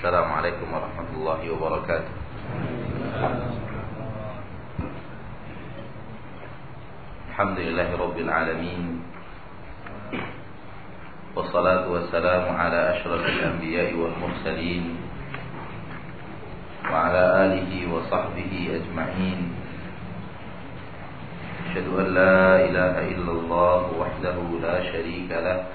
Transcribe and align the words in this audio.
السلام 0.00 0.32
عليكم 0.32 0.64
ورحمة 0.72 1.10
الله 1.12 1.40
وبركاته. 1.52 2.14
الحمد 7.28 7.58
لله 7.68 7.88
رب 8.00 8.16
العالمين 8.16 8.84
والصلاة 11.36 11.84
والسلام 11.92 12.44
على 12.48 12.80
أشرف 12.96 13.22
الأنبياء 13.28 13.92
والمرسلين 13.92 14.84
وعلى 16.88 17.22
آله 17.44 17.72
وصحبه 17.92 18.52
أجمعين. 18.80 19.40
أشهد 21.68 21.86
أن 21.92 22.08
لا 22.16 22.40
إله 22.56 22.94
إلا 23.20 23.32
الله 23.36 23.80
وحده 24.00 24.36
لا 24.64 24.76
شريك 24.80 25.28
له. 25.28 25.68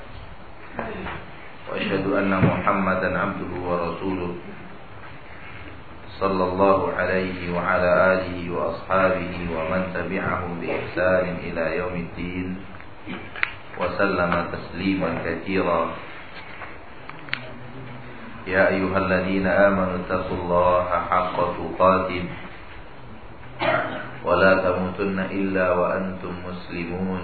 وأشهد 1.65 2.05
أن 2.13 2.29
محمدا 2.29 3.09
عبده 3.19 3.51
ورسوله 3.67 4.31
صلى 6.19 6.43
الله 6.43 6.79
عليه 6.93 7.39
وعلى 7.53 7.91
آله 8.13 8.37
وأصحابه 8.53 9.33
ومن 9.55 9.81
تبعهم 9.93 10.51
بإحسان 10.61 11.25
إلى 11.43 11.63
يوم 11.77 11.95
الدين 12.05 12.47
وسلم 13.79 14.31
تسليما 14.53 15.09
كثيرا. 15.25 15.81
يا 18.47 18.63
أيها 18.69 18.97
الذين 18.97 19.47
آمنوا 19.47 19.95
اتقوا 20.05 20.37
الله 20.37 20.87
حق 21.09 21.37
تقاته 21.57 22.23
ولا 24.23 24.53
تموتن 24.63 25.19
إلا 25.19 25.67
وأنتم 25.73 26.33
مسلمون. 26.47 27.23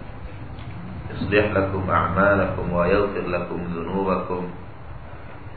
يصلح 1.11 1.45
لكم 1.51 1.83
أعمالكم 1.89 2.73
ويغفر 2.73 3.25
لكم 3.27 3.59
ذنوبكم. 3.75 4.43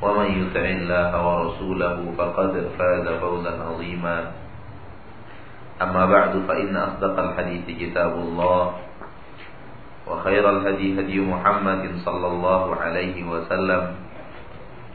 ومن 0.03 0.29
يطع 0.43 0.65
الله 0.65 1.11
ورسوله 1.27 1.97
فقد 2.19 2.53
فاز 2.79 3.07
فوزا 3.09 3.53
عظيما. 3.63 4.19
أما 5.83 6.07
بعد 6.07 6.33
فإن 6.49 6.77
أصدق 6.77 7.19
الحديث 7.19 7.65
كتاب 7.81 8.13
الله 8.13 8.73
وخير 10.07 10.45
الهدي 10.51 11.01
هدي 11.01 11.21
محمد 11.21 11.83
صلى 12.05 12.27
الله 12.27 12.77
عليه 12.77 13.17
وسلم 13.25 13.83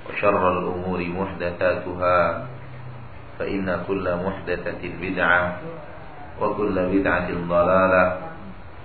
وشر 0.09 0.43
الأمور 0.51 0.99
محدثاتها 1.19 2.17
فإن 3.39 3.67
كل 3.87 4.05
محدثة 4.25 4.81
بدعة 5.01 5.57
وكل 6.41 6.75
بدعة 6.93 7.29
ضلالة 7.49 8.28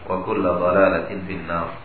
wa 0.04 0.20
kulla 0.24 0.60
dalalatin 0.60 1.24
finnar. 1.24 1.84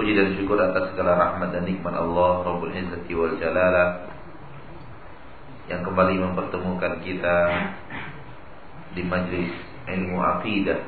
Puji 0.00 0.16
dan 0.16 0.32
syukur 0.32 0.56
atas 0.56 0.96
segala 0.96 1.12
rahmat 1.12 1.52
dan 1.52 1.68
nikmat 1.68 1.92
Allah 1.92 2.40
Rabbul 2.40 2.72
Izzati 2.72 3.12
wal 3.12 3.36
Jalala 3.36 4.08
Yang 5.68 5.92
kembali 5.92 6.14
mempertemukan 6.24 7.04
kita 7.04 7.36
Di 8.96 9.04
majlis 9.04 9.52
ilmu 9.84 10.16
akidah 10.24 10.80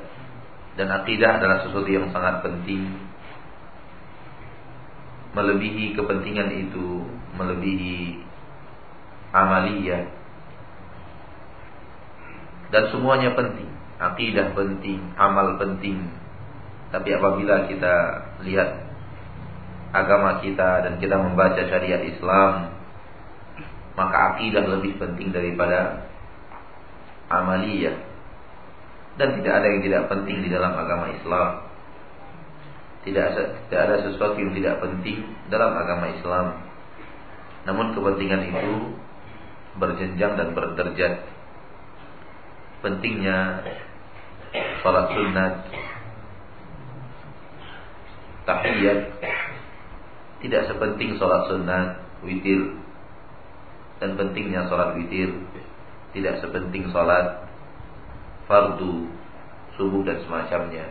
Dan 0.81 0.89
akidah 0.97 1.37
adalah 1.37 1.61
sesuatu 1.69 1.93
yang 1.93 2.09
sangat 2.09 2.41
penting. 2.41 2.89
Melebihi 5.37 5.93
kepentingan 5.93 6.49
itu 6.49 7.05
Melebihi 7.37 8.25
amaliyah. 9.37 10.09
Dan 12.73 12.85
semuanya 12.89 13.37
penting. 13.37 13.69
Aqidah 14.03 14.51
penting, 14.59 14.99
amal 15.15 15.55
penting. 15.63 16.11
Tapi 16.91 17.09
apabila 17.15 17.71
kita 17.71 17.95
lihat 18.43 18.91
agama 19.95 20.43
kita 20.43 20.83
dan 20.83 20.99
kita 20.99 21.15
membaca 21.21 21.63
syariat 21.63 22.03
Islam 22.03 22.73
maka 23.93 24.37
akidah 24.37 24.65
lebih 24.65 24.97
penting 24.97 25.31
daripada 25.31 26.09
amaliyah. 27.29 27.97
Dan 29.21 29.41
tidak 29.41 29.55
ada 29.61 29.67
yang 29.69 29.83
tidak 29.85 30.03
penting 30.09 30.41
di 30.41 30.49
dalam 30.49 30.73
agama 30.73 31.13
Islam. 31.13 31.69
Tidak 33.05 33.25
ada, 33.35 33.43
tidak 33.69 33.81
ada 33.85 33.97
sesuatu 34.09 34.41
yang 34.41 34.57
tidak 34.57 34.81
penting 34.81 35.21
dalam 35.53 35.77
agama 35.77 36.09
Islam. 36.17 36.47
Namun 37.69 37.93
kepentingan 37.93 38.43
itu 38.49 38.97
berjenjang 39.77 40.33
dan 40.41 40.49
berderajat. 40.57 41.15
Pentingnya 42.81 43.63
salat 44.83 45.07
sunat. 45.13 45.55
Tahiyat 48.43 48.99
tidak 50.43 50.63
sepenting 50.67 51.15
sholat 51.17 51.47
sunat 51.49 51.87
witir. 52.27 52.75
Dan 54.03 54.19
pentingnya 54.19 54.67
sholat 54.67 54.99
witir 54.99 55.31
tidak 56.13 56.43
sepenting 56.43 56.91
sholat 56.91 57.47
fardu 58.51 59.07
subuh 59.79 60.03
dan 60.05 60.19
semacamnya. 60.27 60.85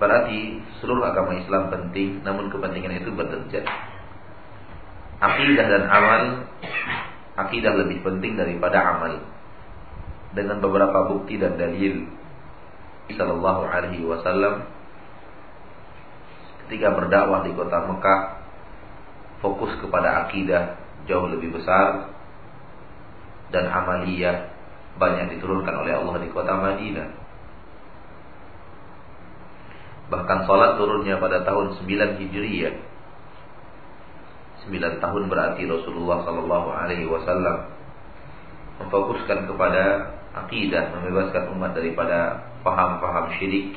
Berarti 0.00 0.64
seluruh 0.80 1.04
agama 1.04 1.36
Islam 1.36 1.68
penting 1.68 2.24
namun 2.24 2.48
kepentingan 2.48 3.04
itu 3.04 3.12
berderajat 3.12 3.68
akidah 5.20 5.66
dan 5.68 5.84
amal 5.92 6.22
akidah 7.36 7.76
lebih 7.84 8.00
penting 8.00 8.40
daripada 8.40 8.80
amal. 8.80 9.20
Dengan 10.30 10.62
beberapa 10.62 11.10
bukti 11.10 11.36
dan 11.36 11.58
dalil 11.58 12.06
sallallahu 13.14 13.66
alaihi 13.66 14.04
wasallam 14.04 14.66
ketika 16.66 16.94
berdakwah 16.94 17.42
di 17.42 17.50
kota 17.54 17.78
Mekah 17.86 18.20
fokus 19.42 19.72
kepada 19.80 20.26
akidah 20.26 20.78
jauh 21.08 21.26
lebih 21.26 21.56
besar 21.56 22.12
dan 23.50 23.66
amaliyah 23.66 24.54
banyak 25.00 25.38
diturunkan 25.38 25.74
oleh 25.80 25.96
Allah 25.96 26.16
di 26.20 26.28
kota 26.30 26.54
Madinah. 26.60 27.08
Bahkan 30.10 30.38
salat 30.44 30.74
turunnya 30.74 31.22
pada 31.22 31.46
tahun 31.46 31.78
9 31.78 32.20
Hijriyah. 32.20 32.74
9 34.66 35.02
tahun 35.02 35.22
berarti 35.30 35.62
Rasulullah 35.64 36.26
sallallahu 36.26 36.68
alaihi 36.68 37.06
wasallam 37.06 37.70
memfokuskan 38.82 39.46
kepada 39.46 39.82
akidah, 40.34 40.94
membebaskan 40.98 41.54
umat 41.56 41.72
daripada 41.72 42.49
paham-paham 42.62 43.36
syirik 43.40 43.76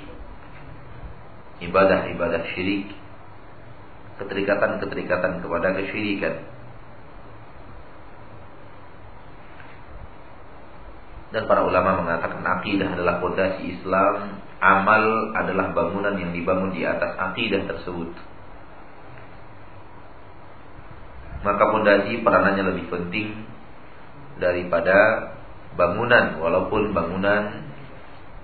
ibadah-ibadah 1.63 2.41
syirik, 2.53 2.91
keterikatan-keterikatan 4.19 5.39
kepada 5.39 5.67
kesyirikan. 5.79 6.35
Dan 11.33 11.49
para 11.49 11.65
ulama 11.65 12.05
mengatakan 12.05 12.45
akidah 12.45 12.93
adalah 12.93 13.17
fondasi 13.17 13.73
Islam, 13.73 14.37
amal 14.61 15.33
adalah 15.33 15.73
bangunan 15.73 16.13
yang 16.13 16.29
dibangun 16.29 16.69
di 16.77 16.85
atas 16.85 17.17
akidah 17.17 17.65
tersebut. 17.65 18.13
Maka 21.43 21.63
fondasi 21.73 22.21
peranannya 22.21 22.63
lebih 22.69 22.85
penting 22.87 23.49
daripada 24.37 24.95
bangunan, 25.73 26.37
walaupun 26.37 26.93
bangunan 26.93 27.72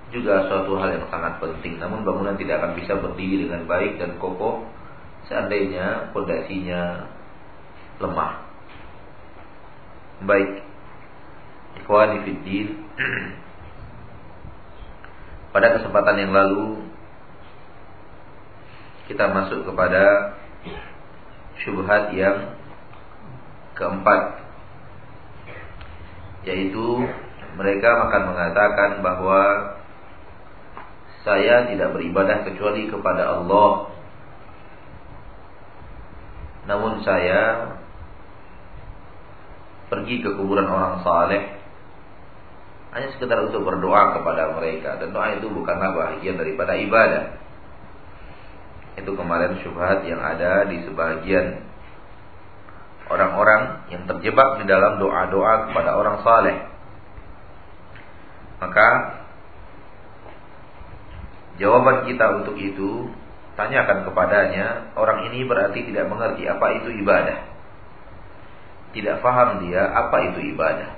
juga 0.09 0.49
suatu 0.49 0.73
hal 0.81 0.97
yang 0.97 1.05
sangat 1.13 1.37
penting. 1.37 1.77
Namun 1.77 2.01
bangunan 2.01 2.33
tidak 2.37 2.61
akan 2.61 2.71
bisa 2.77 2.97
berdiri 2.97 3.45
dengan 3.45 3.69
baik 3.69 4.01
dan 4.01 4.17
kokoh 4.17 4.65
seandainya 5.29 6.09
fondasinya 6.11 7.05
lemah. 8.01 8.33
Baik. 10.25 10.65
Ikhwani. 11.83 12.17
Pada 15.53 15.67
kesempatan 15.77 16.15
yang 16.17 16.33
lalu 16.33 16.85
kita 19.09 19.25
masuk 19.33 19.65
kepada 19.65 20.37
syubhat 21.65 22.13
yang 22.13 22.53
keempat 23.73 24.45
yaitu 26.45 27.09
mereka 27.57 27.89
akan 28.07 28.21
mengatakan 28.31 28.91
bahwa 29.01 29.41
saya 31.27 31.67
tidak 31.67 31.91
beribadah 31.95 32.47
kecuali 32.47 32.87
kepada 32.87 33.39
Allah. 33.39 33.91
Namun 36.69 37.03
saya 37.03 37.75
pergi 39.89 40.21
ke 40.21 40.29
kuburan 40.37 40.69
orang 40.69 41.01
saleh 41.01 41.59
hanya 42.89 43.09
sekedar 43.13 43.41
untuk 43.45 43.65
berdoa 43.65 44.17
kepada 44.17 44.57
mereka 44.57 44.97
dan 44.97 45.13
doa 45.13 45.37
itu 45.37 45.49
bukanlah 45.49 45.93
bagian 45.93 46.37
daripada 46.37 46.73
ibadah. 46.77 47.37
Itu 48.97 49.13
kemarin 49.13 49.61
syubhat 49.61 50.05
yang 50.05 50.21
ada 50.21 50.65
di 50.65 50.81
sebagian 50.85 51.69
orang-orang 53.09 53.89
yang 53.93 54.05
terjebak 54.09 54.61
di 54.61 54.65
dalam 54.69 54.97
doa-doa 55.01 55.69
kepada 55.69 55.91
orang 55.97 56.17
saleh. 56.25 56.57
Maka 58.61 58.87
jawaban 61.59 62.07
kita 62.07 62.25
untuk 62.41 62.55
itu 62.55 63.11
tanyakan 63.59 64.07
kepadanya, 64.07 64.95
orang 64.95 65.27
ini 65.29 65.43
berarti 65.43 65.83
tidak 65.83 66.07
mengerti 66.07 66.47
apa 66.47 66.65
itu 66.79 66.89
ibadah. 67.03 67.39
Tidak 68.95 69.21
faham 69.21 69.67
dia 69.67 69.83
apa 69.91 70.17
itu 70.31 70.39
ibadah. 70.55 70.97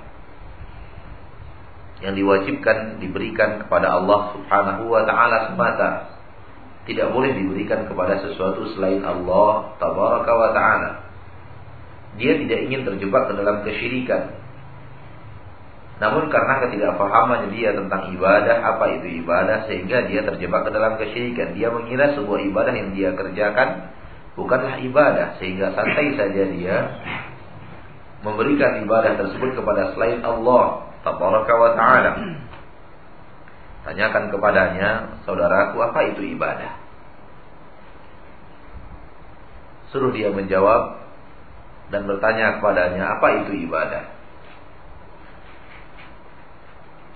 Yang 2.02 2.14
diwajibkan 2.22 3.02
diberikan 3.02 3.66
kepada 3.66 3.98
Allah 3.98 4.38
Subhanahu 4.38 4.90
wa 4.90 5.02
taala 5.02 5.52
semata. 5.52 5.90
Tidak 6.82 7.14
boleh 7.14 7.30
diberikan 7.34 7.86
kepada 7.86 8.18
sesuatu 8.26 8.74
selain 8.74 9.06
Allah 9.06 9.76
Tabaraka 9.78 10.32
wa 10.34 10.50
taala. 10.50 10.90
Dia 12.18 12.38
tidak 12.42 12.58
ingin 12.70 12.82
terjebak 12.86 13.30
ke 13.30 13.32
dalam 13.38 13.62
kesyirikan. 13.62 14.41
Namun 16.02 16.34
karena 16.34 16.66
ketidakfahaman 16.66 17.54
dia 17.54 17.70
tentang 17.78 18.10
ibadah, 18.10 18.58
apa 18.74 18.98
itu 18.98 19.22
ibadah, 19.22 19.70
sehingga 19.70 20.02
dia 20.10 20.26
terjebak 20.26 20.66
ke 20.66 20.74
dalam 20.74 20.98
kesyirikan. 20.98 21.54
Dia 21.54 21.70
mengira 21.70 22.10
sebuah 22.18 22.42
ibadah 22.42 22.74
yang 22.74 22.90
dia 22.90 23.14
kerjakan 23.14 23.94
bukanlah 24.34 24.82
ibadah, 24.82 25.38
sehingga 25.38 25.70
santai 25.78 26.18
saja 26.18 26.42
dia 26.50 26.76
memberikan 28.26 28.82
ibadah 28.82 29.14
tersebut 29.14 29.54
kepada 29.54 29.94
selain 29.94 30.26
Allah, 30.26 30.90
Tabaraka 31.06 31.54
Ta'ala. 31.78 32.12
Tanyakan 33.86 34.34
kepadanya, 34.34 34.90
saudaraku, 35.22 35.86
apa 35.86 36.00
itu 36.10 36.34
ibadah? 36.34 36.82
Suruh 39.94 40.10
dia 40.10 40.34
menjawab, 40.34 40.98
dan 41.94 42.10
bertanya 42.10 42.58
kepadanya 42.58 43.18
apa 43.18 43.46
itu 43.46 43.70
ibadah. 43.70 44.21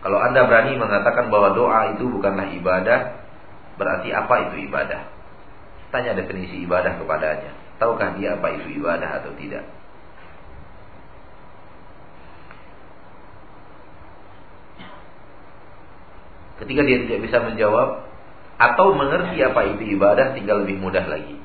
Kalau 0.04 0.18
Anda 0.20 0.44
berani 0.44 0.76
mengatakan 0.76 1.32
bahwa 1.32 1.56
doa 1.56 1.96
itu 1.96 2.06
bukanlah 2.08 2.52
ibadah, 2.52 3.00
berarti 3.80 4.12
apa 4.12 4.34
itu 4.50 4.68
ibadah? 4.68 5.08
Tanya 5.90 6.12
definisi 6.12 6.62
ibadah 6.62 7.00
kepadanya. 7.00 7.52
Tahukah 7.76 8.16
dia 8.16 8.36
apa 8.36 8.48
itu 8.56 8.80
ibadah 8.80 9.20
atau 9.20 9.32
tidak? 9.36 9.64
Ketika 16.56 16.82
dia 16.88 16.98
tidak 17.04 17.20
bisa 17.28 17.36
menjawab 17.44 18.08
atau 18.56 18.96
mengerti 18.96 19.36
apa 19.44 19.76
itu 19.76 19.92
ibadah, 19.92 20.32
tinggal 20.32 20.64
lebih 20.64 20.80
mudah 20.80 21.04
lagi 21.04 21.36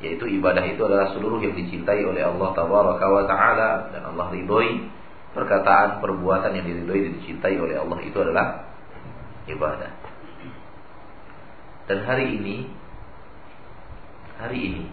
yaitu 0.00 0.24
ibadah 0.40 0.64
itu 0.64 0.80
adalah 0.80 1.12
seluruh 1.12 1.44
yang 1.44 1.52
dicintai 1.52 2.00
oleh 2.08 2.24
Allah 2.24 2.56
taala 2.56 3.70
dan 3.92 4.02
Allah 4.08 4.26
ridhoi 4.32 4.88
perkataan 5.30 6.02
perbuatan 6.02 6.58
yang 6.58 6.66
diridhoi 6.66 7.00
dan 7.06 7.12
dicintai 7.22 7.56
oleh 7.58 7.78
Allah 7.78 7.98
itu 8.02 8.18
adalah 8.18 8.46
ibadah. 9.46 9.92
Dan 11.86 12.06
hari 12.06 12.38
ini 12.38 12.56
hari 14.38 14.58
ini 14.58 14.84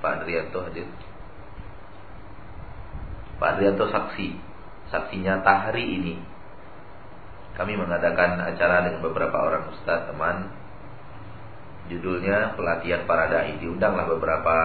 Pak 0.00 0.24
Adrianto 0.24 0.64
hadir. 0.64 0.88
Pak 3.36 3.48
Adrianto 3.56 3.88
saksi 3.88 4.28
saksi 4.88 5.16
nyata 5.20 5.70
hari 5.70 5.84
ini. 5.84 6.14
Kami 7.56 7.76
mengadakan 7.76 8.40
acara 8.40 8.88
dengan 8.88 9.04
beberapa 9.04 9.36
orang 9.36 9.68
ustaz 9.76 10.08
teman. 10.08 10.48
Judulnya 11.92 12.56
pelatihan 12.56 13.04
para 13.04 13.28
dai. 13.28 13.60
Diundanglah 13.60 14.08
beberapa 14.08 14.56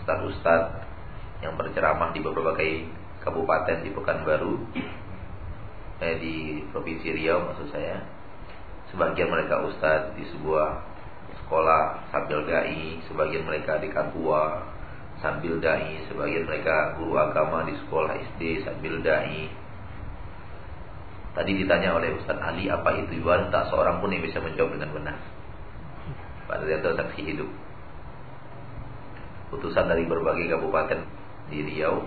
ustaz-ustaz 0.00 0.89
yang 1.40 1.56
berceramah 1.56 2.12
di 2.12 2.20
berbagai 2.20 2.70
kabupaten 3.24 3.84
di 3.84 3.90
Pekanbaru, 3.92 4.54
eh, 6.04 6.16
di 6.20 6.34
Provinsi 6.68 7.08
Riau 7.16 7.48
maksud 7.48 7.68
saya. 7.72 8.00
Sebagian 8.92 9.30
mereka 9.30 9.64
ustaz 9.64 10.12
di 10.18 10.26
sebuah 10.28 10.82
sekolah 11.44 12.10
sambil 12.10 12.44
dai, 12.44 13.00
sebagian 13.06 13.46
mereka 13.46 13.78
di 13.78 13.88
Katua 13.88 14.66
sambil 15.20 15.60
dai, 15.60 16.00
sebagian 16.08 16.48
mereka 16.48 16.96
guru 16.96 17.16
agama 17.16 17.64
di 17.68 17.76
sekolah 17.76 18.16
SD 18.36 18.64
sambil 18.64 19.00
dai. 19.04 19.48
Tadi 21.30 21.52
ditanya 21.54 21.94
oleh 21.94 22.18
Ustaz 22.18 22.42
Ali 22.42 22.66
apa 22.66 22.90
itu 22.98 23.22
ibadah, 23.22 23.54
tak 23.54 23.70
seorang 23.70 24.02
pun 24.02 24.10
yang 24.10 24.26
bisa 24.26 24.42
menjawab 24.42 24.74
dengan 24.74 24.90
benar. 24.90 25.18
Pak 26.50 26.66
Rianto 26.66 26.90
saksi 26.98 27.22
hidup 27.22 27.46
Putusan 29.54 29.86
dari 29.86 30.02
berbagai 30.02 30.50
kabupaten 30.50 31.19
di 31.50 31.66
Riau 31.66 32.06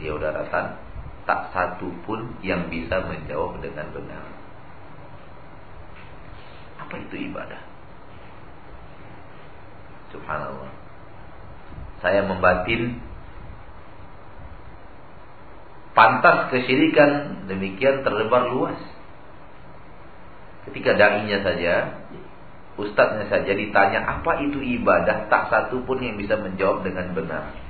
Riau 0.00 0.16
Daratan 0.16 0.86
Tak 1.26 1.50
satu 1.50 1.90
pun 2.06 2.38
yang 2.38 2.70
bisa 2.70 3.02
menjawab 3.02 3.58
dengan 3.58 3.90
benar. 3.90 4.22
Apa 6.86 7.02
itu 7.02 7.18
ibadah? 7.18 7.58
Subhanallah. 10.14 10.70
Saya 11.98 12.22
membatin 12.22 13.02
Pantas 15.98 16.54
kesyirikan 16.54 17.42
demikian 17.50 18.06
terlebar 18.06 18.46
luas. 18.54 18.78
Ketika 20.70 20.94
da'inya 20.94 21.42
saja 21.42 21.74
Ustadznya 22.76 23.26
saja 23.32 23.50
ditanya 23.50 24.04
apa 24.04 24.46
itu 24.46 24.62
ibadah? 24.62 25.26
Tak 25.26 25.50
satu 25.50 25.82
pun 25.82 25.98
yang 25.98 26.20
bisa 26.20 26.38
menjawab 26.38 26.86
dengan 26.86 27.16
benar 27.18 27.65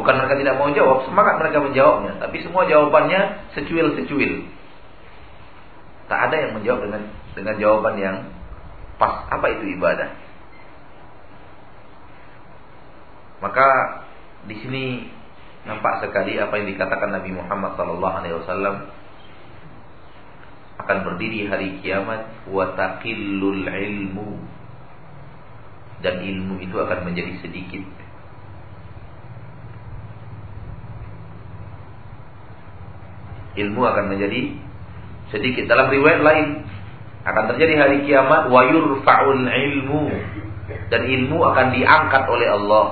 Bukan 0.00 0.16
mereka 0.16 0.40
tidak 0.40 0.56
mau 0.56 0.72
jawab 0.72 1.04
Semangat 1.04 1.36
mereka 1.36 1.60
menjawabnya. 1.60 2.16
Tapi 2.24 2.40
semua 2.40 2.64
jawabannya 2.64 3.52
secuil-secuil. 3.52 4.48
Tak 6.08 6.32
ada 6.32 6.36
yang 6.40 6.52
menjawab 6.56 6.88
dengan 6.88 7.02
dengan 7.36 7.54
jawaban 7.60 7.94
yang 8.00 8.16
pas. 8.96 9.28
Apa 9.28 9.46
itu 9.52 9.76
ibadah? 9.76 10.08
Maka 13.44 13.68
di 14.48 14.56
sini 14.64 14.84
nampak 15.68 16.00
sekali 16.00 16.40
apa 16.40 16.56
yang 16.56 16.72
dikatakan 16.72 17.12
Nabi 17.12 17.36
Muhammad 17.36 17.76
SAW 17.76 18.88
akan 20.80 20.98
berdiri 21.04 21.44
hari 21.44 21.76
kiamat 21.84 22.48
wa 22.48 22.72
taqillul 22.72 23.68
ilmu. 23.68 24.28
Dan 26.00 26.24
ilmu 26.24 26.56
itu 26.64 26.80
akan 26.80 27.04
menjadi 27.04 27.44
sedikit 27.44 27.84
ilmu 33.58 33.82
akan 33.82 34.04
menjadi 34.10 34.54
sedikit 35.34 35.66
dalam 35.70 35.90
riwayat 35.90 36.20
lain 36.22 36.46
akan 37.26 37.44
terjadi 37.54 37.74
hari 37.78 37.96
kiamat 38.06 38.48
wa 38.48 38.60
yurfa'ul 38.66 39.46
ilmu 39.46 40.02
dan 40.90 41.02
ilmu 41.06 41.38
akan 41.42 41.66
diangkat 41.74 42.22
oleh 42.26 42.48
Allah 42.50 42.86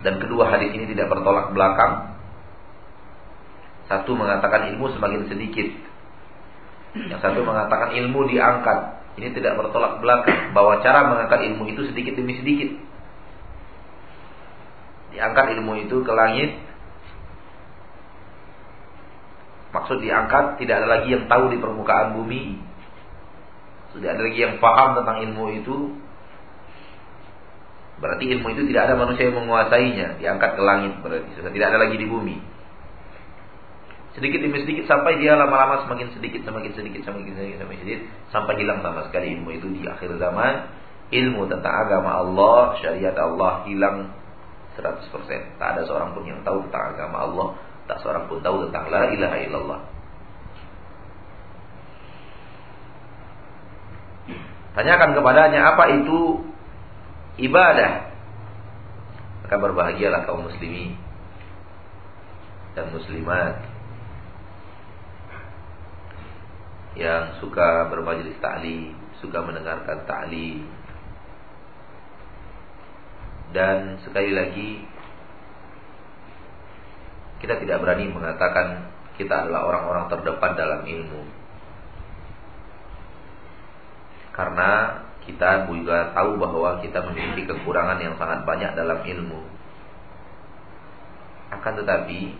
dan 0.00 0.16
kedua 0.16 0.48
hadis 0.48 0.72
ini 0.72 0.88
tidak 0.88 1.12
bertolak 1.12 1.52
belakang 1.52 2.10
satu 3.90 4.14
mengatakan 4.14 4.70
ilmu 4.70 4.86
semakin 4.94 5.26
sedikit. 5.26 5.66
Yang 6.94 7.20
satu 7.26 7.42
mengatakan 7.42 7.90
ilmu 7.98 8.30
diangkat. 8.30 9.02
Ini 9.18 9.34
tidak 9.34 9.58
bertolak 9.58 9.98
belakang 9.98 10.54
bahwa 10.54 10.78
cara 10.78 11.10
mengangkat 11.10 11.50
ilmu 11.50 11.66
itu 11.74 11.90
sedikit 11.90 12.14
demi 12.14 12.38
sedikit. 12.38 12.70
Diangkat 15.10 15.58
ilmu 15.58 15.74
itu 15.82 16.06
ke 16.06 16.12
langit. 16.14 16.54
Maksud 19.90 20.06
diangkat 20.06 20.62
tidak 20.62 20.86
ada 20.86 20.86
lagi 20.86 21.10
yang 21.10 21.26
tahu 21.26 21.50
di 21.50 21.58
permukaan 21.58 22.14
bumi. 22.14 22.54
Sudah 23.90 24.14
ada 24.14 24.22
lagi 24.22 24.38
yang 24.38 24.62
paham 24.62 25.02
tentang 25.02 25.18
ilmu 25.26 25.50
itu. 25.50 25.98
Berarti 27.98 28.30
ilmu 28.30 28.54
itu 28.54 28.70
tidak 28.70 28.86
ada 28.86 28.94
manusia 28.94 29.26
yang 29.26 29.42
menguasainya. 29.42 30.22
Diangkat 30.22 30.54
ke 30.54 30.62
langit 30.62 30.94
berarti 31.02 31.34
sudah 31.34 31.50
tidak 31.50 31.74
ada 31.74 31.78
lagi 31.82 31.98
di 31.98 32.06
bumi. 32.06 32.38
Sedikit 34.14 34.46
demi 34.46 34.62
sedikit 34.62 34.86
sampai 34.86 35.18
dia 35.18 35.34
lama-lama 35.34 35.82
semakin 35.82 36.14
sedikit, 36.14 36.46
semakin 36.46 36.70
sedikit, 36.70 37.02
semakin 37.10 37.34
sedikit, 37.34 37.58
semakin 37.58 37.78
sedikit 37.82 38.02
sampai 38.30 38.62
hilang 38.62 38.86
sama 38.86 39.10
sekali 39.10 39.42
ilmu 39.42 39.58
itu 39.58 39.74
di 39.74 39.90
akhir 39.90 40.22
zaman. 40.22 40.70
Ilmu 41.10 41.50
tentang 41.50 41.74
agama 41.74 42.14
Allah, 42.22 42.78
syariat 42.78 43.18
Allah 43.18 43.66
hilang 43.66 44.14
100%. 44.78 45.58
Tak 45.58 45.68
ada 45.74 45.82
seorang 45.82 46.14
pun 46.14 46.22
yang 46.30 46.46
tahu 46.46 46.62
tentang 46.70 46.94
agama 46.94 47.26
Allah, 47.26 47.48
tak 47.90 48.06
seorang 48.06 48.30
pun 48.30 48.38
tahu 48.38 48.70
tentang 48.70 48.86
la 48.86 49.10
ilaha 49.10 49.36
illallah. 49.42 49.80
Tanyakan 54.78 55.18
kepadanya 55.18 55.74
apa 55.74 55.84
itu 55.98 56.46
ibadah. 57.42 58.14
Maka 59.42 59.56
berbahagialah 59.58 60.30
kaum 60.30 60.46
muslimin 60.46 60.94
dan 62.78 62.94
muslimat 62.94 63.66
yang 66.94 67.42
suka 67.42 67.90
bermajlis 67.90 68.38
ta'lim, 68.38 68.94
suka 69.18 69.42
mendengarkan 69.42 70.06
ta'lim. 70.06 70.70
Dan 73.50 73.98
sekali 74.06 74.30
lagi 74.30 74.86
kita 77.40 77.56
tidak 77.56 77.80
berani 77.80 78.12
mengatakan 78.12 78.92
kita 79.16 79.48
adalah 79.48 79.68
orang-orang 79.68 80.04
terdepan 80.12 80.52
dalam 80.56 80.80
ilmu. 80.84 81.22
Karena 84.32 85.02
kita 85.24 85.68
juga 85.68 86.16
tahu 86.16 86.40
bahwa 86.40 86.80
kita 86.80 87.04
memiliki 87.04 87.44
kekurangan 87.44 88.00
yang 88.00 88.16
sangat 88.16 88.44
banyak 88.48 88.72
dalam 88.72 89.04
ilmu. 89.04 89.40
Akan 91.52 91.76
tetapi 91.76 92.36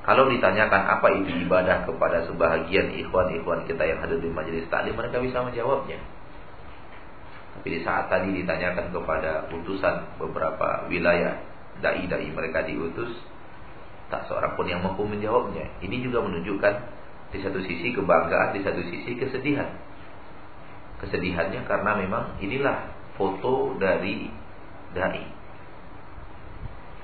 kalau 0.00 0.32
ditanyakan 0.32 0.82
apa 0.96 1.08
itu 1.20 1.44
ibadah 1.44 1.84
kepada 1.84 2.24
sebahagian 2.24 2.96
ikhwan-ikhwan 3.04 3.68
kita 3.68 3.84
yang 3.84 4.00
hadir 4.00 4.16
di 4.16 4.32
majelis 4.32 4.64
taklim, 4.72 4.96
mereka 4.96 5.20
bisa 5.20 5.44
menjawabnya. 5.44 6.00
Tapi 7.60 7.68
di 7.68 7.80
saat 7.84 8.08
tadi 8.08 8.32
ditanyakan 8.32 8.88
kepada 8.88 9.52
utusan 9.52 10.16
beberapa 10.16 10.88
wilayah 10.88 11.49
dai-dai 11.80 12.28
mereka 12.30 12.64
diutus, 12.64 13.12
tak 14.12 14.28
seorang 14.28 14.54
pun 14.54 14.68
yang 14.68 14.80
mampu 14.84 15.04
menjawabnya. 15.04 15.80
Ini 15.80 15.96
juga 16.04 16.22
menunjukkan 16.24 16.74
di 17.30 17.38
satu 17.40 17.58
sisi 17.64 17.92
kebanggaan, 17.92 18.54
di 18.56 18.60
satu 18.62 18.80
sisi 18.86 19.16
kesedihan. 19.16 19.68
Kesedihannya 21.00 21.64
karena 21.64 21.96
memang 21.96 22.36
inilah 22.44 22.92
foto 23.16 23.76
dari 23.80 24.28
dai 24.92 25.40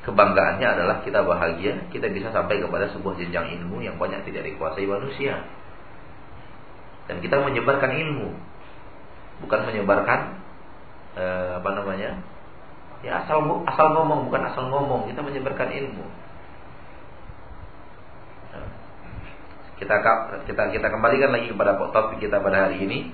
kebanggaannya 0.07 0.69
adalah 0.71 0.97
kita 1.03 1.27
bahagia, 1.27 1.91
kita 1.91 2.07
bisa 2.15 2.31
sampai 2.31 2.63
kepada 2.63 2.87
sebuah 2.95 3.19
jenjang 3.19 3.59
ilmu 3.59 3.83
yang 3.83 3.99
banyak 3.99 4.23
tidak 4.23 4.47
dikuasai 4.47 4.87
manusia. 4.87 5.43
Dan 7.11 7.19
kita 7.19 7.43
menyebarkan 7.43 7.91
ilmu, 7.91 8.31
bukan 9.43 9.61
menyebarkan 9.67 10.21
eh, 11.19 11.51
apa 11.59 11.71
namanya? 11.75 12.23
Ya 13.05 13.21
asal 13.25 13.45
asal 13.69 13.87
ngomong, 13.93 14.31
bukan 14.31 14.43
asal 14.49 14.73
ngomong, 14.73 15.11
kita 15.11 15.21
menyebarkan 15.21 15.69
ilmu. 15.69 16.07
Kita 19.77 19.95
kita 20.49 20.63
kita 20.73 20.87
kembalikan 20.89 21.37
lagi 21.37 21.53
kepada 21.53 21.77
topik 21.77 22.25
kita 22.25 22.41
pada 22.41 22.69
hari 22.69 22.81
ini. 22.81 23.13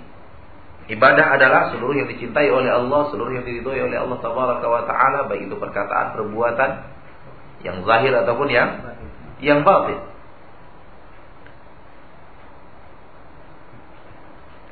Ibadah 0.90 1.38
adalah 1.38 1.70
seluruh 1.74 1.94
yang 1.94 2.10
dicintai 2.10 2.50
oleh 2.50 2.70
Allah, 2.70 3.06
seluruh 3.10 3.30
yang 3.34 3.46
diridhoi 3.46 3.86
oleh 3.86 3.98
Allah 3.98 4.18
Tabaraka 4.18 4.66
wa 4.66 4.82
taala, 4.82 5.30
baik 5.30 5.46
itu 5.46 5.54
perkataan, 5.54 6.18
perbuatan 6.18 6.70
yang 7.62 7.86
zahir 7.86 8.14
ataupun 8.18 8.48
yang 8.50 8.70
yang 9.38 9.62
batin. 9.62 10.02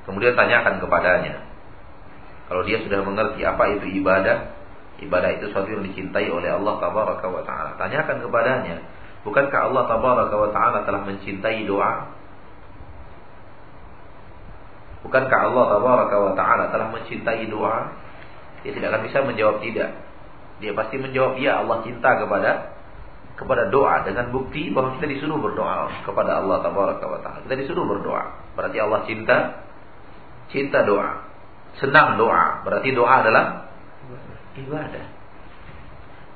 Kemudian 0.07 0.35
tanyakan 0.35 0.83
kepadanya. 0.83 1.47
Kalau 2.51 2.67
dia 2.67 2.83
sudah 2.83 3.07
mengerti 3.07 3.47
apa 3.47 3.79
itu 3.79 3.87
ibadah, 4.03 4.60
ibadah 5.01 5.31
itu 5.37 5.49
sesuatu 5.49 5.69
yang 5.69 5.85
dicintai 5.85 6.29
oleh 6.29 6.53
Allah 6.53 6.75
Tabaraka 6.81 7.27
wa 7.29 7.43
taala. 7.45 7.77
Tanyakan 7.81 8.25
kepadanya, 8.25 8.77
bukankah 9.25 9.61
Allah 9.73 9.85
Tabaraka 9.89 10.35
wa 10.37 10.51
taala 10.53 10.79
telah 10.85 11.03
mencintai 11.09 11.65
doa? 11.65 12.21
Bukankah 15.01 15.39
Allah 15.49 15.65
tabaraka 15.77 16.17
wa 16.21 16.33
taala 16.37 16.65
telah 16.69 16.93
mencintai 16.93 17.49
doa? 17.49 17.89
Dia 18.61 18.77
tidak 18.77 18.93
akan 18.93 19.03
bisa 19.09 19.19
menjawab 19.25 19.57
tidak. 19.65 19.91
Dia 20.61 20.77
pasti 20.77 21.01
menjawab 21.01 21.41
ya 21.41 21.65
Allah 21.65 21.81
cinta 21.81 22.21
kepada 22.21 22.51
kepada 23.41 23.73
doa 23.73 24.05
dengan 24.05 24.29
bukti 24.29 24.69
bahwa 24.69 25.01
kita 25.01 25.09
disuruh 25.09 25.41
berdoa 25.41 26.05
kepada 26.05 26.45
Allah 26.45 26.61
tabaraka 26.61 27.05
wa 27.09 27.21
taala. 27.25 27.39
Kita 27.49 27.57
disuruh 27.57 27.89
berdoa. 27.89 28.53
Berarti 28.53 28.77
Allah 28.77 29.01
cinta 29.09 29.37
cinta 30.53 30.85
doa. 30.85 31.25
Senang 31.81 32.21
doa. 32.21 32.61
Berarti 32.69 32.93
doa 32.93 33.25
adalah 33.25 33.70
ibadah. 34.59 35.07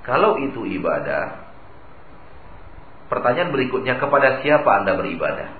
Kalau 0.04 0.37
itu 0.37 0.68
ibadah, 0.68 1.49
pertanyaan 3.09 3.50
berikutnya 3.50 3.97
kepada 3.97 4.44
siapa 4.44 4.68
Anda 4.83 5.00
beribadah? 5.00 5.50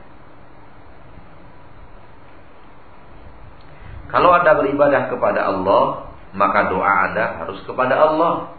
Kalau 4.13 4.31
Anda 4.31 4.53
beribadah 4.55 5.11
kepada 5.11 5.49
Allah, 5.49 6.13
maka 6.37 6.71
doa 6.71 6.93
Anda 7.11 7.41
harus 7.43 7.59
kepada 7.67 7.99
Allah. 7.99 8.55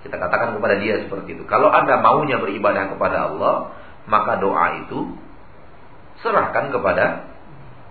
Kita 0.00 0.16
katakan 0.16 0.56
kepada 0.56 0.80
dia 0.80 1.04
seperti 1.04 1.36
itu. 1.36 1.44
Kalau 1.44 1.68
Anda 1.68 2.00
maunya 2.00 2.40
beribadah 2.40 2.96
kepada 2.96 3.28
Allah, 3.28 3.76
maka 4.08 4.40
doa 4.40 4.86
itu 4.86 5.12
serahkan 6.24 6.72
kepada 6.72 7.28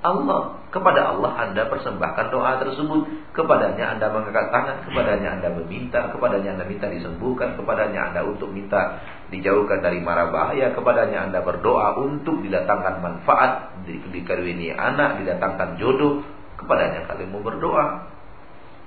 Allah. 0.01 0.58
Kepada 0.69 1.17
Allah 1.17 1.33
Anda 1.49 1.65
persembahkan 1.65 2.29
doa 2.29 2.61
tersebut. 2.61 3.33
Kepadanya 3.33 3.97
Anda 3.97 4.13
mengangkat 4.13 4.53
tangan, 4.53 4.85
kepadanya 4.85 5.41
Anda 5.41 5.49
meminta, 5.57 6.13
kepadanya 6.13 6.53
Anda 6.53 6.65
minta 6.69 6.85
disembuhkan, 6.85 7.57
kepadanya 7.57 8.13
Anda 8.13 8.21
untuk 8.29 8.53
minta 8.53 9.01
dijauhkan 9.33 9.81
dari 9.81 9.97
mara 10.05 10.29
bahaya, 10.29 10.69
kepadanya 10.77 11.25
Anda 11.25 11.41
berdoa 11.41 11.97
untuk 11.97 12.45
didatangkan 12.45 13.01
manfaat, 13.01 13.81
dikaruniai 13.89 14.77
anak, 14.77 15.17
didatangkan 15.25 15.81
jodoh, 15.81 16.21
kepadanya 16.61 17.09
kalian 17.09 17.33
mau 17.33 17.41
berdoa. 17.41 18.13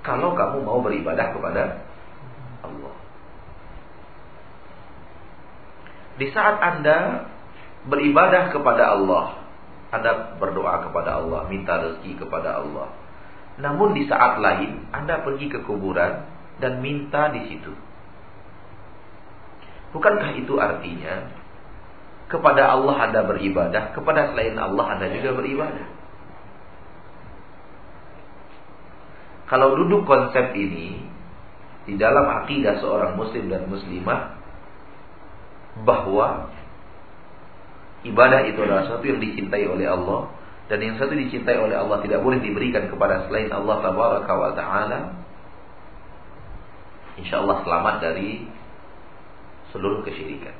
Kalau 0.07 0.35
kamu 0.39 0.63
mau 0.63 0.79
beribadah 0.79 1.35
kepada 1.35 1.83
Allah. 2.63 2.95
Di 6.15 6.27
saat 6.31 6.63
Anda 6.63 7.27
beribadah 7.91 8.55
kepada 8.55 8.95
Allah, 8.95 9.42
Anda 9.93 10.41
berdoa 10.41 10.89
kepada 10.89 11.21
Allah, 11.21 11.45
minta 11.45 11.77
rezeki 11.77 12.25
kepada 12.25 12.57
Allah. 12.57 12.89
Namun 13.61 13.93
di 13.93 14.09
saat 14.09 14.41
lain 14.41 14.89
Anda 14.89 15.21
pergi 15.21 15.53
ke 15.53 15.61
kuburan 15.61 16.25
dan 16.57 16.81
minta 16.81 17.29
di 17.29 17.45
situ. 17.53 17.69
Bukankah 19.93 20.33
itu 20.33 20.57
artinya 20.57 21.29
kepada 22.25 22.73
Allah 22.73 22.95
Anda 23.05 23.21
beribadah, 23.29 23.93
kepada 23.93 24.33
selain 24.33 24.57
Allah 24.57 24.97
Anda 24.97 25.13
juga 25.13 25.37
beribadah? 25.37 25.87
Kalau 29.53 29.77
duduk 29.77 30.09
konsep 30.09 30.57
ini 30.57 31.05
di 31.85 31.93
dalam 31.93 32.25
akidah 32.41 32.81
seorang 32.81 33.13
muslim 33.13 33.53
dan 33.53 33.69
muslimah 33.69 34.33
bahwa 35.85 36.49
ibadah 38.03 38.43
itu 38.47 38.59
adalah 38.63 38.87
sesuatu 38.87 39.05
yang 39.07 39.19
dicintai 39.23 39.63
oleh 39.67 39.87
Allah 39.87 40.31
dan 40.67 40.79
yang 40.79 40.95
satu 40.95 41.11
dicintai 41.15 41.59
oleh 41.59 41.75
Allah 41.75 41.99
tidak 42.03 42.23
boleh 42.23 42.39
diberikan 42.39 42.87
kepada 42.87 43.27
selain 43.27 43.51
Allah 43.51 43.83
tabaraka 43.83 44.31
wa 44.31 44.51
taala 44.55 44.99
insyaallah 47.19 47.63
selamat 47.63 47.95
dari 48.01 48.47
seluruh 49.73 50.05
kesyirikan. 50.05 50.53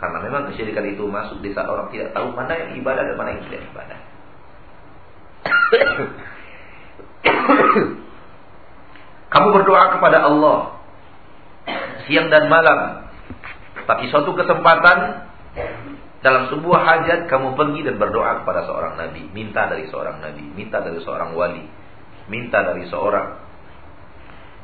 Karena 0.00 0.18
memang 0.18 0.50
kesyirikan 0.50 0.82
itu 0.88 1.06
masuk 1.06 1.38
di 1.44 1.54
saat 1.54 1.70
orang 1.70 1.86
tidak 1.94 2.10
tahu 2.10 2.34
mana 2.34 2.58
yang 2.58 2.74
ibadah 2.74 3.06
dan 3.06 3.14
mana 3.14 3.38
yang 3.38 3.44
tidak 3.46 3.62
ibadah. 3.70 3.98
Kamu 9.32 9.48
berdoa 9.54 9.84
kepada 9.96 10.18
Allah 10.26 10.82
siang 12.04 12.28
dan 12.34 12.50
malam. 12.50 13.06
Tapi 13.86 14.10
suatu 14.10 14.34
kesempatan 14.34 15.30
dalam 16.22 16.46
sebuah 16.54 16.80
hajat 16.86 17.26
kamu 17.26 17.58
pergi 17.58 17.80
dan 17.82 17.98
berdoa 17.98 18.46
kepada 18.46 18.62
seorang 18.70 18.94
nabi, 18.94 19.26
minta 19.34 19.66
dari 19.66 19.90
seorang 19.90 20.22
nabi, 20.22 20.46
minta 20.54 20.78
dari 20.78 21.02
seorang 21.02 21.34
wali, 21.34 21.66
minta 22.30 22.62
dari 22.62 22.86
seorang 22.86 23.42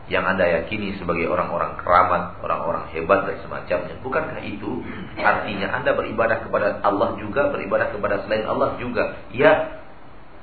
yang 0.09 0.25
Anda 0.25 0.49
yakini 0.49 0.97
sebagai 0.97 1.29
orang-orang 1.29 1.77
keramat, 1.85 2.41
orang-orang 2.41 2.89
hebat 2.97 3.29
dan 3.29 3.37
semacamnya. 3.45 4.01
Bukankah 4.01 4.41
itu 4.41 4.81
artinya 5.21 5.69
Anda 5.77 5.93
beribadah 5.93 6.49
kepada 6.49 6.81
Allah 6.81 7.21
juga, 7.21 7.53
beribadah 7.53 7.93
kepada 7.93 8.25
selain 8.25 8.49
Allah 8.49 8.81
juga? 8.81 9.21
Ya, 9.37 9.85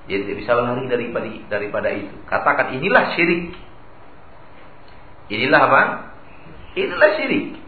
dia 0.05 0.21
tidak 0.21 0.37
bisa 0.45 0.53
lari 0.53 0.85
daripada 0.85 1.27
daripada 1.49 1.89
itu. 1.95 2.13
Katakan 2.29 2.77
inilah 2.77 3.17
syirik. 3.17 3.57
Inilah 5.33 5.61
apa? 5.65 5.81
Inilah 6.77 7.11
syirik. 7.17 7.64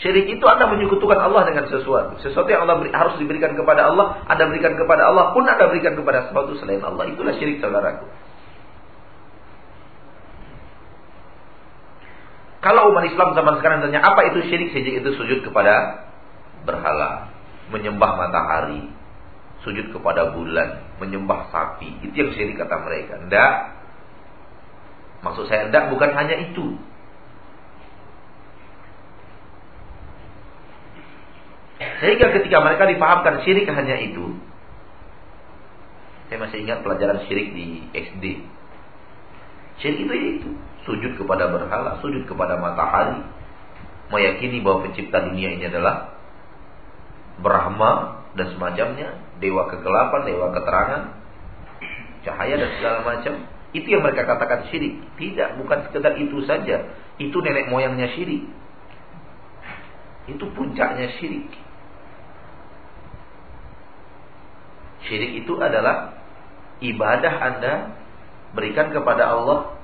Syirik 0.00 0.32
itu 0.32 0.44
Anda 0.48 0.64
menyekutukan 0.64 1.20
Allah 1.20 1.44
dengan 1.44 1.68
sesuatu. 1.68 2.16
Sesuatu 2.24 2.48
yang 2.48 2.64
Allah 2.64 2.80
beri, 2.80 2.88
harus 2.88 3.20
diberikan 3.20 3.52
kepada 3.52 3.92
Allah, 3.92 4.24
Anda 4.32 4.48
berikan 4.48 4.72
kepada 4.80 5.12
Allah, 5.12 5.36
pun 5.36 5.44
Anda 5.44 5.68
berikan 5.68 5.92
kepada 5.92 6.24
sesuatu 6.28 6.56
selain 6.56 6.80
Allah. 6.80 7.04
Itulah 7.12 7.36
syirik 7.36 7.60
saudaraku. 7.60 8.08
Kalau 12.64 12.92
umat 12.92 13.08
Islam 13.12 13.36
zaman 13.36 13.60
sekarang 13.60 13.84
tanya 13.84 14.00
apa 14.00 14.20
itu 14.32 14.40
syirik? 14.48 14.72
Syirik 14.72 15.04
itu 15.04 15.10
sujud 15.20 15.44
kepada 15.44 16.08
berhala, 16.64 17.28
menyembah 17.68 18.16
matahari, 18.16 18.88
sujud 19.68 19.92
kepada 19.92 20.32
bulan, 20.32 20.96
menyembah 20.96 21.52
sapi. 21.52 22.08
Itu 22.08 22.14
yang 22.16 22.32
syirik 22.32 22.56
kata 22.56 22.76
mereka. 22.88 23.20
Tidak. 23.20 23.54
Maksud 25.28 25.44
saya 25.44 25.68
tidak 25.68 25.92
bukan 25.92 26.16
hanya 26.16 26.40
itu. 26.40 26.80
Sehingga 31.80 32.28
ketika 32.36 32.60
mereka 32.60 32.84
dipahamkan 32.84 33.40
syirik 33.40 33.64
hanya 33.72 33.96
itu, 33.96 34.36
saya 36.28 36.38
masih 36.44 36.60
ingat 36.60 36.84
pelajaran 36.84 37.24
syirik 37.24 37.56
di 37.56 37.88
SD. 37.96 38.24
Syirik 39.80 40.04
itu 40.04 40.14
itu 40.14 40.50
sujud 40.84 41.16
kepada 41.16 41.48
berhala, 41.48 41.96
sujud 42.04 42.28
kepada 42.28 42.60
matahari, 42.60 43.24
meyakini 44.12 44.60
bahwa 44.60 44.88
pencipta 44.88 45.24
dunia 45.24 45.56
ini 45.56 45.72
adalah 45.72 46.20
Brahma 47.40 48.22
dan 48.36 48.52
semacamnya, 48.52 49.16
dewa 49.40 49.64
kegelapan, 49.72 50.20
dewa 50.28 50.52
keterangan, 50.52 51.02
cahaya 52.28 52.54
dan 52.60 52.70
segala 52.76 52.98
macam. 53.08 53.34
Itu 53.72 53.86
yang 53.88 54.04
mereka 54.04 54.28
katakan 54.28 54.68
syirik. 54.68 55.00
Tidak, 55.16 55.56
bukan 55.62 55.88
sekedar 55.88 56.18
itu 56.20 56.44
saja. 56.44 56.92
Itu 57.16 57.40
nenek 57.40 57.72
moyangnya 57.72 58.12
syirik. 58.12 58.44
Itu 60.28 60.44
puncaknya 60.52 61.16
syirik. 61.16 61.69
Syirik 65.08 65.44
itu 65.44 65.56
adalah 65.56 66.16
ibadah 66.84 67.34
Anda 67.40 67.72
berikan 68.52 68.92
kepada 68.92 69.32
Allah, 69.32 69.78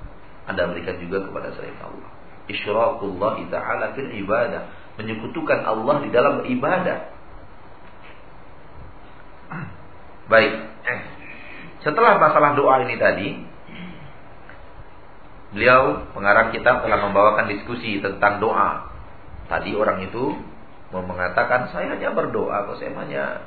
Anda 0.48 0.68
berikan 0.68 1.00
juga 1.00 1.24
kepada 1.24 1.54
selain 1.56 1.76
Allah. 1.80 2.10
Isyrakullah 2.46 3.36
ta'ala 3.50 3.96
fil 3.96 4.12
ibadah. 4.22 4.70
Menyekutukan 4.96 5.60
Allah 5.66 5.96
di 6.04 6.08
dalam 6.08 6.44
ibadah. 6.46 6.98
Baik. 10.26 10.52
Setelah 11.86 12.18
masalah 12.18 12.58
doa 12.58 12.82
ini 12.82 12.98
tadi, 12.98 13.28
beliau 15.54 16.06
pengarang 16.16 16.50
kitab 16.50 16.82
telah 16.82 16.98
membawakan 16.98 17.46
diskusi 17.50 18.02
tentang 18.02 18.42
doa. 18.42 18.90
Tadi 19.46 19.70
orang 19.78 20.02
itu 20.02 20.34
mengatakan 20.90 21.70
saya 21.70 21.94
hanya 21.94 22.10
berdoa, 22.10 22.66
kok 22.66 22.82
saya 22.82 22.90
hanya 22.98 23.46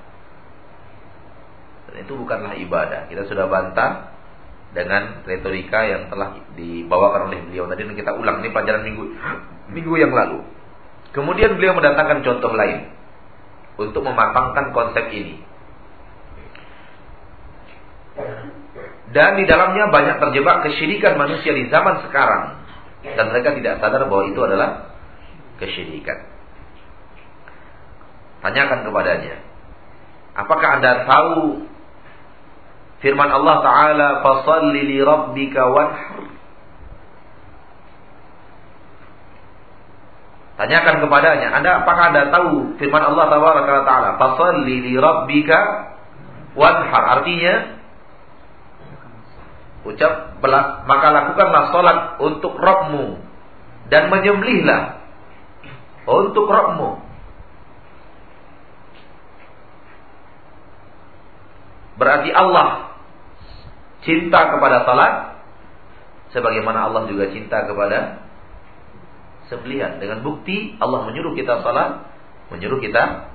dan 1.90 2.06
itu 2.06 2.14
bukanlah 2.14 2.54
ibadah. 2.62 3.10
Kita 3.10 3.26
sudah 3.26 3.50
bantah 3.50 4.14
dengan 4.70 5.26
retorika 5.26 5.82
yang 5.82 6.14
telah 6.14 6.38
dibawakan 6.54 7.34
oleh 7.34 7.42
beliau 7.50 7.66
tadi 7.66 7.90
kita 7.90 8.14
ulang 8.14 8.46
ini 8.46 8.54
pelajaran 8.54 8.86
minggu 8.86 9.04
minggu 9.76 9.94
yang 9.98 10.14
lalu. 10.14 10.46
Kemudian 11.10 11.58
beliau 11.58 11.74
mendatangkan 11.74 12.22
contoh 12.22 12.54
lain 12.54 12.94
untuk 13.82 14.06
mematangkan 14.06 14.70
konsep 14.70 15.10
ini. 15.10 15.42
Dan 19.10 19.42
di 19.42 19.50
dalamnya 19.50 19.90
banyak 19.90 20.22
terjebak 20.22 20.70
kesyirikan 20.70 21.18
manusia 21.18 21.50
di 21.50 21.66
zaman 21.74 22.06
sekarang. 22.06 22.62
Dan 23.02 23.34
mereka 23.34 23.58
tidak 23.58 23.82
sadar 23.82 24.06
bahwa 24.06 24.30
itu 24.30 24.38
adalah 24.38 24.94
kesyirikan. 25.58 26.30
Tanyakan 28.46 28.86
kepadanya. 28.86 29.42
Apakah 30.38 30.70
Anda 30.78 31.10
tahu 31.10 31.68
firman 33.00 33.30
Allah 33.32 33.56
Ta'ala 33.64 34.08
Fasalli 34.24 34.82
li 34.86 34.98
rabbika 35.00 35.64
wanhar 35.72 36.18
Tanyakan 40.60 41.08
kepadanya, 41.08 41.56
Anda 41.56 41.88
apakah 41.88 42.12
Anda 42.12 42.24
tahu 42.36 42.76
firman 42.76 43.00
Allah 43.00 43.26
Ta'ala 43.32 44.10
Fasalli 44.20 44.84
li 44.84 44.94
rabbika 45.00 45.60
wanhar 46.60 47.24
Artinya 47.24 47.80
Ucap 49.88 50.44
maka 50.44 51.08
lakukanlah 51.12 51.64
salat 51.72 52.00
untuk 52.20 52.56
Rabbmu 52.60 53.20
dan 53.88 54.12
menyembelihlah 54.12 55.00
untuk 56.04 56.46
Rabbmu. 56.48 56.90
Berarti 62.00 62.32
Allah 62.32 62.89
cinta 64.10 64.50
kepada 64.50 64.90
salat 64.90 65.14
sebagaimana 66.34 66.90
Allah 66.90 67.06
juga 67.06 67.30
cinta 67.30 67.70
kepada 67.70 68.26
sembelihan. 69.54 70.02
Dengan 70.02 70.26
bukti 70.26 70.74
Allah 70.82 71.06
menyuruh 71.06 71.38
kita 71.38 71.62
salat, 71.62 72.10
menyuruh 72.50 72.82
kita 72.82 73.30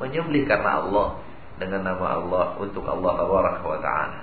menyembelih 0.00 0.48
karena 0.48 0.80
Allah 0.80 1.20
dengan 1.60 1.84
nama 1.84 2.16
Allah 2.16 2.46
untuk 2.56 2.88
Allah 2.88 3.20
wa 3.20 3.78
taala. 3.84 4.20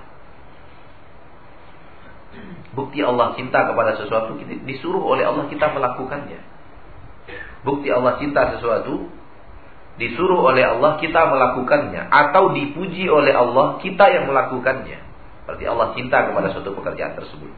Bukti 2.74 2.98
Allah 3.00 3.34
cinta 3.38 3.62
kepada 3.66 3.94
sesuatu 3.98 4.34
disuruh 4.66 5.00
oleh 5.00 5.22
Allah 5.22 5.46
kita 5.46 5.70
melakukannya. 5.70 6.40
Bukti 7.62 7.88
Allah 7.94 8.18
cinta 8.18 8.58
sesuatu 8.58 9.06
disuruh 9.98 10.38
oleh 10.54 10.62
Allah 10.62 10.98
kita 11.02 11.26
melakukannya 11.26 12.06
atau 12.06 12.54
dipuji 12.54 13.10
oleh 13.10 13.34
Allah 13.34 13.82
kita 13.82 14.04
yang 14.14 14.30
melakukannya. 14.30 15.07
Berarti 15.48 15.64
Allah 15.64 15.96
cinta 15.96 16.28
kepada 16.28 16.52
suatu 16.52 16.76
pekerjaan 16.76 17.16
tersebut. 17.16 17.48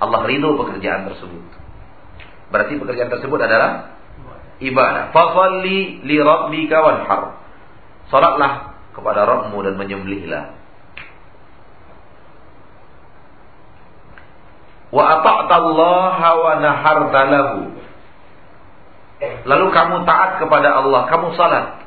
Allah 0.00 0.24
ridho 0.24 0.56
pekerjaan 0.56 1.04
tersebut. 1.12 1.44
Berarti 2.48 2.80
pekerjaan 2.80 3.12
tersebut 3.12 3.36
adalah 3.36 4.00
ibadah. 4.64 5.12
Fafalli 5.12 6.00
li 6.00 6.16
rabbika 6.16 6.80
wanhar. 6.80 7.44
Salatlah 8.08 8.80
kepada 8.96 9.28
Rabbmu 9.28 9.60
dan 9.60 9.76
menyembelihlah. 9.76 10.64
wa 14.94 15.02
ata'tallaha 15.18 16.28
wa 16.38 16.52
naharta 16.62 17.20
lahu. 17.26 17.60
Lalu 19.42 19.66
kamu 19.74 19.96
taat 20.06 20.38
kepada 20.38 20.78
Allah, 20.78 21.10
kamu 21.10 21.34
salat. 21.34 21.82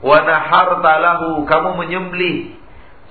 Wa 0.00 0.24
naharta 0.24 0.92
lahu, 1.04 1.44
kamu 1.44 1.70
menyembelih 1.84 2.56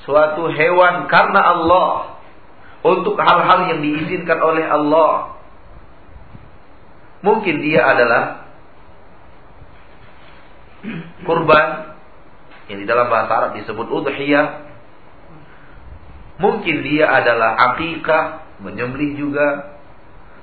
suatu 0.04 0.52
hewan 0.52 1.08
karena 1.08 1.42
Allah 1.42 2.20
untuk 2.84 3.16
hal-hal 3.20 3.72
yang 3.72 3.80
diizinkan 3.80 4.40
oleh 4.44 4.66
Allah. 4.68 5.40
Mungkin 7.24 7.64
dia 7.64 7.88
adalah 7.88 8.24
kurban 11.24 11.96
yang 12.68 12.84
di 12.84 12.86
dalam 12.88 13.08
bahasa 13.08 13.32
Arab 13.32 13.52
disebut 13.56 13.88
udhiyah 13.88 14.64
Mungkin 16.42 16.82
dia 16.82 17.06
adalah 17.08 17.54
akikah, 17.74 18.58
menyembelih 18.66 19.16
juga. 19.16 19.80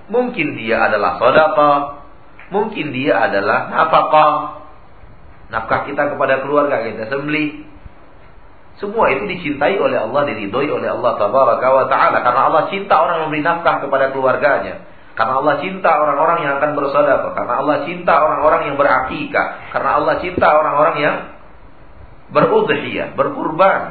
Mungkin 0.06 0.54
dia 0.54 0.86
adalah 0.86 1.18
sedekah. 1.18 1.78
Mungkin 2.50 2.94
dia 2.94 3.18
adalah 3.18 3.70
nafkah. 3.70 4.34
Nafkah 5.50 5.80
kita 5.90 6.14
kepada 6.14 6.46
keluarga 6.46 6.86
kita 6.86 7.10
sembelih. 7.10 7.66
Semua 8.80 9.12
itu 9.12 9.28
dicintai 9.28 9.76
oleh 9.76 10.00
Allah, 10.00 10.24
diridhoi 10.24 10.72
oleh 10.72 10.88
Allah 10.88 11.12
tabaraka 11.20 11.68
wa 11.68 11.84
taala 11.92 12.24
karena 12.24 12.40
Allah 12.48 12.62
cinta 12.72 12.96
orang 12.96 13.14
yang 13.20 13.24
memberi 13.28 13.44
nafkah 13.44 13.76
kepada 13.84 14.08
keluarganya. 14.16 14.88
Karena 15.12 15.36
Allah 15.36 15.60
cinta 15.60 15.90
orang-orang 16.00 16.38
yang 16.48 16.52
akan 16.56 16.70
bersedekah, 16.80 17.32
karena 17.36 17.54
Allah 17.60 17.76
cinta 17.84 18.14
orang-orang 18.24 18.62
yang 18.72 18.76
berakikah, 18.80 19.46
karena 19.68 19.90
Allah 20.00 20.14
cinta 20.24 20.48
orang-orang 20.48 20.96
yang 20.96 21.16
berudhiyah, 22.32 23.08
berkurban. 23.20 23.82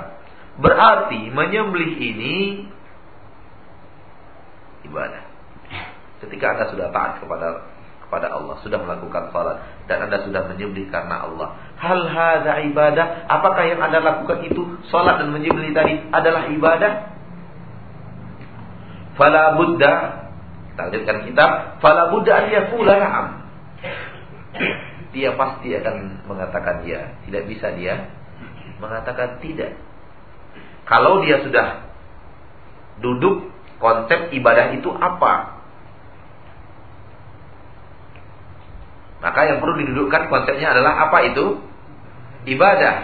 Berarti 0.57 1.29
menyembelih 1.29 1.93
ini 2.01 2.35
ibadah. 4.89 5.23
Ketika 6.25 6.45
Anda 6.57 6.65
sudah 6.73 6.87
taat 6.89 7.21
kepada 7.21 7.61
kepada 8.09 8.33
Allah, 8.33 8.57
sudah 8.65 8.81
melakukan 8.81 9.29
salat 9.29 9.61
dan 9.85 10.09
Anda 10.09 10.25
sudah 10.25 10.49
menyembelih 10.49 10.89
karena 10.89 11.29
Allah. 11.29 11.53
Hal 11.77 12.09
hadza 12.09 12.65
ibadah? 12.65 13.29
Apakah 13.29 13.69
yang 13.69 13.77
Anda 13.85 14.01
lakukan 14.01 14.49
itu 14.49 14.81
salat 14.89 15.21
dan 15.21 15.29
menyembelih 15.29 15.69
tadi 15.77 16.01
adalah 16.09 16.49
ibadah? 16.49 16.91
Fala 19.13 19.53
buddha 19.53 20.25
kita 20.73 20.81
lanjutkan 20.89 21.17
kitab, 21.27 21.49
fala 21.83 22.07
buddha 22.09 22.33
an 22.39 22.45
yaqula 22.49 22.93
na'am. 22.97 23.27
Dia 25.13 25.35
pasti 25.37 25.75
akan 25.75 26.25
mengatakan 26.25 26.87
ya, 26.87 27.19
tidak 27.27 27.43
bisa 27.45 27.75
dia 27.77 28.09
mengatakan 28.79 29.43
tidak. 29.43 29.75
Kalau 30.87 31.21
dia 31.21 31.43
sudah 31.43 31.91
duduk 33.03 33.51
konsep 33.77 34.31
ibadah 34.31 34.71
itu 34.73 34.87
apa? 34.89 35.58
Maka 39.19 39.39
yang 39.51 39.59
perlu 39.59 39.83
didudukkan 39.83 40.31
konsepnya 40.31 40.71
adalah 40.71 41.11
apa 41.11 41.17
itu? 41.27 41.59
Ibadah. 42.47 42.95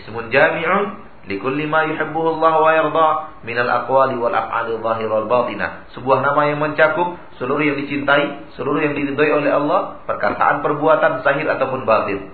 Ismun 0.00 0.32
jami'un 0.32 1.10
likulli 1.28 1.68
ma 1.68 1.84
Allah 1.84 2.54
wa 2.56 2.70
yarda 2.72 3.08
min 3.44 3.56
al-aqwali 3.58 4.16
wal 4.16 4.32
af'ali 4.32 4.80
dhahir 4.80 5.08
wal 5.12 5.28
batinah. 5.28 5.92
Sebuah 5.92 6.24
nama 6.24 6.48
yang 6.48 6.58
mencakup 6.62 7.20
seluruh 7.36 7.60
yang 7.60 7.76
dicintai, 7.84 8.48
seluruh 8.56 8.80
yang 8.80 8.96
diridhai 8.96 9.30
oleh 9.30 9.52
Allah, 9.52 10.00
perkataan, 10.08 10.64
perbuatan 10.64 11.20
zahir 11.20 11.46
ataupun 11.46 11.84
batin. 11.84 12.32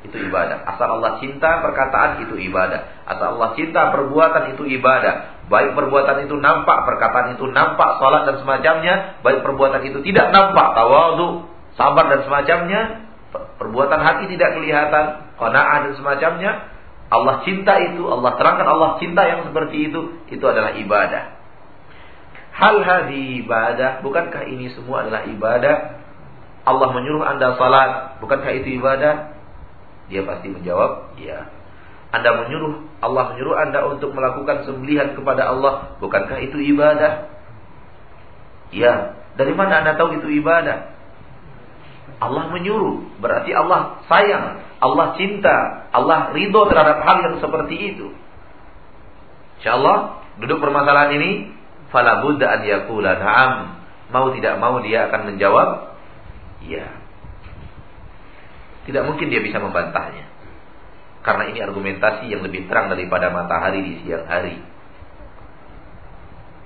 itu 0.00 0.16
ibadah. 0.16 0.64
Asal 0.64 0.96
Allah 0.96 1.20
cinta, 1.20 1.60
perkataan 1.60 2.24
itu 2.24 2.40
ibadah. 2.48 3.04
Asal 3.04 3.36
Allah 3.36 3.52
cinta, 3.52 3.92
perbuatan 3.92 4.56
itu 4.56 4.64
ibadah. 4.80 5.44
Baik 5.52 5.76
perbuatan 5.76 6.24
itu 6.24 6.40
nampak, 6.40 6.88
perkataan 6.88 7.36
itu 7.36 7.44
nampak, 7.52 8.00
salat 8.00 8.24
dan 8.24 8.40
semacamnya. 8.40 9.20
Baik 9.20 9.44
perbuatan 9.44 9.84
itu 9.84 10.00
tidak 10.00 10.32
nampak, 10.32 10.72
tawadu, 10.72 11.49
sabar 11.80 12.04
dan 12.12 12.20
semacamnya. 12.28 12.82
Perbuatan 13.30 14.00
hati 14.04 14.24
tidak 14.36 14.60
kelihatan, 14.60 15.04
qanaah 15.40 15.88
dan 15.88 15.92
semacamnya. 15.96 16.52
Allah 17.08 17.40
cinta 17.42 17.80
itu, 17.80 18.04
Allah 18.04 18.36
terangkan 18.36 18.68
Allah 18.68 18.90
cinta 19.00 19.22
yang 19.24 19.48
seperti 19.48 19.88
itu, 19.88 20.20
itu 20.28 20.44
adalah 20.44 20.76
ibadah. 20.76 21.40
Hal 22.54 22.76
hadi 22.84 23.40
ibadah, 23.40 24.04
bukankah 24.04 24.44
ini 24.44 24.68
semua 24.76 25.06
adalah 25.06 25.24
ibadah? 25.24 25.76
Allah 26.68 26.88
menyuruh 26.92 27.24
Anda 27.24 27.56
salat, 27.56 28.20
bukankah 28.20 28.52
itu 28.60 28.76
ibadah? 28.78 29.32
Dia 30.12 30.22
pasti 30.26 30.52
menjawab, 30.52 31.16
ya. 31.18 31.48
Anda 32.10 32.30
menyuruh, 32.44 33.00
Allah 33.00 33.34
menyuruh 33.34 33.56
Anda 33.56 33.80
untuk 33.86 34.10
melakukan 34.12 34.66
sembelihan 34.66 35.14
kepada 35.14 35.54
Allah. 35.54 35.94
Bukankah 36.02 36.42
itu 36.42 36.58
ibadah? 36.74 37.30
Ya. 38.74 39.22
Dari 39.38 39.54
mana 39.54 39.82
Anda 39.82 39.94
tahu 39.94 40.18
itu 40.18 40.26
ibadah? 40.42 40.99
Allah 42.20 42.52
menyuruh. 42.52 43.16
Berarti 43.18 43.50
Allah 43.56 44.04
sayang. 44.04 44.60
Allah 44.78 45.16
cinta. 45.16 45.88
Allah 45.90 46.36
ridho 46.36 46.68
terhadap 46.68 47.00
hal 47.00 47.18
yang 47.24 47.36
seperti 47.40 47.96
itu. 47.96 48.12
InsyaAllah, 49.60 49.98
duduk 50.44 50.60
permasalahan 50.60 51.16
ini. 51.16 51.30
Fala 51.88 52.22
buddha 52.22 52.60
an 52.60 52.60
yakula 52.62 53.16
na'am. 53.16 53.52
Mau 54.12 54.30
tidak 54.36 54.60
mau 54.60 54.78
dia 54.84 55.08
akan 55.08 55.32
menjawab. 55.32 55.96
Ya. 56.68 56.92
Tidak 58.84 59.02
mungkin 59.08 59.32
dia 59.32 59.40
bisa 59.40 59.56
membantahnya. 59.56 60.28
Karena 61.20 61.52
ini 61.52 61.60
argumentasi 61.60 62.32
yang 62.32 62.44
lebih 62.44 62.68
terang 62.68 62.88
daripada 62.92 63.28
matahari 63.32 63.80
di 63.84 63.92
siang 64.04 64.24
hari. 64.24 64.60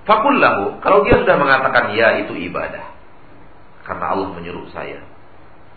Fakullahu, 0.04 0.84
kalau 0.84 1.02
dia 1.02 1.16
sudah 1.18 1.36
mengatakan 1.40 1.96
ya 1.96 2.26
itu 2.26 2.36
ibadah. 2.36 2.92
Karena 3.82 4.14
Allah 4.14 4.28
menyuruh 4.36 4.68
saya. 4.70 5.13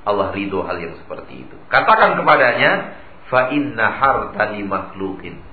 Allah 0.07 0.31
ridho 0.31 0.63
hal 0.63 0.79
yang 0.79 0.95
seperti 0.95 1.43
itu. 1.43 1.55
Katakan 1.67 2.15
kepadanya, 2.15 2.95
fa 3.27 3.51
inna 3.51 3.91
hartani 3.91 4.63
makhlukin. 4.63 5.43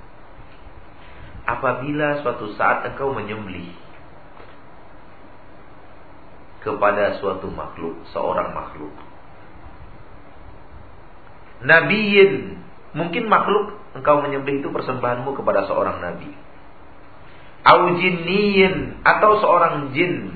Apabila 1.45 2.23
suatu 2.23 2.55
saat 2.55 2.87
engkau 2.87 3.11
menyembelih 3.13 3.75
kepada 6.63 7.19
suatu 7.21 7.51
makhluk, 7.51 8.01
seorang 8.15 8.55
makhluk 8.55 8.95
nabiyin. 11.65 12.61
Mungkin 12.95 13.27
makhluk 13.27 13.75
engkau 13.97 14.23
menyembelih 14.23 14.63
itu 14.63 14.71
persembahanmu 14.71 15.35
kepada 15.35 15.67
seorang 15.67 15.99
nabi. 15.99 16.31
Au 17.65 17.97
jinniyin 17.99 19.03
atau 19.03 19.41
seorang 19.43 19.91
jin. 19.97 20.31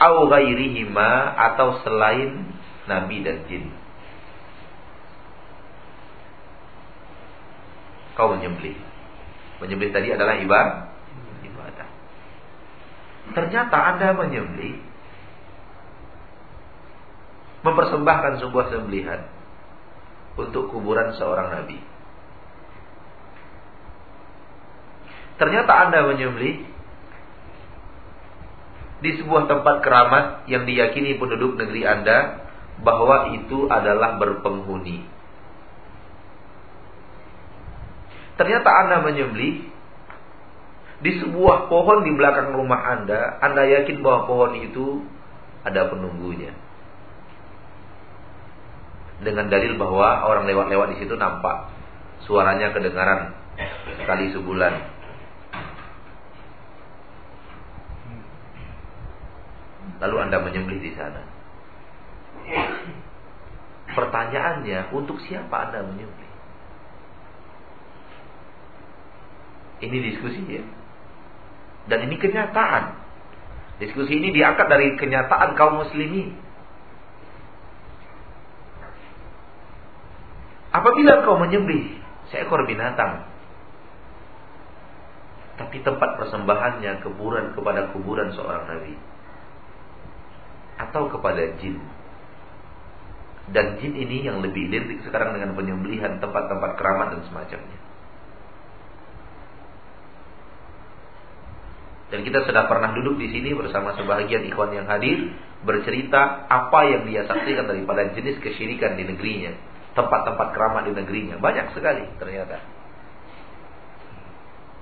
Au 0.00 0.24
ghairihima 0.32 1.36
atau 1.36 1.84
selain 1.84 2.48
nabi 2.88 3.20
dan 3.20 3.44
jin. 3.46 3.68
Kau 8.16 8.32
menyembelih. 8.32 8.76
Menyembelih 9.60 9.92
tadi 9.92 10.08
adalah 10.08 10.40
ibadah. 10.40 10.88
Ibadah. 11.44 11.88
Ternyata 13.36 13.76
Anda 13.76 14.08
menyembelih 14.16 14.80
mempersembahkan 17.60 18.40
sebuah 18.40 18.72
sembelihan 18.72 19.20
untuk 20.40 20.72
kuburan 20.72 21.12
seorang 21.12 21.52
nabi. 21.52 21.76
Ternyata 25.36 25.72
Anda 25.88 26.08
menyembelih 26.08 26.64
di 29.00 29.16
sebuah 29.16 29.48
tempat 29.48 29.80
keramat 29.80 30.24
yang 30.48 30.68
diyakini 30.68 31.16
penduduk 31.16 31.56
negeri 31.56 31.88
Anda 31.88 32.48
bahwa 32.80 33.36
itu 33.36 33.68
adalah 33.68 34.20
berpenghuni. 34.20 35.04
Ternyata 38.36 38.68
Anda 38.72 38.96
menyembelih 39.04 39.68
di 41.00 41.12
sebuah 41.20 41.68
pohon 41.72 42.04
di 42.04 42.12
belakang 42.12 42.52
rumah 42.56 42.80
Anda, 42.96 43.40
Anda 43.40 43.68
yakin 43.68 44.04
bahwa 44.04 44.28
pohon 44.28 44.52
itu 44.60 45.04
ada 45.64 45.92
penunggunya 45.92 46.56
dengan 49.20 49.52
dalil 49.52 49.76
bahwa 49.76 50.24
orang 50.24 50.48
lewat-lewat 50.48 50.96
di 50.96 51.04
situ 51.04 51.12
nampak 51.16 51.68
suaranya 52.24 52.72
kedengaran 52.72 53.36
sekali 54.00 54.32
sebulan. 54.32 54.89
Lalu 60.00 60.16
Anda 60.16 60.40
menyembelih 60.40 60.80
di 60.80 60.92
sana. 60.96 61.22
Pertanyaannya, 63.90 64.94
untuk 64.96 65.20
siapa 65.28 65.68
Anda 65.68 65.84
menyembelih? 65.84 66.34
Ini 69.80 69.96
diskusi 70.12 70.40
ya. 70.48 70.64
Dan 71.88 72.08
ini 72.08 72.16
kenyataan. 72.16 72.96
Diskusi 73.80 74.20
ini 74.20 74.32
diangkat 74.32 74.66
dari 74.68 74.96
kenyataan 74.96 75.56
kaum 75.56 75.84
muslimin. 75.84 76.36
Apabila 80.70 81.24
kau 81.26 81.40
menyembelih 81.40 81.98
seekor 82.30 82.62
binatang 82.64 83.26
tapi 85.60 85.76
tempat 85.84 86.16
persembahannya 86.16 87.04
kuburan 87.04 87.52
kepada 87.52 87.92
kuburan 87.92 88.32
seorang 88.32 88.64
nabi 88.64 88.96
atau 90.88 91.12
kepada 91.12 91.42
jin 91.60 91.76
dan 93.50 93.76
jin 93.82 93.92
ini 93.92 94.24
yang 94.24 94.40
lebih 94.40 94.70
identik 94.70 95.02
sekarang 95.04 95.36
dengan 95.36 95.52
penyembelihan 95.58 96.22
tempat-tempat 96.22 96.70
keramat 96.80 97.18
dan 97.18 97.20
semacamnya 97.28 97.78
dan 102.10 102.20
kita 102.24 102.42
sudah 102.48 102.64
pernah 102.66 102.90
duduk 102.96 103.20
di 103.20 103.28
sini 103.28 103.52
bersama 103.52 103.94
sebahagian 103.94 104.48
ikhwan 104.48 104.72
yang 104.72 104.88
hadir 104.88 105.36
bercerita 105.62 106.48
apa 106.48 106.80
yang 106.88 107.02
dia 107.06 107.28
saksikan 107.28 107.68
daripada 107.68 108.08
jenis 108.16 108.40
kesyirikan 108.40 108.96
di 108.96 109.04
negerinya 109.04 109.52
tempat-tempat 109.94 110.54
keramat 110.54 110.82
di 110.86 110.92
negerinya. 110.94 111.36
Banyak 111.38 111.74
sekali 111.74 112.06
ternyata. 112.18 112.62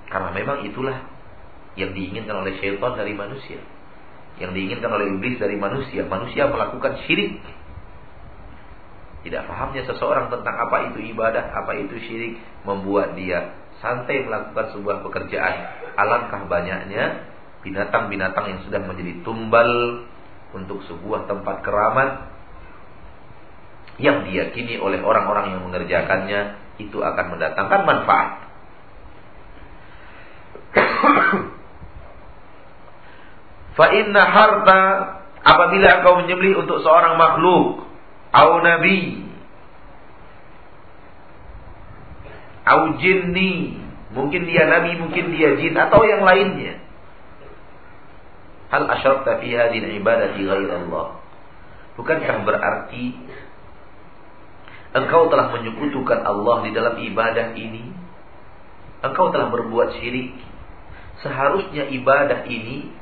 Karena 0.09 0.31
memang 0.33 0.65
itulah 0.65 1.05
yang 1.77 1.93
diinginkan 1.93 2.45
oleh 2.45 2.57
syaitan 2.61 2.97
dari 2.97 3.13
manusia. 3.13 3.61
Yang 4.39 4.51
diinginkan 4.55 4.91
oleh 4.91 5.07
iblis 5.19 5.39
dari 5.39 5.59
manusia. 5.59 6.07
Manusia 6.07 6.47
melakukan 6.47 6.99
syirik. 7.07 7.43
Tidak 9.27 9.43
pahamnya 9.51 9.83
seseorang 9.85 10.31
tentang 10.31 10.55
apa 10.55 10.95
itu 10.95 11.03
ibadah, 11.11 11.51
apa 11.53 11.75
itu 11.79 11.99
syirik. 11.99 12.39
Membuat 12.63 13.19
dia 13.19 13.55
santai 13.83 14.23
melakukan 14.23 14.75
sebuah 14.75 15.03
pekerjaan. 15.03 15.55
Alangkah 15.99 16.47
banyaknya 16.47 17.27
binatang-binatang 17.67 18.47
yang 18.47 18.61
sudah 18.63 18.81
menjadi 18.87 19.27
tumbal 19.27 19.71
untuk 20.55 20.81
sebuah 20.87 21.29
tempat 21.29 21.61
keramat 21.67 22.11
yang 23.99 24.23
diyakini 24.23 24.79
oleh 24.79 25.03
orang-orang 25.03 25.59
yang 25.59 25.61
mengerjakannya 25.67 26.41
itu 26.79 27.03
akan 27.03 27.27
mendatangkan 27.35 27.81
manfaat. 27.83 28.29
Fa 33.79 33.87
inna 33.95 34.23
harta 34.27 34.81
apabila 35.47 36.03
engkau 36.03 36.19
menyembelih 36.19 36.67
untuk 36.67 36.83
seorang 36.83 37.15
makhluk 37.15 37.87
au 38.35 38.51
nabi 38.59 39.23
au 42.67 42.99
jinni 42.99 43.79
mungkin 44.11 44.51
dia 44.51 44.67
nabi 44.67 44.99
mungkin 44.99 45.31
dia 45.31 45.55
jin 45.63 45.79
atau 45.79 46.03
yang 46.03 46.27
lainnya. 46.27 46.83
Hal 48.75 48.85
asyarta 48.85 49.41
fi 49.41 49.49
hadhihi 49.55 50.03
ibadati 50.03 50.43
ghairallah 50.43 51.23
bukankah 51.97 52.37
berarti 52.45 53.15
engkau 54.97 55.29
telah 55.29 55.53
menyekutukan 55.53 56.25
Allah 56.25 56.57
di 56.65 56.71
dalam 56.73 56.95
ibadah 56.97 57.53
ini, 57.59 57.93
engkau 59.05 59.29
telah 59.35 59.53
berbuat 59.53 60.01
syirik. 60.01 60.33
Seharusnya 61.19 61.91
ibadah 61.91 62.47
ini, 62.47 62.95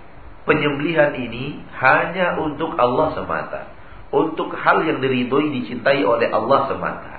penyembelihan 0.47 1.13
ini 1.19 1.61
hanya 1.77 2.39
untuk 2.41 2.73
Allah 2.79 3.13
semata. 3.13 3.63
Untuk 4.15 4.55
hal 4.55 4.87
yang 4.87 5.03
diridhoi 5.03 5.51
dicintai 5.61 6.07
oleh 6.07 6.31
Allah 6.31 6.71
semata. 6.71 7.15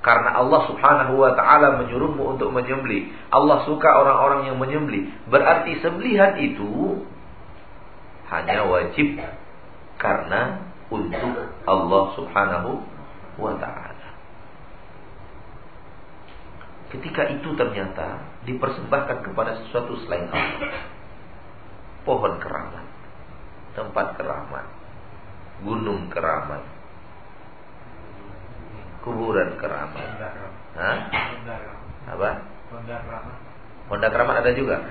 Karena 0.00 0.36
Allah 0.40 0.64
subhanahu 0.68 1.20
wa 1.20 1.32
ta'ala 1.36 1.80
menyuruhmu 1.84 2.36
untuk 2.36 2.52
menyembelih. 2.52 3.08
Allah 3.32 3.64
suka 3.68 3.88
orang-orang 3.88 4.52
yang 4.52 4.56
menyembelih. 4.56 5.08
Berarti 5.28 5.80
sembelihan 5.80 6.36
itu 6.40 7.04
hanya 8.32 8.64
wajib 8.64 9.20
karena 10.00 10.70
untuk 10.88 11.52
Allah 11.68 12.02
subhanahu 12.16 12.80
wa 13.40 13.56
ta'ala. 13.60 14.00
ketika 16.90 17.22
itu 17.30 17.54
ternyata 17.54 18.18
dipersembahkan 18.44 19.22
kepada 19.22 19.62
sesuatu 19.62 19.94
selain 20.04 20.26
Allah. 20.34 20.74
Pohon 22.10 22.42
keramat, 22.42 22.86
tempat 23.78 24.18
keramat, 24.18 24.66
gunung 25.62 26.10
keramat, 26.10 26.58
kuburan 29.06 29.54
keramat. 29.54 30.10
Apa? 32.10 32.30
Honda 33.86 34.10
keramat 34.10 34.42
ada 34.42 34.50
juga. 34.58 34.82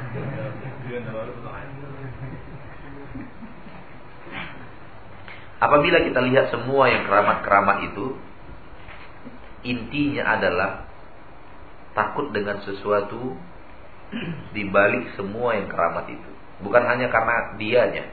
Apabila 5.60 6.00
kita 6.00 6.24
lihat 6.24 6.56
semua 6.56 6.88
yang 6.88 7.04
keramat-keramat 7.04 7.92
itu 7.92 8.16
Intinya 9.68 10.40
adalah 10.40 10.88
Takut 11.92 12.32
dengan 12.32 12.64
sesuatu 12.64 13.36
Di 14.56 14.64
balik 14.72 15.20
semua 15.20 15.60
yang 15.60 15.68
keramat 15.68 16.08
itu 16.16 16.39
Bukan 16.60 16.84
hanya 16.84 17.08
karena 17.08 17.56
dianya 17.56 18.06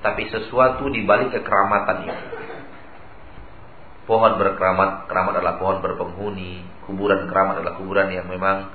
Tapi 0.00 0.30
sesuatu 0.30 0.86
di 0.90 1.02
balik 1.02 1.34
kekeramatan 1.34 1.96
itu 2.06 2.24
Pohon 4.06 4.40
berkeramat 4.40 5.10
Keramat 5.10 5.34
adalah 5.38 5.56
pohon 5.58 5.78
berpenghuni 5.84 6.62
Kuburan 6.86 7.28
keramat 7.28 7.60
adalah 7.60 7.74
kuburan 7.76 8.08
yang 8.14 8.26
memang 8.30 8.70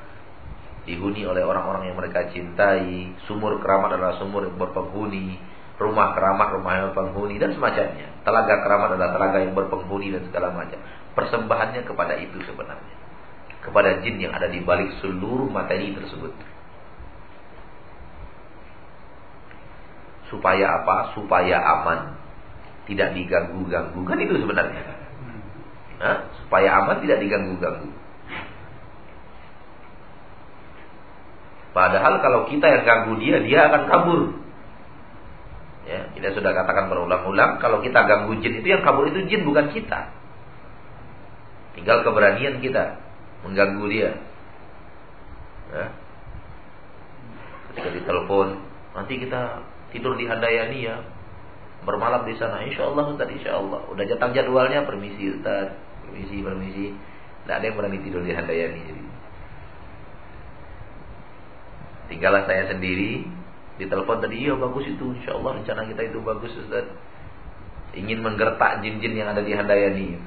Dihuni 0.84 1.24
oleh 1.24 1.42
orang-orang 1.48 1.90
yang 1.90 1.98
mereka 1.98 2.28
cintai 2.30 3.16
Sumur 3.26 3.58
keramat 3.64 3.96
adalah 3.96 4.20
sumur 4.20 4.44
yang 4.46 4.60
berpenghuni 4.60 5.54
rumah 5.82 6.14
keramat, 6.14 6.54
rumah 6.54 6.72
yang 6.78 6.86
berpenghuni 6.94 7.36
dan 7.42 7.52
semacamnya. 7.58 8.08
Telaga 8.22 8.56
keramat 8.62 8.90
adalah 8.94 9.12
telaga 9.18 9.38
yang 9.42 9.54
berpenghuni 9.58 10.14
dan 10.14 10.24
segala 10.30 10.54
macam. 10.54 10.80
Persembahannya 11.18 11.82
kepada 11.86 12.14
itu 12.18 12.38
sebenarnya. 12.46 12.96
Kepada 13.64 13.90
jin 14.04 14.20
yang 14.20 14.34
ada 14.36 14.52
di 14.52 14.60
balik 14.62 14.92
seluruh 15.02 15.48
materi 15.50 15.96
tersebut. 15.96 16.32
Supaya 20.34 20.82
apa? 20.82 21.13
Supaya 21.13 21.62
aman. 21.62 22.17
Tidak 22.89 23.13
diganggu-ganggu. 23.13 24.02
Kan 24.02 24.17
itu 24.17 24.41
sebenarnya. 24.41 24.82
Hah? 26.02 26.17
Supaya 26.41 26.82
aman 26.82 27.06
tidak 27.06 27.22
diganggu-ganggu. 27.22 27.93
Padahal 31.74 32.22
kalau 32.22 32.50
kita 32.50 32.65
yang 32.69 32.84
ganggu 32.86 33.13
dia, 33.22 33.38
dia 33.46 33.60
akan 33.69 33.84
kabur. 33.89 34.22
Ya, 35.84 36.08
kita 36.15 36.32
sudah 36.38 36.56
katakan 36.56 36.88
berulang-ulang 36.88 37.60
kalau 37.60 37.84
kita 37.84 38.08
ganggu 38.08 38.39
jin 38.39 38.62
itu 38.63 38.67
yang 38.72 38.86
kabur 38.86 39.10
itu 39.10 39.26
jin 39.26 39.43
bukan 39.43 39.74
kita. 39.74 40.13
Tinggal 41.74 42.06
keberanian 42.06 42.62
kita 42.62 43.02
mengganggu 43.43 43.86
dia. 43.89 44.12
Ya. 45.74 45.86
Ketika 47.74 47.89
ditelepon, 47.89 48.62
nanti 48.93 49.13
kita 49.17 49.65
tidur 49.93 50.17
di 50.17 50.25
Handayani 50.25 50.79
ya. 50.82 50.97
Bermalam 51.84 52.23
di 52.23 52.36
sana, 52.39 52.63
insya 52.63 52.88
Allah 52.89 53.12
Ustaz, 53.12 53.27
insya 53.29 53.60
Allah. 53.60 53.84
Udah 53.91 54.03
jatah 54.08 54.32
jadwalnya, 54.32 54.88
permisi 54.88 55.36
Ustaz, 55.36 55.75
permisi, 56.08 56.41
permisi. 56.41 56.86
Tidak 57.43 57.56
ada 57.60 57.65
yang 57.67 57.75
berani 57.75 57.99
tidur 58.01 58.23
di 58.23 58.32
Handayani. 58.32 58.82
Jadi. 58.88 59.03
Tinggallah 62.12 62.43
saya 62.47 62.71
sendiri 62.71 63.27
Ditelepon 63.73 64.21
tadi, 64.21 64.45
iya 64.45 64.53
bagus 64.53 64.86
itu, 64.86 65.17
insya 65.17 65.34
Allah 65.34 65.58
rencana 65.58 65.82
kita 65.89 66.01
itu 66.13 66.21
bagus 66.21 66.53
Ustaz. 66.53 66.86
Ingin 67.97 68.21
menggertak 68.21 68.86
jin-jin 68.86 69.17
yang 69.17 69.34
ada 69.34 69.41
di 69.41 69.49
Handayani. 69.53 70.21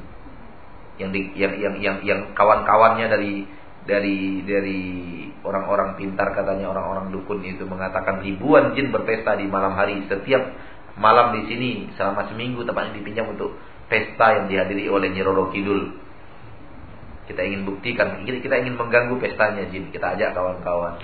Yang 0.98 1.10
di, 1.14 1.20
yang 1.38 1.54
yang, 1.78 1.96
yang 2.02 2.20
kawan-kawannya 2.34 3.06
dari 3.06 3.46
dari 3.86 4.42
dari 4.42 4.82
orang-orang 5.46 5.94
pintar 5.94 6.34
katanya 6.34 6.74
orang-orang 6.74 7.14
dukun 7.14 7.40
itu 7.46 7.62
mengatakan 7.64 8.20
ribuan 8.20 8.74
jin 8.74 8.90
berpesta 8.90 9.38
di 9.38 9.46
malam 9.46 9.78
hari 9.78 10.02
setiap 10.10 10.42
malam 10.98 11.38
di 11.38 11.42
sini 11.46 11.70
selama 11.94 12.26
seminggu 12.28 12.66
tepatnya 12.66 12.98
dipinjam 12.98 13.30
untuk 13.30 13.54
pesta 13.86 14.42
yang 14.42 14.46
dihadiri 14.50 14.90
oleh 14.90 15.08
Nyiroro 15.14 15.54
Kidul. 15.54 16.02
Kita 17.26 17.42
ingin 17.42 17.66
buktikan, 17.66 18.22
kita 18.22 18.54
ingin 18.62 18.78
mengganggu 18.78 19.18
pestanya 19.18 19.66
jin, 19.66 19.90
kita 19.90 20.14
ajak 20.14 20.30
kawan-kawan. 20.34 21.02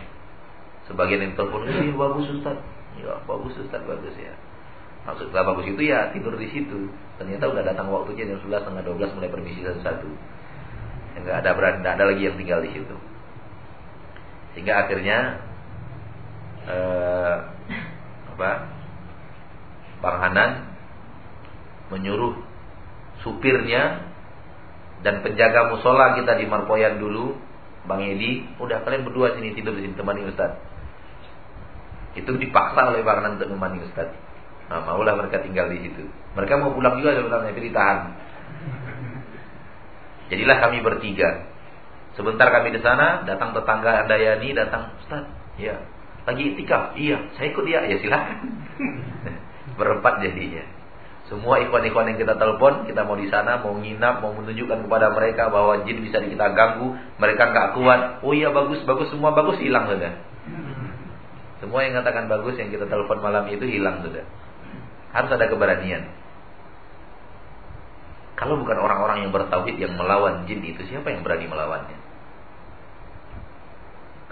Sebagian 0.86 1.18
yang 1.18 1.34
telepon, 1.34 1.66
ini 1.66 1.94
bagus 1.94 2.30
Ustaz. 2.30 2.58
Ya, 2.98 3.18
bagus 3.26 3.54
Ustaz, 3.58 3.82
bagus 3.82 4.14
ya. 4.14 4.34
Maksudnya 5.02 5.42
bagus 5.42 5.66
itu 5.66 5.82
ya 5.82 6.14
tidur 6.14 6.38
di 6.38 6.46
situ. 6.54 6.86
Ternyata 7.18 7.50
udah 7.50 7.62
datang 7.66 7.90
waktunya 7.90 8.30
jam 8.30 8.38
11 8.38 8.62
setengah 8.62 8.82
12 8.86 9.16
mulai 9.18 9.30
permisi 9.34 9.60
satu-satu. 9.66 10.10
Enggak 11.18 11.44
ada 11.44 11.50
berani, 11.52 11.76
enggak 11.84 11.94
ada 12.00 12.04
lagi 12.08 12.22
yang 12.24 12.36
tinggal 12.40 12.60
di 12.64 12.70
situ. 12.72 12.96
Sehingga 14.52 14.84
akhirnya 14.86 15.18
eh, 16.68 17.34
apa? 18.32 18.50
Bang 20.02 20.18
Hanan 20.18 20.50
menyuruh 21.94 22.34
supirnya 23.22 24.02
dan 25.02 25.22
penjaga 25.22 25.70
musola 25.70 26.18
kita 26.18 26.38
di 26.38 26.46
Marpoyan 26.46 26.98
dulu, 26.98 27.38
Bang 27.86 28.02
Edi, 28.02 28.46
udah 28.62 28.82
kalian 28.86 29.06
berdua 29.06 29.34
sini 29.34 29.54
tidur 29.54 29.74
di 29.74 29.86
sini 29.86 29.94
temani 29.98 30.26
Ustaz. 30.26 30.58
Itu 32.14 32.38
dipaksa 32.38 32.92
oleh 32.94 33.02
Bang 33.02 33.38
untuk 33.38 33.50
memani 33.50 33.82
Ustaz. 33.82 34.10
Nah, 34.70 34.80
maulah 34.88 35.18
mereka 35.18 35.42
tinggal 35.42 35.68
di 35.68 35.84
situ. 35.84 36.06
Mereka 36.38 36.56
mau 36.56 36.72
pulang 36.72 36.96
juga 37.02 37.18
sebenarnya, 37.18 37.52
tapi 37.52 37.60
ditahan. 37.68 37.98
Jadilah 40.32 40.56
kami 40.64 40.80
bertiga. 40.80 41.52
Sebentar 42.16 42.48
kami 42.48 42.72
di 42.72 42.80
sana, 42.80 43.20
datang 43.28 43.52
tetangga 43.52 44.04
Andayani, 44.04 44.56
datang 44.56 44.96
Ustaz. 45.04 45.28
Ya, 45.60 45.76
lagi 46.24 46.56
itikaf. 46.56 46.96
Iya, 46.96 47.36
saya 47.36 47.52
ikut 47.52 47.64
dia. 47.68 47.84
Ya 47.84 48.00
silakan. 48.00 48.64
Berempat 49.78 50.24
jadinya. 50.24 50.64
Semua 51.28 51.60
ikhwan-ikhwan 51.64 52.12
yang 52.12 52.18
kita 52.20 52.36
telepon, 52.36 52.88
kita 52.88 53.04
mau 53.04 53.16
di 53.16 53.28
sana, 53.28 53.60
mau 53.60 53.76
nginap, 53.76 54.24
mau 54.24 54.32
menunjukkan 54.36 54.88
kepada 54.88 55.12
mereka 55.12 55.48
bahwa 55.52 55.84
jin 55.84 56.00
bisa 56.04 56.20
kita 56.20 56.46
ganggu, 56.56 56.96
mereka 57.20 57.52
nggak 57.52 57.68
kuat. 57.76 58.00
Oh 58.24 58.32
iya 58.32 58.52
bagus, 58.52 58.80
bagus 58.88 59.12
semua 59.12 59.36
bagus 59.36 59.60
hilang 59.60 59.88
sudah. 59.88 60.12
Semua 61.60 61.84
yang 61.84 61.96
katakan 62.00 62.26
bagus 62.26 62.56
yang 62.56 62.72
kita 62.72 62.88
telepon 62.88 63.20
malam 63.20 63.48
itu 63.52 63.64
hilang 63.68 64.00
sudah. 64.00 64.24
Harus 65.12 65.30
ada 65.32 65.46
keberanian. 65.48 66.21
Kalau 68.42 68.58
bukan 68.58 68.74
orang-orang 68.74 69.22
yang 69.22 69.30
bertauhid 69.30 69.78
yang 69.78 69.94
melawan 69.94 70.42
jin 70.50 70.66
itu, 70.66 70.82
siapa 70.90 71.14
yang 71.14 71.22
berani 71.22 71.46
melawannya? 71.46 71.94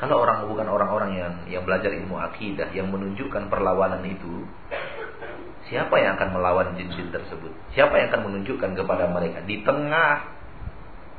Kalau 0.03 0.19
orang 0.19 0.51
bukan 0.51 0.67
orang-orang 0.67 1.15
yang 1.15 1.33
yang 1.47 1.63
belajar 1.63 1.95
ilmu 1.95 2.19
akidah 2.19 2.75
yang 2.75 2.91
menunjukkan 2.91 3.47
perlawanan 3.47 4.03
itu, 4.03 4.51
siapa 5.71 5.95
yang 6.03 6.19
akan 6.19 6.35
melawan 6.35 6.75
jin-jin 6.75 7.15
tersebut? 7.15 7.55
Siapa 7.71 8.03
yang 8.03 8.11
akan 8.11 8.23
menunjukkan 8.27 8.75
kepada 8.75 9.15
mereka 9.15 9.47
di 9.47 9.63
tengah 9.63 10.27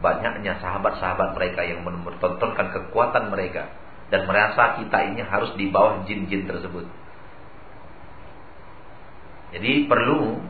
banyaknya 0.03 0.59
sahabat-sahabat 0.59 1.31
mereka 1.39 1.63
yang 1.63 1.87
menontonkan 1.87 2.75
kekuatan 2.75 3.31
mereka 3.31 3.71
dan 4.11 4.27
merasa 4.27 4.83
kita 4.83 4.99
ini 5.07 5.23
harus 5.23 5.55
di 5.55 5.71
bawah 5.71 6.03
jin-jin 6.03 6.43
tersebut. 6.43 6.83
Jadi 9.55 9.87
perlu 9.87 10.43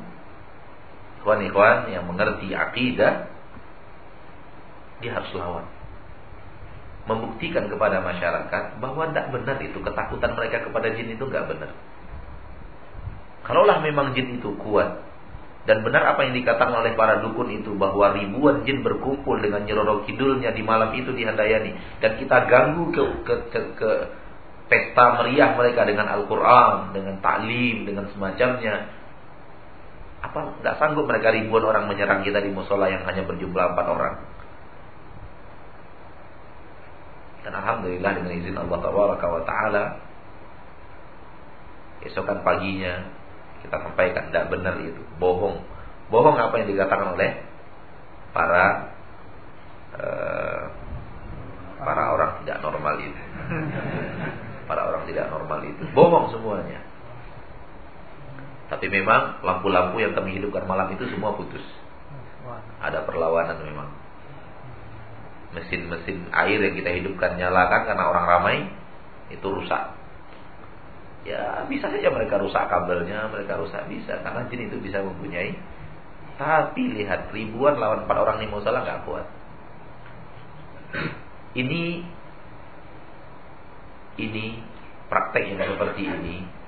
ikhwan-ikhwan 1.22 1.94
yang 1.94 2.10
mengerti 2.10 2.50
akidah 2.52 3.30
dia 5.02 5.12
harus 5.18 5.32
lawan. 5.38 5.66
Membuktikan 7.06 7.66
kepada 7.70 8.02
masyarakat 8.02 8.78
bahwa 8.78 9.10
tidak 9.10 9.34
benar 9.34 9.58
itu 9.62 9.78
ketakutan 9.82 10.38
mereka 10.38 10.66
kepada 10.66 10.94
jin 10.94 11.14
itu 11.14 11.24
nggak 11.26 11.46
benar. 11.50 11.72
Kalaulah 13.42 13.82
memang 13.82 14.14
jin 14.14 14.38
itu 14.38 14.54
kuat, 14.62 15.02
dan 15.62 15.86
benar 15.86 16.18
apa 16.18 16.26
yang 16.26 16.34
dikatakan 16.34 16.74
oleh 16.74 16.98
para 16.98 17.22
dukun 17.22 17.54
itu 17.54 17.78
bahwa 17.78 18.18
ribuan 18.18 18.66
jin 18.66 18.82
berkumpul 18.82 19.38
dengan 19.38 19.62
nyeroro 19.62 20.02
kidulnya 20.10 20.50
di 20.58 20.66
malam 20.66 20.90
itu 20.98 21.14
di 21.14 21.22
Handayani 21.22 22.02
dan 22.02 22.18
kita 22.18 22.50
ganggu 22.50 22.90
ke 22.90 23.04
ke 23.22 23.36
ke, 23.54 23.60
ke 23.78 23.92
pesta 24.66 25.22
meriah 25.22 25.54
mereka 25.54 25.86
dengan 25.86 26.10
Al-Qur'an, 26.10 26.96
dengan 26.96 27.20
taklim, 27.20 27.84
dengan 27.84 28.08
semacamnya. 28.10 29.01
Apa 30.22 30.62
nggak 30.62 30.78
sanggup 30.78 31.10
mereka 31.10 31.34
ribuan 31.34 31.66
orang 31.66 31.90
menyerang 31.90 32.22
kita 32.22 32.40
di 32.40 32.54
musola 32.54 32.88
yang 32.88 33.02
hanya 33.06 33.26
berjumlah 33.26 33.74
empat 33.74 33.88
orang? 33.90 34.16
Dan 37.42 37.54
alhamdulillah 37.58 38.12
dengan 38.22 38.32
izin 38.38 38.54
Allah 38.54 38.80
Taala 39.50 39.84
esokan 42.06 42.46
paginya 42.46 43.06
kita 43.62 43.78
sampaikan 43.78 44.30
tidak 44.30 44.50
benar 44.50 44.78
itu, 44.82 45.02
bohong. 45.22 45.62
Bohong 46.10 46.38
apa 46.38 46.54
yang 46.62 46.68
dikatakan 46.70 47.14
oleh 47.14 47.30
para 48.34 48.94
uh, 49.98 50.62
para 51.82 52.04
orang 52.14 52.42
tidak 52.42 52.58
normal 52.62 52.96
itu. 53.02 53.22
Para 54.70 54.88
orang 54.88 55.04
tidak 55.04 55.28
normal 55.28 55.60
itu. 55.68 55.84
Bohong 55.92 56.32
semuanya. 56.32 56.80
Tapi 58.72 58.88
memang 58.88 59.44
lampu-lampu 59.44 60.00
yang 60.00 60.16
kami 60.16 60.40
hidupkan 60.40 60.64
malam 60.64 60.88
itu 60.96 61.04
semua 61.12 61.36
putus. 61.36 61.64
Ada 62.80 63.04
perlawanan 63.04 63.60
memang. 63.68 63.90
mesin-mesin 65.52 66.32
air 66.32 66.64
yang 66.64 66.80
kita 66.80 66.96
hidupkan 66.96 67.36
nyalakan 67.36 67.84
karena 67.84 68.08
orang 68.08 68.24
ramai 68.24 68.58
itu 69.28 69.44
rusak. 69.44 70.00
Ya 71.28 71.68
bisa 71.68 71.92
saja 71.92 72.08
mereka 72.08 72.40
rusak 72.40 72.72
kabelnya, 72.72 73.28
mereka 73.28 73.60
rusak 73.60 73.84
bisa 73.92 74.16
karena 74.24 74.48
jin 74.48 74.72
itu 74.72 74.80
bisa 74.80 75.04
mempunyai. 75.04 75.52
Tapi 76.40 76.96
lihat 76.96 77.36
ribuan 77.36 77.76
lawan 77.76 78.08
empat 78.08 78.16
orang 78.16 78.40
ini 78.40 78.48
mau 78.48 78.64
salah 78.64 78.88
nggak 78.88 79.04
kuat. 79.04 79.28
Ini 81.60 81.84
ini 84.24 84.46
praktek 85.12 85.52
yang 85.52 85.60
seperti 85.76 86.08
ini 86.08 86.61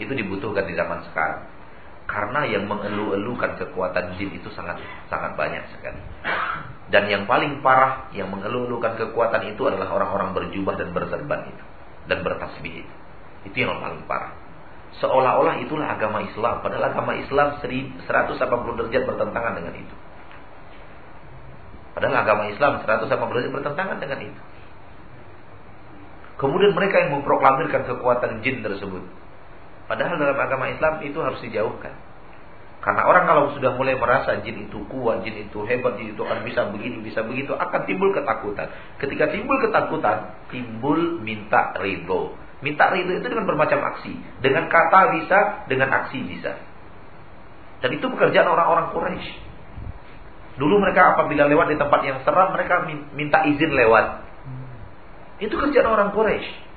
itu 0.00 0.12
dibutuhkan 0.16 0.64
di 0.66 0.74
zaman 0.74 1.04
sekarang. 1.12 1.44
Karena 2.10 2.42
yang 2.42 2.66
mengeluh-elukan 2.66 3.54
kekuatan 3.60 4.18
jin 4.18 4.34
itu 4.34 4.50
sangat 4.50 4.82
sangat 5.06 5.38
banyak 5.38 5.62
sekali. 5.78 6.02
Dan 6.90 7.06
yang 7.06 7.22
paling 7.30 7.62
parah 7.62 8.10
yang 8.10 8.34
mengeluh-elukan 8.34 8.98
kekuatan 8.98 9.54
itu 9.54 9.62
adalah 9.70 9.94
orang-orang 9.94 10.34
berjubah 10.34 10.74
dan 10.74 10.90
berserban 10.90 11.46
itu 11.46 11.64
dan 12.10 12.26
bertasbih 12.26 12.82
itu. 12.82 12.94
Itu 13.46 13.56
yang 13.62 13.78
paling 13.78 14.02
parah. 14.10 14.34
Seolah-olah 14.98 15.62
itulah 15.62 15.86
agama 15.86 16.26
Islam, 16.26 16.66
padahal 16.66 16.90
agama 16.90 17.14
Islam 17.14 17.62
180 17.62 18.02
derajat 18.74 19.02
bertentangan 19.06 19.54
dengan 19.54 19.74
itu. 19.78 19.94
Padahal 21.94 22.26
agama 22.26 22.50
Islam 22.50 22.82
180 22.82 23.06
derajat 23.06 23.52
bertentangan 23.54 23.98
dengan 24.02 24.18
itu. 24.26 24.40
Kemudian 26.42 26.72
mereka 26.74 27.06
yang 27.06 27.20
memproklamirkan 27.20 27.86
kekuatan 27.86 28.42
jin 28.42 28.66
tersebut. 28.66 29.04
Padahal 29.90 30.22
dalam 30.22 30.38
agama 30.38 30.70
Islam 30.70 31.02
itu 31.02 31.18
harus 31.18 31.42
dijauhkan. 31.42 31.90
Karena 32.78 33.10
orang 33.10 33.26
kalau 33.26 33.44
sudah 33.58 33.74
mulai 33.74 33.98
merasa 33.98 34.38
jin 34.38 34.70
itu 34.70 34.86
kuat, 34.86 35.26
jin 35.26 35.50
itu 35.50 35.58
hebat, 35.66 35.98
jin 35.98 36.14
itu 36.14 36.22
akan 36.22 36.46
bisa 36.46 36.70
begini, 36.70 37.02
bisa 37.02 37.26
begitu, 37.26 37.58
akan 37.58 37.80
timbul 37.90 38.14
ketakutan. 38.14 38.70
Ketika 39.02 39.34
timbul 39.34 39.58
ketakutan, 39.58 40.30
timbul 40.46 41.18
minta 41.18 41.74
ridho. 41.82 42.38
Minta 42.62 42.86
ridho 42.94 43.18
itu 43.18 43.26
dengan 43.26 43.50
bermacam 43.50 43.82
aksi. 43.82 44.14
Dengan 44.38 44.70
kata 44.70 45.10
bisa, 45.18 45.38
dengan 45.66 45.90
aksi 45.90 46.22
bisa. 46.22 46.54
Dan 47.82 47.90
itu 47.98 48.06
pekerjaan 48.06 48.46
orang-orang 48.46 48.94
Quraisy. 48.94 49.28
Dulu 50.62 50.78
mereka 50.78 51.18
apabila 51.18 51.50
lewat 51.50 51.66
di 51.74 51.76
tempat 51.82 52.00
yang 52.06 52.22
seram, 52.22 52.54
mereka 52.54 52.86
minta 53.10 53.42
izin 53.42 53.74
lewat. 53.74 54.22
Itu 55.42 55.58
kerjaan 55.58 55.88
orang 55.90 56.14
Quraisy. 56.14 56.70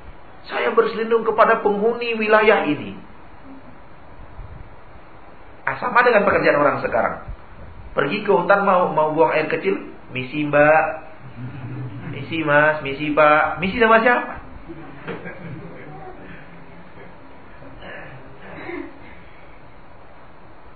Saya 0.52 0.76
berselindung 0.76 1.24
kepada 1.24 1.64
penghuni 1.64 2.20
wilayah 2.20 2.68
ini. 2.68 3.03
Ah, 5.64 5.80
sama 5.80 6.04
dengan 6.04 6.28
pekerjaan 6.28 6.60
orang 6.60 6.84
sekarang. 6.84 7.24
Pergi 7.96 8.28
ke 8.28 8.32
hutan 8.36 8.68
mau 8.68 8.92
mau 8.92 9.16
buang 9.16 9.32
air 9.32 9.48
kecil, 9.48 9.80
misi 10.12 10.44
mbak, 10.44 10.84
misi 12.12 12.44
mas, 12.44 12.84
misi 12.84 13.16
pak, 13.16 13.64
misi 13.64 13.80
sama 13.80 14.04
siapa? 14.04 14.44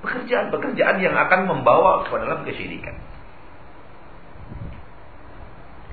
Pekerjaan-pekerjaan 0.07 1.03
yang 1.03 1.19
akan 1.19 1.51
membawa 1.51 2.07
kepada 2.07 2.23
dalam 2.31 2.41
kesyirikan. 2.47 2.95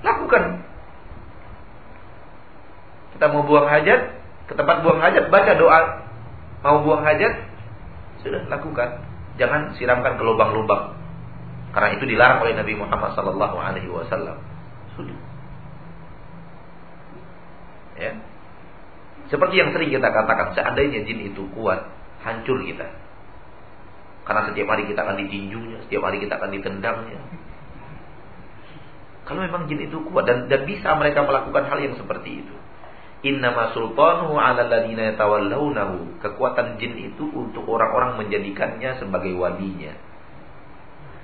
Lakukan. 0.07 0.62
Kita 3.16 3.26
mau 3.33 3.42
buang 3.42 3.66
hajat, 3.66 4.22
ke 4.46 4.52
tempat 4.54 4.85
buang 4.87 5.00
hajat, 5.00 5.33
baca 5.33 5.52
doa. 5.57 5.80
Mau 6.62 6.85
buang 6.85 7.02
hajat, 7.02 7.53
sudah 8.24 8.42
lakukan. 8.48 9.04
Jangan 9.37 9.76
siramkan 9.76 10.16
ke 10.16 10.22
lubang-lubang. 10.24 10.96
Karena 11.74 11.92
itu 11.92 12.06
dilarang 12.06 12.40
oleh 12.40 12.54
Nabi 12.56 12.72
Muhammad 12.78 13.12
sallallahu 13.18 13.56
alaihi 13.58 13.90
wasallam. 13.90 14.40
Sudah. 14.96 15.18
Ya. 17.98 18.16
Seperti 19.28 19.54
yang 19.58 19.70
sering 19.74 19.90
kita 19.90 20.08
katakan, 20.08 20.54
seandainya 20.54 21.02
jin 21.06 21.34
itu 21.34 21.48
kuat, 21.56 21.88
hancur 22.22 22.62
kita. 22.62 22.87
Karena 24.24 24.42
setiap 24.48 24.68
hari 24.72 24.88
kita 24.88 25.00
akan 25.04 25.16
ditinjunya, 25.20 25.78
setiap 25.84 26.02
hari 26.08 26.22
kita 26.22 26.40
akan 26.40 26.50
ditendangnya. 26.54 27.20
Kalau 29.24 29.40
memang 29.40 29.64
jin 29.66 29.88
itu 29.88 29.96
kuat 30.12 30.28
dan, 30.28 30.46
dan 30.52 30.68
bisa 30.68 30.92
mereka 31.00 31.24
melakukan 31.24 31.64
hal 31.66 31.78
yang 31.80 31.96
seperti 31.96 32.44
itu. 32.44 32.54
Innama 33.24 33.72
sultanuhu 33.72 34.37
'ala 34.37 34.68
alladziina 34.68 35.16
yatawallawnahu. 35.16 36.20
Kekuatan 36.20 36.76
jin 36.76 36.92
itu 37.08 37.24
untuk 37.32 37.64
orang-orang 37.64 38.20
menjadikannya 38.20 39.00
sebagai 39.00 39.32
walinya. 39.32 39.96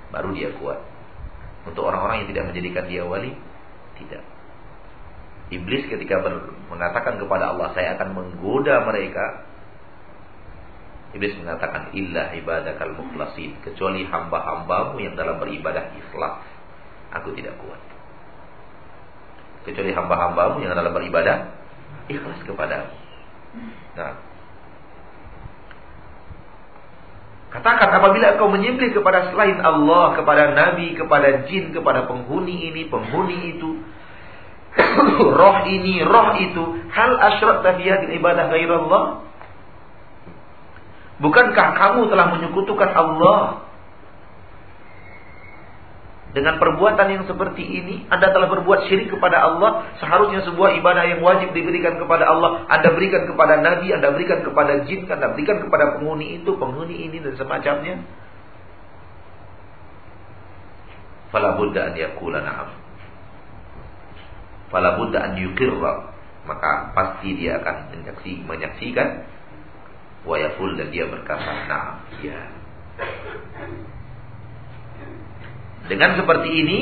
Baru 0.09 0.33
dia 0.33 0.49
kuat. 0.57 0.81
Untuk 1.69 1.85
orang-orang 1.85 2.25
yang 2.25 2.29
tidak 2.33 2.45
menjadikan 2.49 2.89
dia 2.89 3.05
wali, 3.05 3.37
tidak. 4.01 4.25
Iblis 5.53 5.85
ketika 5.93 6.25
mengatakan 6.73 7.21
kepada 7.21 7.53
Allah, 7.53 7.69
saya 7.77 7.93
akan 8.01 8.17
menggoda 8.17 8.81
mereka. 8.81 9.45
Iblis 11.13 11.37
mengatakan, 11.37 11.93
illa 11.93 12.33
ibadakal 12.33 12.97
mukhlasin. 12.97 13.61
Kecuali 13.61 14.09
hamba-hambamu 14.09 14.97
yang 15.05 15.13
dalam 15.13 15.37
beribadah 15.37 15.91
ikhlas. 16.01 16.41
Aku 17.13 17.35
tidak 17.37 17.59
kuat. 17.61 17.77
Kecuali 19.69 19.93
hamba-hambamu 19.93 20.65
yang 20.65 20.73
dalam 20.73 20.95
beribadah 20.95 21.60
ikhlas 22.09 22.41
kepada 22.47 22.89
Nah. 23.91 24.15
Katakan 27.51 27.89
apabila 27.99 28.39
kau 28.39 28.47
menyembelih 28.47 28.95
kepada 28.95 29.27
selain 29.27 29.59
Allah, 29.59 30.15
kepada 30.15 30.55
nabi, 30.55 30.95
kepada 30.95 31.43
jin, 31.51 31.75
kepada 31.75 32.07
penghuni 32.07 32.71
ini, 32.71 32.87
penghuni 32.87 33.59
itu, 33.59 33.75
roh 35.39 35.57
ini, 35.67 35.99
roh 35.99 36.31
itu, 36.39 36.63
hal 36.95 37.11
asyrak 37.19 37.59
di 37.75 38.15
ibadah 38.23 38.47
Allah? 38.55 39.27
Bukankah 41.19 41.67
kamu 41.75 42.07
telah 42.07 42.39
menyekutukan 42.39 42.91
Allah 42.95 43.67
dengan 46.31 46.63
perbuatan 46.63 47.07
yang 47.11 47.23
seperti 47.27 47.59
ini, 47.59 48.07
Anda 48.07 48.31
telah 48.31 48.47
berbuat 48.47 48.87
syirik 48.87 49.11
kepada 49.11 49.43
Allah. 49.43 49.91
Seharusnya 49.99 50.47
sebuah 50.47 50.79
ibadah 50.79 51.03
yang 51.03 51.19
wajib 51.19 51.51
diberikan 51.51 51.99
kepada 51.99 52.23
Allah, 52.23 52.63
Anda 52.71 52.95
berikan 52.95 53.27
kepada 53.27 53.59
Nabi, 53.59 53.91
Anda 53.91 54.15
berikan 54.15 54.39
kepada 54.47 54.87
jin, 54.87 55.11
Anda 55.11 55.35
berikan 55.35 55.59
kepada 55.59 55.99
penghuni 55.99 56.39
itu, 56.39 56.55
penghuni 56.55 57.03
ini 57.03 57.19
dan 57.19 57.35
semacamnya. 57.35 57.99
Fala 61.35 61.59
budda 61.59 61.91
an 61.91 61.93
yakula 61.99 62.39
na'am. 62.39 62.69
Fala 64.71 64.95
budda 64.95 65.19
an 65.19 65.33
yukirra. 65.35 66.15
Maka 66.47 66.95
pasti 66.95 67.35
dia 67.35 67.59
akan 67.59 67.91
menyaksi, 67.91 68.39
menyaksikan 68.47 69.27
wa 70.23 70.39
yaful 70.39 70.79
dan 70.79 70.95
dia 70.95 71.11
berkata 71.11 71.67
na'am. 71.67 71.95
Ya. 72.23 72.39
Dengan 75.91 76.15
seperti 76.15 76.49
ini 76.55 76.79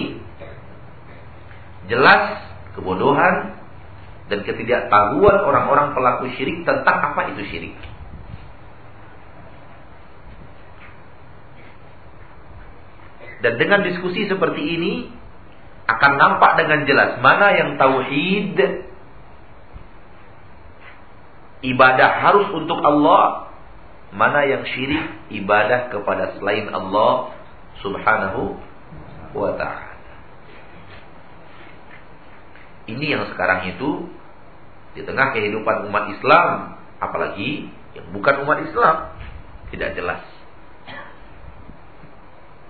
jelas 1.89 2.45
kebodohan 2.78 3.58
dan 4.30 4.45
ketidaktahuan 4.45 5.38
orang-orang 5.50 5.98
pelaku 5.98 6.30
syirik 6.38 6.62
tentang 6.62 7.02
apa 7.02 7.34
itu 7.34 7.41
syirik. 7.50 7.74
Dan 13.41 13.58
dengan 13.58 13.82
diskusi 13.82 14.30
seperti 14.30 14.62
ini 14.62 15.10
akan 15.89 16.12
nampak 16.13 16.62
dengan 16.62 16.86
jelas 16.86 17.17
mana 17.17 17.50
yang 17.58 17.82
tauhid 17.82 18.62
ibadah 21.65 22.10
harus 22.30 22.45
untuk 22.54 22.78
Allah, 22.86 23.50
mana 24.13 24.45
yang 24.45 24.62
syirik 24.69 25.34
ibadah 25.34 25.89
kepada 25.89 26.38
selain 26.38 26.69
Allah 26.69 27.34
Subhanahu 27.82 28.68
wa 29.34 29.53
ta'ala. 29.55 29.89
Ini 32.89 33.05
yang 33.05 33.23
sekarang 33.30 33.69
itu 33.77 34.09
di 34.97 35.05
tengah 35.05 35.30
kehidupan 35.38 35.86
umat 35.91 36.09
Islam, 36.17 36.82
apalagi 36.97 37.69
yang 37.93 38.07
bukan 38.09 38.41
umat 38.45 38.65
Islam, 38.65 39.13
tidak 39.69 39.93
jelas. 39.93 40.23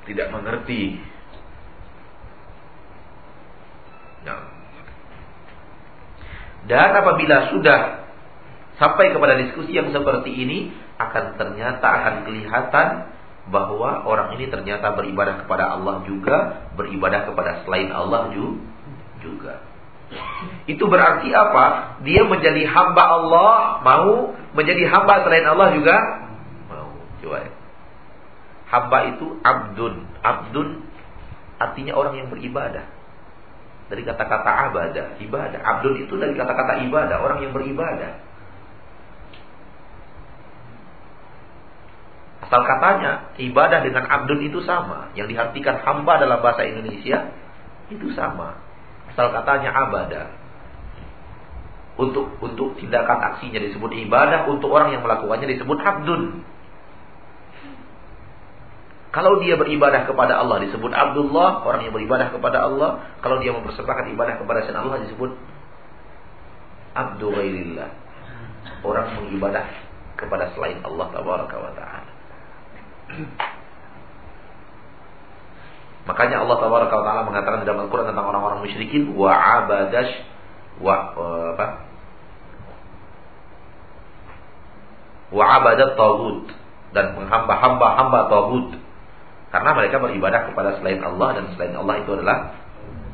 Tidak 0.03 0.27
mengerti. 0.33 0.99
Nah. 4.27 4.43
Dan 6.67 6.89
apabila 6.91 7.55
sudah 7.55 8.03
sampai 8.75 9.15
kepada 9.15 9.39
diskusi 9.39 9.71
yang 9.79 9.95
seperti 9.95 10.35
ini, 10.35 10.75
akan 10.99 11.39
ternyata 11.39 11.87
akan 11.87 12.15
kelihatan 12.27 12.87
bahwa 13.49 14.05
orang 14.05 14.37
ini 14.37 14.47
ternyata 14.47 14.93
beribadah 14.93 15.43
kepada 15.45 15.77
Allah 15.77 16.05
juga, 16.05 16.69
beribadah 16.77 17.25
kepada 17.25 17.65
selain 17.65 17.89
Allah 17.89 18.29
juga. 19.19 19.65
Itu 20.65 20.85
berarti 20.89 21.29
apa? 21.33 21.97
Dia 22.05 22.25
menjadi 22.25 22.65
hamba 22.69 23.03
Allah, 23.03 23.81
mau 23.81 24.33
menjadi 24.53 24.85
hamba 24.89 25.25
selain 25.25 25.45
Allah 25.45 25.67
juga 25.73 25.97
mau. 26.69 26.89
Coba 27.21 27.37
ya. 27.45 27.51
Hamba 28.69 28.97
itu 29.17 29.25
abdun. 29.41 29.93
Abdun 30.21 30.67
artinya 31.57 31.93
orang 31.97 32.21
yang 32.21 32.29
beribadah. 32.29 32.85
Dari 33.89 34.05
kata-kata 34.05 34.69
abadah, 34.69 35.17
ibadah. 35.17 35.59
Abdun 35.65 36.05
itu 36.05 36.13
dari 36.21 36.37
kata-kata 36.37 36.85
ibadah, 36.85 37.17
orang 37.25 37.41
yang 37.41 37.53
beribadah. 37.53 38.28
Asal 42.49 42.65
katanya 42.65 43.29
ibadah 43.37 43.85
dengan 43.85 44.09
abdun 44.09 44.41
itu 44.41 44.65
sama. 44.65 45.13
Yang 45.13 45.37
diartikan 45.37 45.85
hamba 45.85 46.17
dalam 46.17 46.41
bahasa 46.41 46.65
Indonesia 46.65 47.29
itu 47.93 48.09
sama. 48.17 48.57
Asal 49.13 49.29
katanya 49.29 49.69
abadah. 49.69 50.33
Untuk 52.01 52.41
untuk 52.41 52.73
tindakan 52.81 53.21
aksinya 53.21 53.61
disebut 53.61 53.93
ibadah, 54.01 54.49
untuk 54.49 54.73
orang 54.73 54.97
yang 54.97 55.05
melakukannya 55.05 55.45
disebut 55.45 55.77
abdun. 55.77 56.41
Kalau 59.09 59.41
dia 59.41 59.53
beribadah 59.53 60.09
kepada 60.09 60.37
Allah 60.37 60.61
disebut 60.65 60.93
Abdullah, 60.93 61.65
orang 61.65 61.85
yang 61.85 61.93
beribadah 61.93 62.29
kepada 62.29 62.65
Allah. 62.65 63.13
Kalau 63.25 63.41
dia 63.41 63.49
mempersembahkan 63.53 64.09
ibadah 64.13 64.37
kepada 64.37 64.65
selain 64.65 64.85
Allah 64.85 65.01
disebut 65.05 65.31
Abdul 66.93 67.33
Ghairillah. 67.33 67.89
Orang 68.85 69.13
mengibadah 69.17 69.65
kepada 70.13 70.53
selain 70.53 70.81
Allah 70.85 71.09
tabaraka 71.09 71.55
wa 71.57 71.73
taala. 71.73 72.08
Makanya 76.09 76.41
Allah 76.41 76.57
taala 76.57 77.21
mengatakan 77.27 77.61
dalam 77.69 77.85
Al-Qur'an 77.85 78.09
tentang 78.09 78.25
orang-orang 78.25 78.65
musyrikin 78.65 79.13
wa 79.13 79.29
abadash 79.29 80.09
wa 80.81 81.13
apa? 81.53 81.67
Wa 85.29 85.43
abadat 85.61 85.93
dan 86.89 87.13
menghamba-hamba 87.13 87.87
hamba 88.01 88.19
tagut 88.33 88.73
karena 89.49 89.69
mereka 89.73 90.01
beribadah 90.01 90.49
kepada 90.49 90.81
selain 90.81 91.01
Allah 91.05 91.29
dan 91.37 91.45
selain 91.53 91.73
Allah 91.77 91.95
itu 92.01 92.11
adalah 92.17 92.37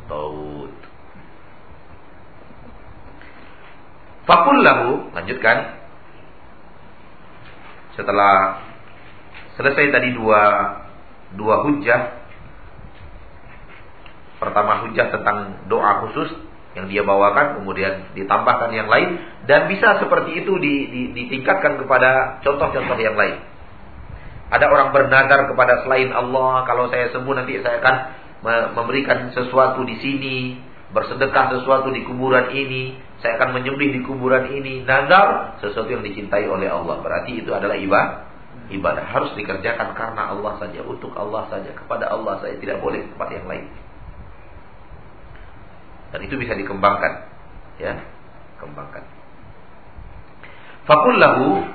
Taud. 0.05 0.73
Fakullahu 4.25 5.15
lanjutkan. 5.15 5.79
Setelah 7.95 8.59
selesai 9.55 9.85
tadi 9.91 10.15
dua 10.15 10.41
dua 11.35 11.65
hujah. 11.67 12.23
Pertama 14.35 14.83
hujah 14.85 15.09
tentang 15.15 15.67
doa 15.71 16.05
khusus 16.05 16.29
yang 16.75 16.91
dia 16.91 17.07
bawakan, 17.07 17.63
kemudian 17.63 18.11
ditambahkan 18.19 18.69
yang 18.75 18.91
lain 18.91 19.15
dan 19.47 19.71
bisa 19.71 19.95
seperti 20.03 20.43
itu 20.43 20.59
ditingkatkan 21.15 21.79
kepada 21.79 22.43
contoh-contoh 22.43 22.99
yang 22.99 23.15
lain. 23.15 23.39
Ada 24.51 24.69
orang 24.69 24.93
bernadar 24.93 25.49
kepada 25.49 25.87
selain 25.87 26.11
Allah, 26.11 26.67
kalau 26.67 26.91
saya 26.91 27.09
sembuh 27.15 27.33
nanti 27.33 27.57
saya 27.63 27.81
akan 27.81 27.95
memberikan 28.75 29.31
sesuatu 29.33 29.81
di 29.87 29.97
sini, 30.03 30.37
bersedekah 30.93 31.55
sesuatu 31.57 31.89
di 31.89 32.05
kuburan 32.05 32.53
ini, 32.53 32.93
saya 33.23 33.41
akan 33.41 33.57
menyembelih 33.57 33.97
di 33.97 34.01
kuburan 34.05 34.51
ini. 34.53 34.85
Nadar 34.85 35.57
sesuatu 35.63 35.89
yang 35.89 36.05
dicintai 36.05 36.45
oleh 36.45 36.69
Allah. 36.69 37.01
Berarti 37.01 37.41
itu 37.41 37.49
adalah 37.55 37.73
ibadah. 37.73 38.24
Ibadah 38.65 39.05
harus 39.05 39.31
dikerjakan 39.37 39.93
karena 39.93 40.33
Allah 40.33 40.57
saja, 40.57 40.81
untuk 40.81 41.13
Allah 41.13 41.45
saja, 41.53 41.69
kepada 41.75 42.09
Allah 42.09 42.41
saja, 42.41 42.55
tidak 42.57 42.81
boleh 42.81 43.05
tempat 43.13 43.29
yang 43.29 43.45
lain. 43.45 43.65
Dan 46.15 46.19
itu 46.25 46.35
bisa 46.39 46.57
dikembangkan, 46.57 47.13
ya, 47.77 47.93
kembangkan. 48.57 49.03
Fakullahu 50.85 51.65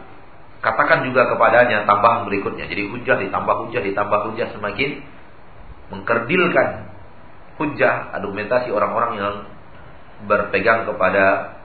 Katakan 0.61 1.09
juga 1.09 1.24
kepadanya 1.24 1.88
tambahan 1.88 2.28
berikutnya. 2.28 2.68
Jadi 2.68 2.93
hujah 2.93 3.16
ditambah 3.16 3.55
hujah 3.66 3.80
ditambah 3.80 4.20
hujah 4.28 4.53
semakin 4.53 5.01
mengkerdilkan 5.88 6.68
hujah 7.57 8.12
argumentasi 8.12 8.68
orang-orang 8.68 9.12
yang 9.16 9.34
berpegang 10.28 10.84
kepada 10.84 11.57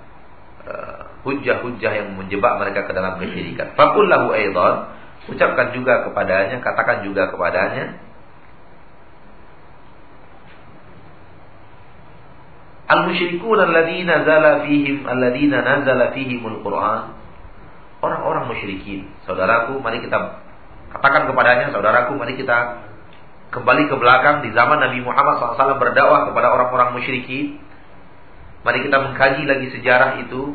uh, 0.64 1.00
hujah-hujah 1.28 1.92
yang 1.92 2.16
menjebak 2.16 2.56
mereka 2.56 2.88
ke 2.88 2.96
dalam 2.96 3.20
kesyirikan. 3.20 3.76
Fakul 3.76 4.08
lahu 4.08 4.32
aidan, 4.32 4.96
ucapkan 5.26 5.74
juga 5.74 6.06
kepadanya, 6.06 6.62
katakan 6.62 7.02
juga 7.08 7.34
kepadanya 7.34 8.06
Al-musyrikun 12.86 13.58
alladziina 13.58 14.22
nazala 14.22 14.62
fihim 14.70 15.10
alladziina 15.10 15.66
nazala 15.66 16.14
fihimul 16.14 16.62
Qur'an 16.62 17.18
orang-orang 18.06 18.46
musyrikin. 18.54 19.10
Saudaraku, 19.26 19.82
mari 19.82 20.06
kita 20.06 20.38
katakan 20.94 21.26
kepadanya, 21.26 21.74
saudaraku, 21.74 22.14
mari 22.14 22.38
kita 22.38 22.86
kembali 23.50 23.90
ke 23.90 23.96
belakang 23.98 24.46
di 24.46 24.54
zaman 24.54 24.78
Nabi 24.78 25.02
Muhammad 25.02 25.42
SAW 25.42 25.82
berdakwah 25.82 26.30
kepada 26.30 26.54
orang-orang 26.54 27.02
musyrikin. 27.02 27.58
Mari 28.62 28.86
kita 28.86 28.98
mengkaji 29.02 29.50
lagi 29.50 29.68
sejarah 29.74 30.22
itu. 30.22 30.54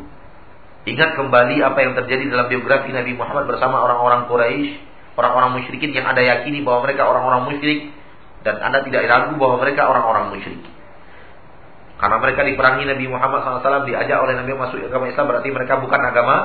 Ingat 0.81 1.13
kembali 1.13 1.61
apa 1.61 1.77
yang 1.77 1.93
terjadi 1.93 2.33
dalam 2.33 2.49
biografi 2.49 2.89
Nabi 2.89 3.13
Muhammad 3.13 3.45
bersama 3.45 3.85
orang-orang 3.85 4.25
Quraisy, 4.25 4.81
orang-orang 5.13 5.61
musyrikin 5.61 5.93
yang 5.93 6.09
Anda 6.09 6.25
yakini 6.25 6.65
bahwa 6.65 6.89
mereka 6.89 7.05
orang-orang 7.05 7.53
musyrik 7.53 7.93
dan 8.41 8.57
Anda 8.57 8.81
tidak 8.81 9.05
ragu 9.05 9.37
bahwa 9.37 9.61
mereka 9.61 9.85
orang-orang 9.85 10.33
musyrik. 10.33 10.65
Karena 12.01 12.17
mereka 12.17 12.41
diperangi 12.41 12.89
Nabi 12.89 13.05
Muhammad 13.13 13.45
SAW 13.45 13.85
diajak 13.85 14.25
oleh 14.25 14.33
Nabi 14.41 14.57
masuk 14.57 14.81
agama 14.81 15.05
Islam 15.05 15.25
berarti 15.29 15.49
mereka 15.53 15.77
bukan 15.77 16.01
agama 16.01 16.35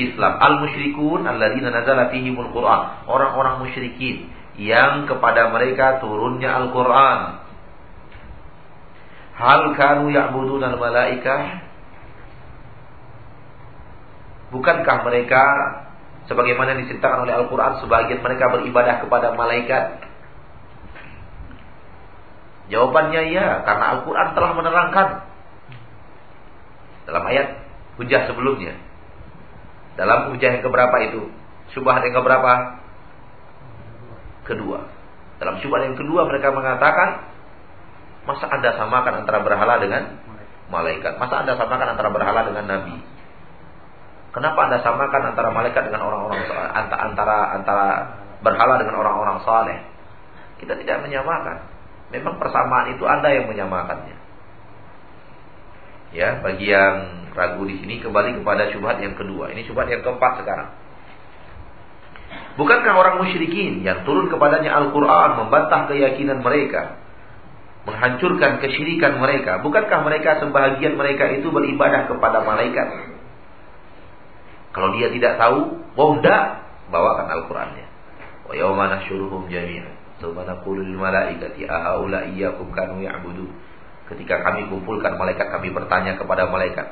Islam. 0.00 0.32
Al-musyrikun 0.40 1.28
alladzina 1.28 1.68
nazala 1.68 2.08
fihimul 2.08 2.48
Qur'an. 2.56 3.04
Orang-orang 3.04 3.68
musyrikin 3.68 4.32
yang 4.56 5.04
kepada 5.04 5.52
mereka 5.52 6.00
turunnya 6.00 6.56
Al-Qur'an. 6.56 7.20
Hal 9.36 9.76
kanu 9.76 10.08
ya'budun 10.08 10.64
al-malaikah? 10.64 11.67
Bukankah 14.48 15.04
mereka 15.04 15.42
sebagaimana 16.26 16.76
diceritakan 16.80 17.28
oleh 17.28 17.34
Al-Qur'an 17.36 17.80
sebagian 17.84 18.24
mereka 18.24 18.48
beribadah 18.52 19.04
kepada 19.04 19.36
malaikat? 19.36 20.02
Jawabannya 22.68 23.32
ya, 23.32 23.64
karena 23.64 23.84
Al-Qur'an 23.96 24.36
telah 24.36 24.50
menerangkan 24.56 25.08
dalam 27.08 27.24
ayat 27.24 27.64
hujah 27.96 28.28
sebelumnya 28.28 28.76
dalam 29.98 30.30
hujah 30.30 30.54
yang 30.54 30.62
keberapa 30.62 30.96
itu? 31.10 31.26
Syubhat 31.74 32.06
yang 32.06 32.14
keberapa? 32.14 32.78
Kedua. 34.46 34.86
Dalam 35.42 35.58
syubhat 35.58 35.90
yang 35.90 35.98
kedua 35.98 36.22
mereka 36.30 36.54
mengatakan, 36.54 37.26
masa 38.22 38.46
Anda 38.46 38.78
samakan 38.78 39.26
antara 39.26 39.42
berhala 39.42 39.82
dengan 39.82 40.22
malaikat? 40.70 41.18
Masa 41.18 41.42
Anda 41.42 41.58
samakan 41.58 41.98
antara 41.98 42.14
berhala 42.14 42.46
dengan 42.46 42.64
nabi? 42.70 42.94
Kenapa 44.28 44.68
Anda 44.68 44.78
samakan 44.84 45.32
antara 45.32 45.48
malaikat 45.48 45.88
dengan 45.88 46.04
orang-orang 46.04 46.44
antara 46.92 47.38
antara 47.56 47.86
berhala 48.44 48.76
dengan 48.76 49.00
orang-orang 49.00 49.40
saleh? 49.40 49.78
Kita 50.60 50.76
tidak 50.76 51.00
menyamakan. 51.06 51.64
Memang 52.12 52.36
persamaan 52.36 52.92
itu 52.92 53.04
Anda 53.08 53.32
yang 53.32 53.48
menyamakannya. 53.48 54.16
Ya, 56.12 56.40
bagi 56.40 56.72
yang 56.72 57.28
ragu 57.36 57.62
di 57.68 57.80
sini 57.84 58.00
kembali 58.00 58.40
kepada 58.40 58.72
syubhat 58.72 59.00
yang 59.00 59.16
kedua. 59.16 59.52
Ini 59.52 59.64
syubhat 59.68 59.92
yang 59.92 60.00
keempat 60.00 60.40
sekarang. 60.44 60.68
Bukankah 62.58 62.92
orang 62.96 63.22
musyrikin 63.22 63.86
yang 63.86 64.02
turun 64.02 64.26
kepadanya 64.28 64.74
Al-Quran 64.76 65.30
membantah 65.38 65.86
keyakinan 65.86 66.42
mereka, 66.42 66.98
menghancurkan 67.86 68.58
kesyirikan 68.60 69.22
mereka? 69.22 69.62
Bukankah 69.62 70.02
mereka 70.02 70.42
sebahagian 70.42 70.98
mereka 70.98 71.30
itu 71.32 71.48
beribadah 71.48 72.10
kepada 72.10 72.42
malaikat? 72.42 73.07
Kalau 74.78 74.94
dia 74.94 75.10
tidak 75.10 75.42
tahu, 75.42 75.74
oh 75.98 76.08
enggak, 76.14 76.62
bawakan 76.94 77.26
Al-Qurannya. 77.34 77.86
Wa 78.46 78.54
yawma 78.54 78.94
nahsyuruhum 78.94 79.50
jami'an. 79.50 79.90
Tsumma 80.22 80.46
naqulu 80.46 80.86
lil 80.86 80.94
malaikati 80.94 81.66
ahaula 81.66 82.30
iyyakum 82.30 82.70
kanu 82.70 83.02
ya'budu. 83.02 83.50
Ketika 84.06 84.38
kami 84.46 84.70
kumpulkan 84.70 85.18
malaikat, 85.18 85.50
kami 85.50 85.74
bertanya 85.74 86.14
kepada 86.14 86.46
malaikat, 86.46 86.86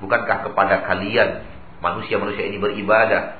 Bukankah 0.00 0.48
kepada 0.48 0.86
kalian 0.86 1.44
manusia-manusia 1.84 2.46
ini 2.46 2.56
beribadah? 2.56 3.36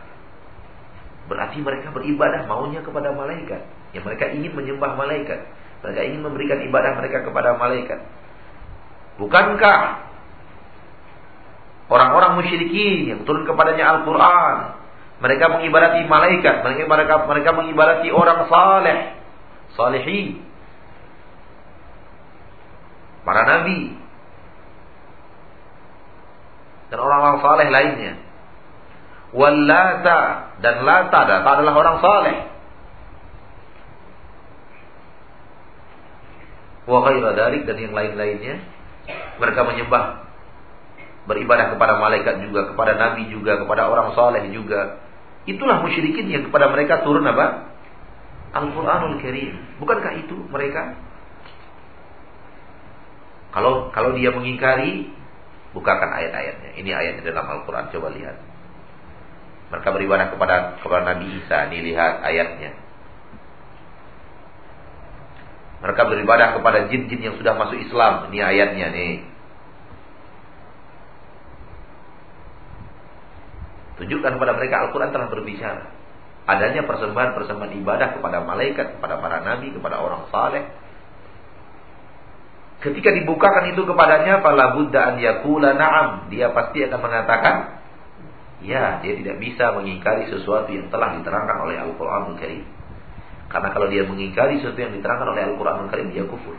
Berarti 1.31 1.62
mereka 1.62 1.95
beribadah 1.95 2.45
maunya 2.45 2.83
kepada 2.83 3.14
malaikat. 3.14 3.64
Yang 3.97 4.05
mereka 4.11 4.25
ingin 4.35 4.53
menyembah 4.53 4.99
malaikat. 4.99 5.47
Mereka 5.81 6.01
ingin 6.11 6.21
memberikan 6.27 6.59
ibadah 6.61 6.99
mereka 7.01 7.23
kepada 7.25 7.55
malaikat. 7.55 8.03
Bukankah 9.16 10.10
orang-orang 11.91 12.38
musyrikin 12.38 13.11
yang 13.11 13.20
turun 13.26 13.45
kepadanya 13.45 13.99
Al-Quran. 13.99 14.57
Mereka 15.20 15.45
mengibadati 15.53 16.09
malaikat. 16.09 16.64
Mereka, 16.64 16.88
mereka, 16.88 17.14
mereka 17.28 17.51
mengibadati 17.53 18.09
orang 18.09 18.49
saleh. 18.49 18.99
Salihin. 19.76 20.47
Para 23.20 23.45
nabi 23.45 24.01
dan 26.88 26.99
orang-orang 26.99 27.38
saleh 27.45 27.68
lainnya. 27.70 28.12
Wallata 29.30 30.51
dan 30.59 30.82
Lata, 30.82 31.20
Lata 31.22 31.49
adalah 31.55 31.74
orang 31.76 31.99
saleh. 32.03 32.36
wa 36.91 37.07
ghaira 37.07 37.30
dan 37.38 37.76
yang 37.78 37.95
lain-lainnya. 37.95 38.66
Mereka 39.38 39.61
menyembah 39.62 40.30
beribadah 41.31 41.70
kepada 41.70 42.03
malaikat 42.03 42.43
juga, 42.43 42.74
kepada 42.74 42.99
nabi 42.99 43.31
juga, 43.31 43.62
kepada 43.62 43.87
orang 43.87 44.18
saleh 44.18 44.51
juga. 44.51 44.99
Itulah 45.47 45.78
musyrikin 45.78 46.26
yang 46.26 46.43
kepada 46.51 46.66
mereka 46.74 47.07
turun 47.07 47.22
apa? 47.22 47.70
Al-Qur'anul 48.51 49.22
Karim. 49.22 49.78
Bukankah 49.78 50.12
itu 50.18 50.35
mereka? 50.51 50.99
Kalau 53.55 53.95
kalau 53.95 54.18
dia 54.18 54.35
mengingkari, 54.35 55.11
bukakan 55.70 56.11
ayat-ayatnya. 56.18 56.70
Ini 56.83 56.91
ayatnya 56.91 57.22
dalam 57.31 57.47
Al-Qur'an, 57.47 57.95
coba 57.95 58.11
lihat. 58.11 58.43
Mereka 59.70 59.89
beribadah 59.95 60.26
kepada 60.35 60.83
kepada 60.83 61.14
Nabi 61.14 61.31
Isa, 61.39 61.70
ini 61.70 61.95
lihat 61.95 62.26
ayatnya. 62.26 62.74
Mereka 65.81 66.03
beribadah 66.11 66.59
kepada 66.59 66.91
jin-jin 66.91 67.22
yang 67.22 67.35
sudah 67.39 67.55
masuk 67.55 67.78
Islam, 67.78 68.28
ini 68.28 68.43
ayatnya 68.43 68.91
nih. 68.91 69.14
Tunjukkan 74.01 74.41
kepada 74.41 74.57
mereka 74.57 74.89
Al-Quran 74.89 75.13
telah 75.13 75.29
berbicara. 75.29 75.83
Adanya 76.49 76.89
persembahan-persembahan 76.89 77.73
ibadah 77.85 78.09
kepada 78.17 78.41
malaikat, 78.49 78.97
kepada 78.97 79.21
para 79.21 79.45
nabi, 79.45 79.77
kepada 79.77 80.01
orang 80.01 80.25
saleh. 80.33 80.65
Ketika 82.81 83.13
dibukakan 83.13 83.77
itu 83.77 83.85
kepadanya, 83.85 84.41
fala 84.41 84.73
buddha 84.73 85.13
an 85.13 85.15
yakula 85.21 85.77
na'am. 85.77 86.33
Dia 86.33 86.49
pasti 86.57 86.81
akan 86.81 86.97
mengatakan, 86.97 87.55
ya, 88.65 89.05
dia 89.05 89.13
tidak 89.21 89.37
bisa 89.37 89.77
mengingkari 89.77 90.33
sesuatu 90.33 90.73
yang 90.73 90.89
telah 90.89 91.21
diterangkan 91.21 91.61
oleh 91.61 91.77
Al-Quran 91.77 92.41
Karim. 92.41 92.65
Karena 93.53 93.69
kalau 93.77 93.93
dia 93.93 94.09
mengingkari 94.09 94.65
sesuatu 94.65 94.81
yang 94.81 94.97
diterangkan 94.97 95.29
oleh 95.37 95.45
Al-Quran 95.53 95.93
Karim, 95.93 96.09
dia 96.09 96.25
kufur. 96.25 96.57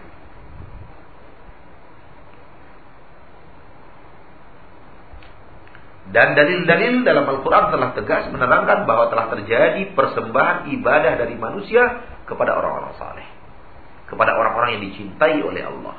Dan 6.11 6.35
dalil-dalil 6.35 7.07
dalam 7.07 7.23
Al-Quran 7.23 7.71
telah 7.71 7.95
tegas 7.95 8.27
menerangkan 8.35 8.83
bahwa 8.83 9.07
telah 9.07 9.31
terjadi 9.31 9.95
persembahan 9.95 10.67
ibadah 10.75 11.15
dari 11.15 11.39
manusia 11.39 12.03
kepada 12.27 12.51
orang-orang 12.59 12.93
saleh. 12.99 13.27
Kepada 14.11 14.35
orang-orang 14.35 14.75
yang 14.75 14.83
dicintai 14.91 15.39
oleh 15.39 15.63
Allah. 15.63 15.95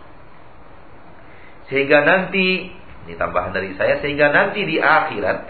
Sehingga 1.72 2.04
nanti, 2.04 2.68
ini 3.08 3.14
tambahan 3.16 3.56
dari 3.56 3.72
saya, 3.80 4.04
sehingga 4.04 4.28
nanti 4.28 4.68
di 4.68 4.76
akhirat, 4.76 5.48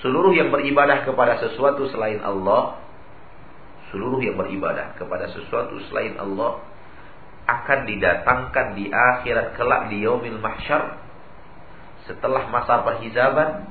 seluruh 0.00 0.32
yang 0.32 0.48
beribadah 0.48 1.04
kepada 1.04 1.36
sesuatu 1.44 1.92
selain 1.92 2.24
Allah, 2.24 2.80
seluruh 3.92 4.24
yang 4.24 4.40
beribadah 4.40 4.96
kepada 4.96 5.28
sesuatu 5.36 5.76
selain 5.92 6.16
Allah, 6.16 6.64
akan 7.44 7.84
didatangkan 7.84 8.66
di 8.80 8.88
akhirat 8.88 9.52
kelak 9.60 9.92
di 9.92 10.00
yaumil 10.00 10.40
mahsyar 10.40 11.01
setelah 12.06 12.50
masa 12.50 12.82
perhisaban 12.82 13.70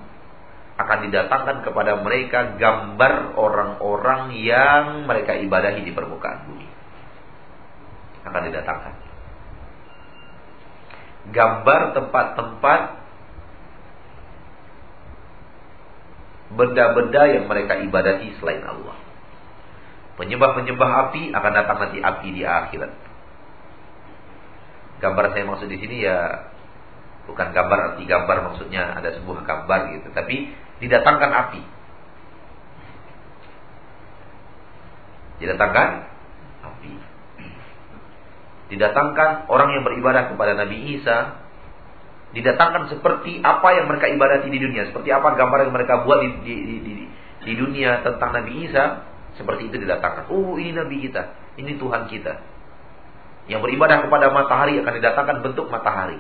akan 0.80 1.00
didatangkan 1.10 1.58
kepada 1.68 2.00
mereka 2.02 2.56
gambar 2.58 3.38
orang-orang 3.38 4.34
yang 4.40 5.06
mereka 5.06 5.38
ibadahi 5.38 5.84
di 5.84 5.92
permukaan 5.92 6.48
bumi. 6.48 6.68
Akan 8.26 8.42
didatangkan. 8.50 8.94
Gambar 11.32 11.82
tempat-tempat 11.94 12.82
benda-benda 16.56 17.22
yang 17.30 17.46
mereka 17.46 17.78
ibadati 17.84 18.34
selain 18.42 18.66
Allah. 18.66 18.98
Penyembah-penyembah 20.18 20.90
api 21.10 21.32
akan 21.34 21.52
datang 21.56 21.78
nanti 21.78 21.98
api 22.02 22.28
di 22.36 22.42
akhirat. 22.46 22.94
Gambar 25.02 25.34
saya 25.34 25.44
maksud 25.50 25.66
di 25.66 25.78
sini 25.82 26.06
ya 26.06 26.51
Bukan 27.32 27.48
gambar 27.56 27.96
arti 27.96 28.04
gambar 28.04 28.38
maksudnya 28.52 28.92
ada 28.92 29.16
sebuah 29.16 29.48
gambar 29.48 29.96
gitu, 29.96 30.12
tapi 30.12 30.52
didatangkan 30.84 31.32
api. 31.32 31.62
Didatangkan 35.40 35.88
api. 36.60 36.94
Didatangkan 38.76 39.48
orang 39.48 39.70
yang 39.80 39.84
beribadah 39.88 40.28
kepada 40.28 40.60
Nabi 40.60 41.00
Isa 41.00 41.40
didatangkan 42.32 42.92
seperti 42.92 43.44
apa 43.44 43.76
yang 43.76 43.88
mereka 43.88 44.12
ibadati 44.12 44.48
di 44.48 44.60
dunia, 44.60 44.88
seperti 44.88 45.12
apa 45.12 45.36
gambar 45.36 45.68
yang 45.68 45.74
mereka 45.76 46.04
buat 46.04 46.24
di, 46.24 46.30
di, 46.44 46.56
di, 46.64 46.76
di, 46.84 46.94
di 47.48 47.54
dunia 47.56 48.04
tentang 48.04 48.36
Nabi 48.36 48.68
Isa, 48.68 49.08
seperti 49.40 49.72
itu 49.72 49.80
didatangkan. 49.80 50.32
Oh, 50.32 50.60
ini 50.60 50.76
Nabi 50.76 51.00
kita, 51.00 51.32
ini 51.60 51.76
Tuhan 51.76 52.12
kita. 52.12 52.44
Yang 53.48 53.68
beribadah 53.68 54.04
kepada 54.08 54.32
matahari 54.32 54.80
akan 54.80 54.94
didatangkan 55.00 55.38
bentuk 55.44 55.68
matahari. 55.68 56.20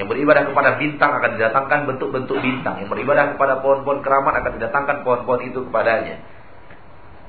Yang 0.00 0.16
beribadah 0.16 0.48
kepada 0.48 0.80
bintang 0.80 1.12
akan 1.12 1.30
didatangkan 1.36 1.80
bentuk-bentuk 1.84 2.40
bintang. 2.40 2.80
Yang 2.80 2.88
beribadah 2.88 3.36
kepada 3.36 3.60
pohon-pohon 3.60 4.00
keramat 4.00 4.32
akan 4.40 4.56
didatangkan 4.56 4.96
pohon-pohon 5.04 5.40
itu 5.44 5.68
kepadanya. 5.68 6.24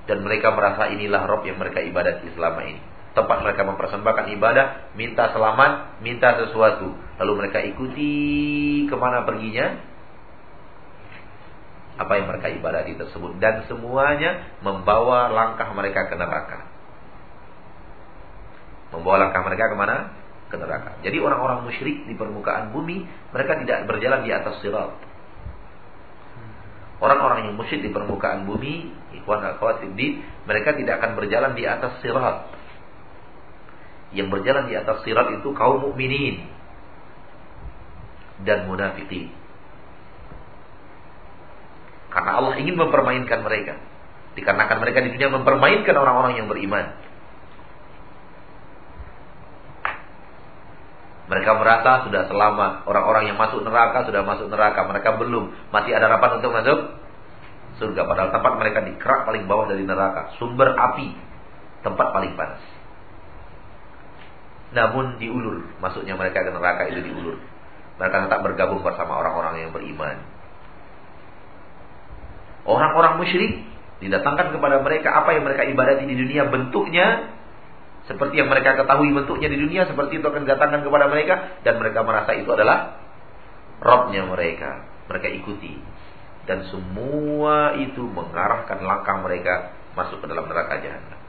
Dan 0.07 0.23
mereka 0.23 0.55
merasa 0.55 0.87
inilah 0.87 1.27
Rob 1.27 1.43
yang 1.43 1.59
mereka 1.59 1.83
ibadati 1.83 2.31
selama 2.31 2.63
ini. 2.63 2.79
Tempat 3.11 3.43
mereka 3.43 3.67
mempersembahkan 3.67 4.25
ibadah, 4.39 4.95
minta 4.95 5.35
selamat, 5.35 5.99
minta 5.99 6.31
sesuatu. 6.47 6.95
Lalu 7.19 7.31
mereka 7.43 7.59
ikuti 7.59 8.11
ke 8.87 8.95
mana 8.95 9.27
perginya? 9.27 9.75
Apa 11.99 12.23
yang 12.23 12.31
mereka 12.31 12.55
ibadati 12.55 12.95
tersebut. 12.95 13.35
Dan 13.43 13.67
semuanya 13.67 14.47
membawa 14.63 15.27
langkah 15.27 15.67
mereka 15.75 16.07
ke 16.07 16.15
neraka. 16.15 16.63
Membawa 18.95 19.27
langkah 19.27 19.43
mereka 19.43 19.67
ke 19.67 19.75
mana? 19.75 20.20
Ke 20.51 20.59
neraka. 20.59 20.99
Jadi 21.01 21.17
orang-orang 21.23 21.63
musyrik 21.63 22.03
di 22.03 22.13
permukaan 22.19 22.75
bumi 22.75 23.07
mereka 23.31 23.55
tidak 23.63 23.87
berjalan 23.87 24.21
di 24.27 24.31
atas 24.35 24.59
sirat. 24.59 24.91
Orang-orang 27.01 27.49
yang 27.49 27.55
musyrik 27.57 27.81
di 27.81 27.89
permukaan 27.89 28.45
bumi, 28.45 28.93
ikhwan 29.17 29.41
akhwat 29.41 29.81
mereka 30.45 30.69
tidak 30.77 31.01
akan 31.01 31.11
berjalan 31.17 31.57
di 31.57 31.63
atas 31.65 31.97
sirat. 32.03 32.51
Yang 34.11 34.27
berjalan 34.27 34.69
di 34.69 34.75
atas 34.77 35.01
sirat 35.07 35.33
itu 35.39 35.49
kaum 35.55 35.81
mukminin 35.81 36.45
dan 38.45 38.69
munafikin. 38.69 39.33
Karena 42.11 42.31
Allah 42.43 42.59
ingin 42.59 42.75
mempermainkan 42.75 43.39
mereka. 43.39 43.79
Dikarenakan 44.35 44.77
mereka 44.83 44.99
di 44.99 45.09
dunia 45.15 45.31
mempermainkan 45.31 45.95
orang-orang 45.95 46.43
yang 46.43 46.47
beriman. 46.51 46.91
Mereka 51.31 51.51
merasa 51.55 52.03
sudah 52.03 52.27
selamat. 52.27 52.83
Orang-orang 52.91 53.31
yang 53.31 53.39
masuk 53.39 53.63
neraka 53.63 54.03
sudah 54.03 54.19
masuk 54.27 54.51
neraka. 54.51 54.83
Mereka 54.83 55.15
belum. 55.15 55.71
Masih 55.71 55.95
ada 55.95 56.11
harapan 56.11 56.43
untuk 56.43 56.51
masuk 56.51 56.79
surga. 57.79 58.03
Padahal 58.03 58.35
tempat 58.35 58.53
mereka 58.59 58.83
di 58.83 58.99
kerak 58.99 59.23
paling 59.23 59.47
bawah 59.47 59.71
dari 59.71 59.87
neraka. 59.87 60.35
Sumber 60.35 60.75
api. 60.75 61.15
Tempat 61.87 62.07
paling 62.11 62.35
panas. 62.35 62.59
Namun 64.75 65.23
diulur. 65.23 65.71
Masuknya 65.79 66.19
mereka 66.19 66.43
ke 66.43 66.51
neraka 66.51 66.91
itu 66.91 66.99
diulur. 66.99 67.39
Mereka 67.95 68.27
tetap 68.27 68.39
bergabung 68.43 68.83
bersama 68.83 69.23
orang-orang 69.23 69.63
yang 69.63 69.71
beriman. 69.71 70.19
Orang-orang 72.67 73.23
musyrik 73.23 73.63
didatangkan 74.03 74.51
kepada 74.51 74.83
mereka 74.83 75.15
apa 75.15 75.31
yang 75.31 75.47
mereka 75.47 75.63
ibadati 75.63 76.03
di 76.11 76.15
dunia 76.19 76.51
bentuknya 76.51 77.39
seperti 78.11 78.43
yang 78.43 78.51
mereka 78.51 78.75
ketahui 78.75 79.15
bentuknya 79.15 79.47
di 79.47 79.55
dunia, 79.55 79.87
seperti 79.87 80.19
itu 80.19 80.27
akan 80.27 80.43
datangkan 80.43 80.83
kepada 80.83 81.07
mereka. 81.07 81.63
Dan 81.63 81.79
mereka 81.79 82.03
merasa 82.03 82.35
itu 82.35 82.51
adalah 82.51 82.99
Robnya 83.79 84.27
mereka. 84.27 84.83
Mereka 85.07 85.31
ikuti. 85.31 85.79
Dan 86.43 86.67
semua 86.67 87.79
itu 87.79 88.03
mengarahkan 88.03 88.83
langkah 88.83 89.15
mereka 89.23 89.71
masuk 89.95 90.19
ke 90.19 90.27
dalam 90.27 90.43
neraka 90.51 90.75
jahanam. 90.83 91.19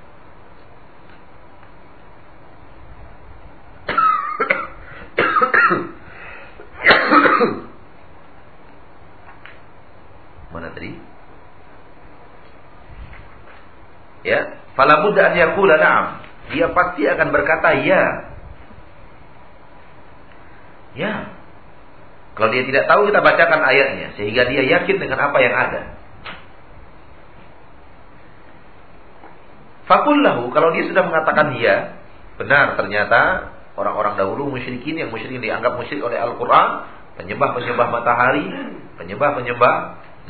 Mana 10.50 10.74
tadi? 10.74 10.98
Ya, 14.26 14.58
fala 14.74 15.06
budda 15.06 15.30
an 15.30 15.38
yaqula 15.38 15.78
na'am 15.78 16.21
dia 16.52 16.70
pasti 16.70 17.08
akan 17.08 17.28
berkata 17.32 17.68
ya. 17.80 18.02
Ya. 20.92 21.14
Kalau 22.32 22.48
dia 22.48 22.64
tidak 22.64 22.88
tahu 22.88 23.12
kita 23.12 23.20
bacakan 23.20 23.60
ayatnya 23.60 24.16
sehingga 24.16 24.48
dia 24.48 24.62
yakin 24.64 24.96
dengan 24.96 25.18
apa 25.20 25.38
yang 25.40 25.52
ada. 25.52 25.82
Fakullahu 29.84 30.48
kalau 30.56 30.72
dia 30.72 30.88
sudah 30.88 31.04
mengatakan 31.04 31.52
ya, 31.60 32.00
benar 32.40 32.80
ternyata 32.80 33.52
orang-orang 33.76 34.16
dahulu 34.16 34.52
musyrikin 34.56 34.96
yang 34.96 35.12
musyrikin 35.12 35.44
dianggap 35.44 35.76
musyrik 35.76 36.00
oleh 36.00 36.16
Al-Qur'an, 36.16 36.88
penyembah-penyembah 37.20 37.88
matahari, 37.92 38.46
penyembah-penyembah 38.96 39.74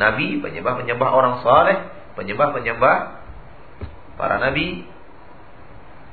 nabi, 0.03 0.43
penyembah-penyembah 0.43 1.09
orang 1.11 1.35
saleh, 1.47 1.79
penyembah-penyembah 2.18 2.97
para 4.18 4.37
nabi, 4.43 4.87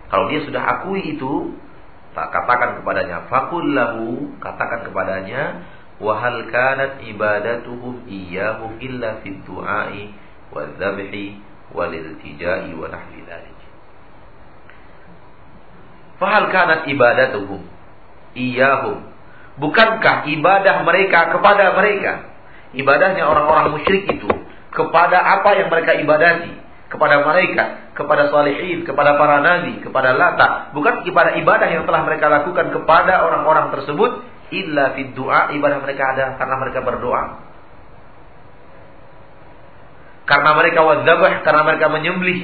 Kalau 0.09 0.25
dia 0.29 0.41
sudah 0.41 0.61
akui 0.65 1.17
itu, 1.17 1.53
tak 2.17 2.33
katakan 2.33 2.81
kepadanya, 2.81 3.29
fakullahu, 3.29 4.33
katakan 4.41 4.89
kepadanya, 4.89 5.61
wahal 6.01 6.49
kanat 6.49 7.05
ibadatuhum 7.05 8.09
iyyahu 8.09 8.81
illa 8.81 9.21
fid 9.21 9.45
du'ai 9.45 10.09
wa 10.49 10.65
dzabhi 10.65 11.37
wal 11.75 11.93
iltijai 11.93 12.73
wa 12.73 12.89
nahwi 12.89 13.21
dzalik. 13.21 13.59
Fahal 16.17 16.49
kanat 16.49 16.89
ibadatuhum 16.89 17.61
iyahum. 18.33 19.05
Bukankah 19.59 20.25
ibadah 20.25 20.87
mereka 20.87 21.35
kepada 21.35 21.75
mereka? 21.75 22.31
Ibadahnya 22.73 23.27
orang-orang 23.27 23.75
musyrik 23.75 24.07
itu 24.07 24.29
kepada 24.71 25.19
apa 25.19 25.57
yang 25.57 25.67
mereka 25.67 25.99
ibadati? 25.99 26.53
Kepada 26.89 27.21
mereka, 27.21 27.88
kepada 27.99 28.31
salihin, 28.31 28.87
kepada 28.87 29.19
para 29.19 29.43
nabi, 29.43 29.83
kepada 29.83 30.15
lata. 30.15 30.71
Bukan 30.71 31.03
kepada 31.03 31.35
ibadah 31.35 31.67
yang 31.67 31.83
telah 31.83 32.07
mereka 32.07 32.31
lakukan 32.31 32.71
kepada 32.71 33.27
orang-orang 33.27 33.75
tersebut. 33.75 34.23
Illa 34.49 34.97
fid 34.97 35.13
du'a, 35.13 35.53
ibadah 35.53 35.77
mereka 35.83 36.15
ada 36.15 36.39
karena 36.39 36.55
mereka 36.57 36.79
berdoa. 36.81 37.23
Karena 40.25 40.51
mereka 40.57 40.79
wadzabah, 40.81 41.45
karena 41.45 41.61
mereka 41.67 41.85
menyembelih 41.91 42.41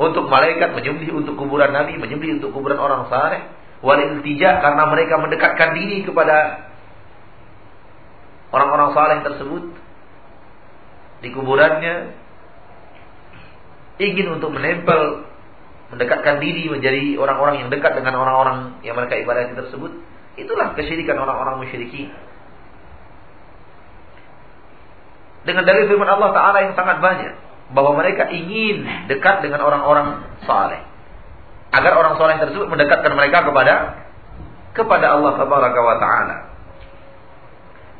untuk 0.00 0.28
malaikat, 0.28 0.76
menyembelih 0.76 1.16
untuk 1.16 1.36
kuburan 1.40 1.72
Nabi, 1.72 1.96
menyembelih 1.96 2.42
untuk 2.42 2.52
kuburan 2.52 2.76
orang 2.76 3.08
saleh. 3.08 3.46
Wal 3.80 3.96
iltija 3.96 4.60
karena 4.60 4.84
mereka 4.92 5.16
mendekatkan 5.16 5.72
diri 5.72 6.04
kepada 6.04 6.68
orang-orang 8.52 8.90
saleh 8.92 9.18
tersebut 9.24 9.64
di 11.24 11.28
kuburannya 11.32 12.19
ingin 14.00 14.40
untuk 14.40 14.50
menempel 14.56 15.28
mendekatkan 15.92 16.40
diri 16.40 16.72
menjadi 16.72 17.20
orang-orang 17.20 17.66
yang 17.66 17.68
dekat 17.68 17.92
dengan 17.98 18.16
orang-orang 18.16 18.80
yang 18.80 18.96
mereka 18.96 19.20
ibadati 19.20 19.52
tersebut 19.58 19.92
itulah 20.40 20.72
kesyirikan 20.72 21.18
orang-orang 21.20 21.60
musyrikin 21.60 22.08
dengan 25.44 25.64
dalil 25.64 25.88
firman 25.88 26.08
Allah 26.08 26.30
taala 26.36 26.58
yang 26.64 26.74
sangat 26.76 27.00
banyak 27.00 27.32
bahwa 27.70 27.96
mereka 27.96 28.28
ingin 28.28 28.82
dekat 29.06 29.46
dengan 29.46 29.62
orang-orang 29.62 30.26
saleh. 30.44 30.82
Agar 31.70 31.94
orang 31.94 32.18
saleh 32.18 32.36
tersebut 32.42 32.66
mendekatkan 32.66 33.14
mereka 33.14 33.46
kepada 33.46 33.74
kepada 34.74 35.06
Allah 35.14 35.38
tabaraka 35.38 35.80
wa 35.80 35.96
taala. 36.02 36.36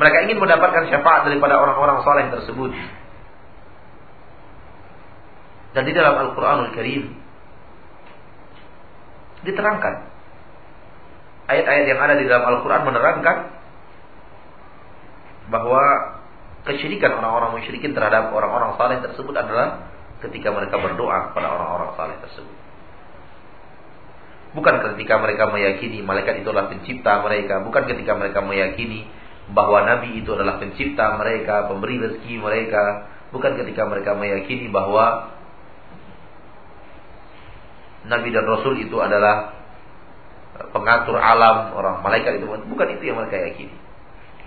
Mereka 0.01 0.17
ingin 0.27 0.39
mendapatkan 0.43 0.91
syafaat 0.91 1.29
daripada 1.29 1.61
orang-orang 1.61 2.03
saleh 2.03 2.25
tersebut. 2.35 2.73
Dan 5.71 5.83
di 5.87 5.93
dalam 5.95 6.14
Al-Qur'anul 6.18 6.75
Karim 6.75 7.14
diterangkan 9.41 9.95
ayat-ayat 11.49 11.85
yang 11.89 12.01
ada 12.01 12.14
di 12.18 12.25
dalam 12.27 12.45
Al-Qur'an 12.47 12.83
menerangkan 12.87 13.37
bahwa 15.51 15.83
kesyirikan 16.66 17.16
orang-orang 17.18 17.59
musyrikin 17.59 17.97
terhadap 17.97 18.31
orang-orang 18.31 18.79
saleh 18.79 18.99
tersebut 19.03 19.35
adalah 19.35 19.91
ketika 20.23 20.53
mereka 20.53 20.77
berdoa 20.79 21.33
kepada 21.33 21.49
orang-orang 21.51 21.91
saleh 21.97 22.16
tersebut. 22.23 22.57
Bukan 24.51 24.75
ketika 24.83 25.14
mereka 25.23 25.47
meyakini 25.51 26.03
malaikat 26.03 26.43
itu 26.43 26.51
adalah 26.51 26.66
pencipta 26.71 27.23
mereka, 27.23 27.62
bukan 27.62 27.87
ketika 27.87 28.18
mereka 28.18 28.43
meyakini 28.43 29.07
bahwa 29.51 29.87
nabi 29.87 30.23
itu 30.23 30.31
adalah 30.35 30.59
pencipta 30.59 31.18
mereka, 31.18 31.71
pemberi 31.71 32.03
rezeki 32.03 32.35
mereka, 32.39 33.07
bukan 33.31 33.59
ketika 33.62 33.87
mereka 33.87 34.14
meyakini 34.18 34.66
bahwa 34.71 35.39
nabi 38.09 38.33
dan 38.33 38.45
rasul 38.49 38.79
itu 38.81 38.97
adalah 38.97 39.61
pengatur 40.73 41.17
alam, 41.17 41.73
orang 41.73 42.05
malaikat 42.05 42.41
itu 42.41 42.47
bukan 42.47 42.89
itu 42.97 43.03
yang 43.09 43.17
mereka 43.17 43.41
yakini. 43.41 43.77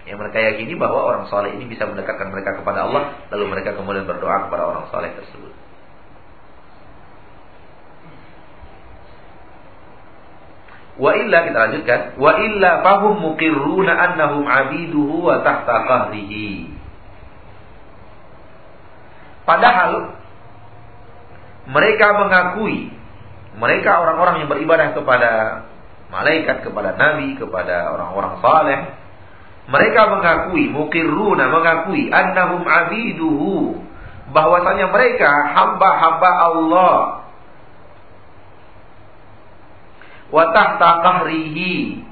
Yang 0.04 0.18
mereka 0.20 0.38
yakini 0.44 0.74
bahwa 0.76 1.00
orang 1.00 1.24
soleh 1.32 1.56
ini 1.56 1.66
bisa 1.66 1.88
mendekatkan 1.88 2.28
mereka 2.30 2.60
kepada 2.60 2.86
Allah, 2.86 3.24
lalu 3.32 3.46
mereka 3.50 3.74
kemudian 3.74 4.06
berdoa 4.06 4.48
kepada 4.48 4.64
orang 4.68 4.86
soleh 4.92 5.10
tersebut. 5.16 5.54
Wa 10.94 11.10
illa 11.18 11.38
kita 11.50 11.58
lanjutkan, 11.58 12.00
wa 12.22 12.32
illa 12.38 12.72
fahum 12.86 13.14
muqirruna 13.18 13.98
annahum 13.98 14.46
abiduhu 14.46 15.26
wa 15.26 15.42
tahta 15.42 15.90
qahrihi. 15.90 16.70
Padahal 19.44 20.14
mereka 21.66 22.08
mengakui 22.14 22.94
mereka 23.58 24.02
orang-orang 24.02 24.46
yang 24.46 24.50
beribadah 24.50 24.98
kepada 24.98 25.32
malaikat, 26.10 26.66
kepada 26.66 26.94
nabi, 26.98 27.38
kepada 27.38 27.94
orang-orang 27.94 28.34
saleh, 28.42 28.80
mereka 29.64 30.02
mengakui, 30.12 30.68
mukirruna 30.70 31.48
mengakui 31.48 32.12
annahum 32.12 32.68
abiduhu 32.68 33.80
bahwasanya 34.34 34.92
mereka 34.92 35.32
hamba-hamba 35.56 36.32
Allah. 36.52 36.98
Wa 40.34 40.44
tahta 40.52 40.90
qahrihi. 41.06 42.04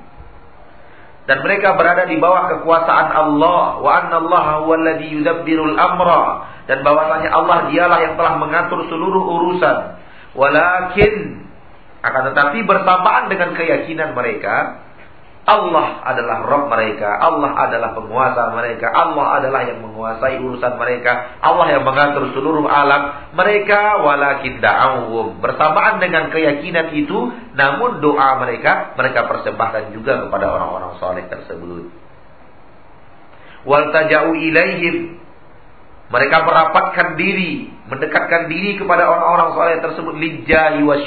Dan 1.25 1.37
mereka 1.45 1.77
berada 1.77 2.05
di 2.05 2.17
bawah 2.17 2.49
kekuasaan 2.57 3.07
Allah. 3.13 3.81
Wa 3.81 3.91
anna 3.97 4.15
Allah 4.21 4.45
huwallazi 4.63 5.09
yudabbirul 5.09 5.75
amra. 5.75 6.47
Dan 6.69 6.85
bahwasanya 6.85 7.29
Allah 7.33 7.57
dialah 7.67 7.99
yang 7.99 8.13
telah 8.15 8.37
mengatur 8.37 8.85
seluruh 8.87 9.25
urusan 9.25 10.00
walakin 10.37 11.43
akan 12.01 12.21
tetapi 12.33 12.65
bersamaan 12.65 13.29
dengan 13.29 13.53
keyakinan 13.53 14.17
mereka 14.17 14.81
Allah 15.41 16.05
adalah 16.05 16.45
Rob 16.45 16.69
mereka, 16.69 17.17
Allah 17.17 17.49
adalah 17.65 17.97
penguasa 17.97 18.53
mereka, 18.53 18.93
Allah 18.93 19.41
adalah 19.41 19.65
yang 19.65 19.81
menguasai 19.81 20.37
urusan 20.37 20.77
mereka, 20.77 21.41
Allah 21.41 21.65
yang 21.73 21.81
mengatur 21.81 22.29
seluruh 22.37 22.61
alam. 22.69 23.33
Mereka 23.33 24.05
walakin 24.05 24.61
da'awum. 24.61 25.41
Bersamaan 25.41 25.97
dengan 25.97 26.29
keyakinan 26.29 26.93
itu, 26.93 27.33
namun 27.57 28.05
doa 28.05 28.37
mereka, 28.37 28.93
mereka 28.93 29.25
persembahkan 29.25 29.97
juga 29.97 30.29
kepada 30.29 30.45
orang-orang 30.45 31.01
soleh 31.01 31.25
tersebut. 31.25 31.89
Wal 33.65 33.89
taja'u 33.89 34.37
ilaihim 34.37 35.17
mereka 36.11 36.43
merapatkan 36.43 37.15
diri, 37.15 37.71
mendekatkan 37.87 38.51
diri 38.51 38.75
kepada 38.75 39.07
orang-orang 39.07 39.55
soleh 39.55 39.75
tersebut 39.79 40.13
lijahi 40.19 40.83
wa. 40.83 40.99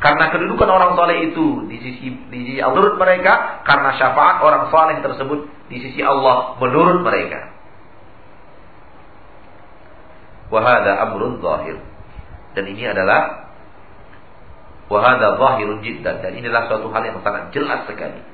Karena 0.00 0.32
kedudukan 0.32 0.64
orang 0.64 0.96
soleh 0.96 1.28
itu 1.28 1.68
di 1.68 1.76
sisi 1.76 2.08
di 2.32 2.38
sisi 2.48 2.60
menurut 2.64 2.96
mereka, 2.96 3.60
karena 3.68 3.92
syafaat 4.00 4.40
orang 4.40 4.72
soleh 4.72 4.96
tersebut 5.04 5.44
di 5.68 5.76
sisi 5.76 6.00
Allah 6.00 6.56
menurut 6.56 7.04
mereka. 7.04 7.52
Wahada 10.48 11.04
amrun 11.04 11.44
zahir. 11.44 11.76
Dan 12.56 12.64
ini 12.64 12.88
adalah 12.88 13.52
wahada 14.88 15.36
zahirun 15.36 15.84
jiddan. 15.84 16.24
Dan 16.24 16.32
inilah 16.32 16.64
suatu 16.72 16.88
hal 16.88 17.04
yang 17.04 17.20
sangat 17.20 17.52
jelas 17.52 17.84
sekali. 17.84 18.24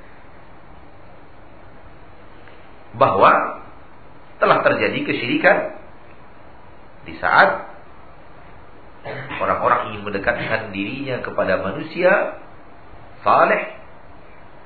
Bahwa 2.95 3.59
telah 4.39 4.63
terjadi 4.63 4.99
kesyirikan 5.03 5.80
di 7.11 7.19
saat 7.19 7.67
orang-orang 9.41 9.91
ingin 9.91 10.03
mendekatkan 10.07 10.71
dirinya 10.71 11.19
kepada 11.25 11.59
manusia 11.59 12.39
saleh 13.27 13.81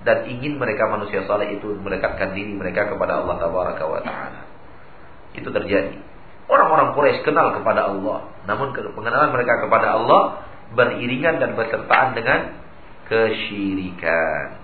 dan 0.05 0.29
ingin 0.29 0.61
mereka 0.61 0.85
manusia 0.93 1.25
saleh 1.25 1.57
itu 1.57 1.73
mendekatkan 1.81 2.37
diri 2.37 2.53
mereka 2.53 2.93
kepada 2.93 3.25
Allah 3.25 3.41
taala. 3.41 4.43
Itu 5.33 5.49
terjadi. 5.49 5.97
Orang-orang 6.45 6.93
Quraisy 6.93 7.25
kenal 7.25 7.57
kepada 7.57 7.89
Allah, 7.89 8.29
namun 8.45 8.77
pengenalan 8.77 9.33
mereka 9.33 9.65
kepada 9.65 9.97
Allah 9.97 10.45
beriringan 10.77 11.41
dan 11.41 11.57
bersertaan 11.57 12.13
dengan 12.13 12.53
kesyirikan. 13.09 14.61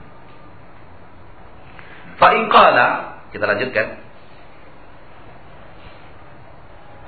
Fa 2.20 2.36
kita 3.32 3.44
lanjutkan. 3.48 3.86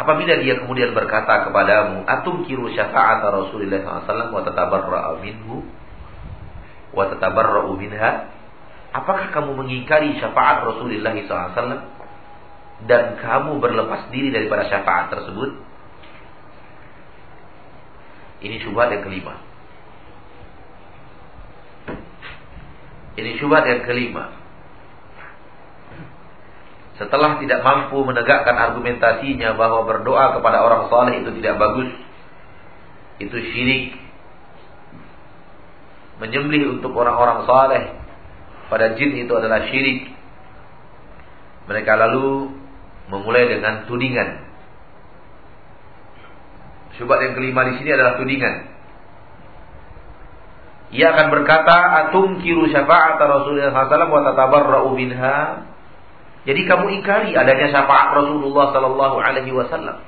Apabila 0.02 0.34
dia 0.42 0.58
kemudian 0.58 0.98
berkata 0.98 1.46
kepadamu, 1.46 2.02
atum 2.10 2.42
kiru 2.42 2.66
syafaat 2.74 3.22
Rasulullah 3.22 4.02
SAW 4.02 4.34
wa 4.34 4.42
tatabarra'u 4.42 5.22
minhu 5.22 5.62
wa 6.90 7.06
tatabarra'u 7.06 7.70
minha? 7.78 8.34
Apakah 8.90 9.30
kamu 9.30 9.62
mengingkari 9.62 10.18
syafaat 10.18 10.66
Rasulullah 10.66 11.14
SAW 11.14 11.86
dan 12.90 13.14
kamu 13.14 13.62
berlepas 13.62 14.10
diri 14.10 14.34
daripada 14.34 14.66
syafaat 14.66 15.14
tersebut? 15.14 15.54
Ini 18.42 18.58
syubhat 18.58 18.90
yang 18.90 19.06
kelima. 19.06 19.38
Ini 23.22 23.38
syubhat 23.38 23.70
yang 23.70 23.86
kelima. 23.86 24.41
Setelah 27.00 27.40
tidak 27.40 27.64
mampu 27.64 28.04
menegakkan 28.04 28.52
argumentasinya 28.52 29.56
bahwa 29.56 29.88
berdoa 29.88 30.36
kepada 30.36 30.60
orang 30.60 30.92
saleh 30.92 31.24
itu 31.24 31.30
tidak 31.40 31.56
bagus, 31.56 31.88
itu 33.16 33.36
syirik, 33.52 33.96
menyembelih 36.20 36.78
untuk 36.78 36.92
orang-orang 36.92 37.48
saleh 37.48 37.84
pada 38.68 38.92
jin 38.96 39.24
itu 39.24 39.32
adalah 39.32 39.68
syirik. 39.72 40.12
Mereka 41.66 41.92
lalu 41.96 42.52
memulai 43.08 43.48
dengan 43.48 43.88
tudingan. 43.88 44.44
Syubhat 47.00 47.24
yang 47.24 47.34
kelima 47.34 47.72
di 47.72 47.80
sini 47.80 47.90
adalah 47.96 48.20
tudingan. 48.20 48.54
Ia 50.92 51.16
akan 51.16 51.26
berkata, 51.32 51.76
"Atum 52.04 52.44
kiru 52.44 52.68
syafaat 52.68 53.16
Rasulullah 53.16 53.72
SAW 53.72 54.12
wa 54.12 54.22
tatabarra'u 54.28 54.92
minha." 54.92 55.71
Jadi 56.42 56.60
kamu 56.66 56.90
ingkari 56.98 57.38
adanya 57.38 57.70
syafaat 57.70 58.18
Rasulullah 58.18 58.74
sallallahu 58.74 59.16
alaihi 59.22 59.54
wasallam. 59.54 60.02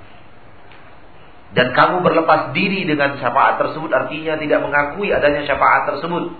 Dan 1.55 1.70
kamu 1.70 2.03
berlepas 2.03 2.51
diri 2.51 2.82
dengan 2.82 3.14
syafaat 3.22 3.62
tersebut 3.62 3.87
artinya 3.95 4.35
tidak 4.43 4.59
mengakui 4.66 5.14
adanya 5.14 5.47
syafaat 5.47 5.95
tersebut. 5.95 6.35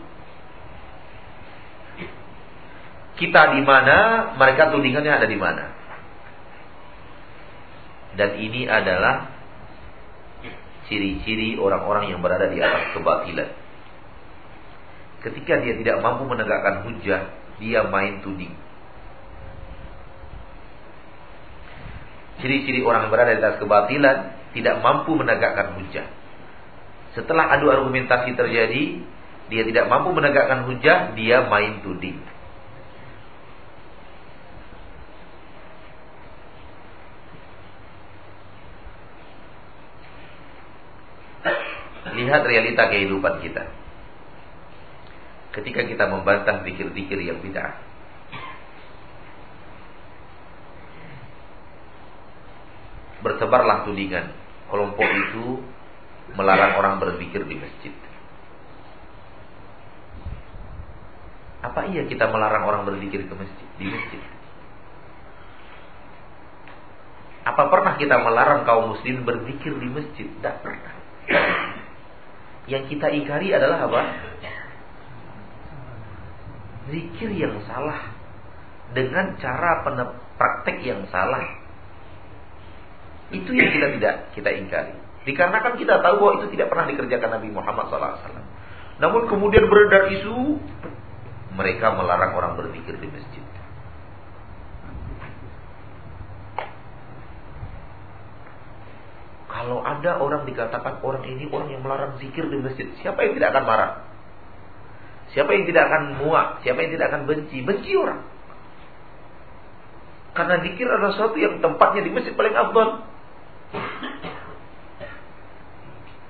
Kita 3.15 3.55
di 3.55 3.63
mana, 3.63 4.31
mereka 4.35 4.75
tudingannya 4.75 5.13
ada 5.15 5.27
di 5.31 5.39
mana. 5.39 5.71
Dan 8.19 8.43
ini 8.43 8.67
adalah 8.67 9.31
ciri-ciri 10.91 11.55
orang-orang 11.63 12.11
yang 12.11 12.19
berada 12.19 12.51
di 12.51 12.59
atas 12.59 12.91
kebatilan. 12.99 13.51
Ketika 15.23 15.63
dia 15.63 15.79
tidak 15.79 16.03
mampu 16.03 16.27
menegakkan 16.27 16.91
hujah, 16.91 17.31
dia 17.63 17.87
main 17.87 18.19
tuding. 18.21 18.53
Ciri-ciri 22.45 22.85
orang 22.85 23.09
berada 23.09 23.33
di 23.33 23.41
atas 23.41 23.57
kebatilan 23.57 24.17
tidak 24.53 24.85
mampu 24.85 25.17
menegakkan 25.17 25.81
hujah. 25.81 26.05
Setelah 27.17 27.57
adu 27.57 27.73
argumentasi 27.73 28.37
terjadi, 28.37 29.01
dia 29.49 29.63
tidak 29.65 29.89
mampu 29.89 30.13
menegakkan 30.13 30.69
hujah, 30.69 31.17
dia 31.17 31.49
main 31.49 31.81
tuding. 31.81 32.21
Lihat 42.13 42.45
realita 42.45 42.93
kehidupan 42.93 43.41
kita. 43.41 43.73
Ketika 45.57 45.81
kita 45.89 46.13
membantah 46.13 46.61
pikir-pikir 46.61 47.25
yang 47.25 47.41
bid'ah. 47.41 47.94
Bertebarlah 53.25 53.89
tudingan 53.89 54.29
kelompok 54.69 55.09
itu 55.09 55.65
melarang 56.37 56.77
orang 56.77 57.01
berzikir 57.01 57.49
di 57.49 57.57
masjid. 57.57 57.95
Apa 61.65 61.89
iya 61.89 62.05
kita 62.05 62.29
melarang 62.29 62.69
orang 62.69 62.85
berzikir 62.85 63.25
ke 63.25 63.33
masjid 63.33 63.69
di 63.81 63.89
masjid? 63.89 64.21
Apa 67.49 67.73
pernah 67.73 67.97
kita 67.97 68.21
melarang 68.21 68.69
kaum 68.69 68.93
muslim 68.93 69.25
berzikir 69.25 69.73
di 69.73 69.89
masjid? 69.89 70.29
Tidak 70.29 70.57
pernah. 70.61 70.95
Yang 72.69 72.97
kita 72.97 73.13
ingkari 73.13 73.53
adalah 73.53 73.89
apa? 73.89 74.03
Zikir 76.93 77.33
yang 77.33 77.65
salah 77.65 78.13
dengan 78.93 79.41
cara 79.41 79.81
praktek 80.37 80.85
yang 80.85 81.09
salah 81.09 81.54
itu 83.35 83.51
yang 83.51 83.71
kita 83.75 83.89
tidak 83.99 84.15
kita 84.39 84.51
ingkari. 84.55 84.95
Dikarenakan 85.25 85.75
kita 85.81 86.05
tahu 86.05 86.15
bahwa 86.21 86.33
itu 86.45 86.47
tidak 86.55 86.69
pernah 86.71 86.87
dikerjakan 86.93 87.31
Nabi 87.41 87.49
Muhammad 87.51 87.85
SAW. 87.89 88.45
Namun 89.01 89.23
kemudian 89.27 89.67
beredar 89.67 90.13
isu 90.13 90.61
mereka 91.57 91.97
melarang 91.97 92.37
orang 92.37 92.53
berzikir 92.61 92.95
di 93.01 93.09
masjid. 93.09 93.45
Kalau 99.55 99.81
ada 99.81 100.19
orang 100.19 100.45
dikatakan 100.45 101.01
orang 101.01 101.25
ini 101.31 101.47
orang 101.49 101.73
yang 101.73 101.81
melarang 101.81 102.19
zikir 102.19 102.45
di 102.51 102.59
masjid, 102.59 102.91
siapa 103.01 103.23
yang 103.23 103.39
tidak 103.39 103.55
akan 103.55 103.65
marah? 103.65 103.91
Siapa 105.33 105.51
yang 105.57 105.65
tidak 105.65 105.89
akan 105.89 106.03
muak? 106.21 106.61
Siapa 106.67 106.79
yang 106.85 106.93
tidak 106.95 107.07
akan 107.15 107.23
benci? 107.25 107.59
Benci 107.63 107.91
orang. 107.97 108.23
Karena 110.35 110.59
zikir 110.67 110.87
adalah 110.91 111.15
sesuatu 111.15 111.39
yang 111.39 111.63
tempatnya 111.63 112.03
di 112.03 112.11
masjid 112.11 112.35
paling 112.35 112.53
abad. 112.53 113.14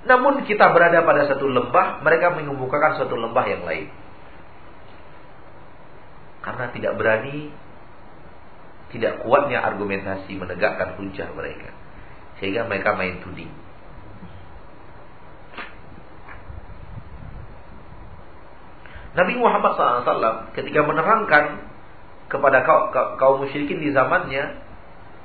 Namun 0.04 0.44
kita 0.44 0.68
berada 0.76 1.00
pada 1.00 1.24
satu 1.24 1.48
lembah, 1.48 2.04
mereka 2.04 2.36
mengemukakan 2.36 3.00
satu 3.00 3.16
lembah 3.16 3.44
yang 3.48 3.64
lain. 3.64 3.88
Karena 6.44 6.68
tidak 6.76 6.92
berani, 7.00 7.48
tidak 8.92 9.24
kuatnya 9.24 9.64
argumentasi 9.64 10.36
menegakkan 10.36 11.00
hujah 11.00 11.32
mereka. 11.32 11.72
Sehingga 12.36 12.68
mereka 12.68 12.92
main 12.92 13.24
tuding. 13.24 13.48
Nabi 19.14 19.38
Muhammad 19.38 19.78
SAW 19.78 20.52
ketika 20.58 20.82
menerangkan 20.82 21.70
kepada 22.28 22.66
kaum 23.16 23.46
musyrikin 23.46 23.78
di 23.78 23.94
zamannya 23.94 24.58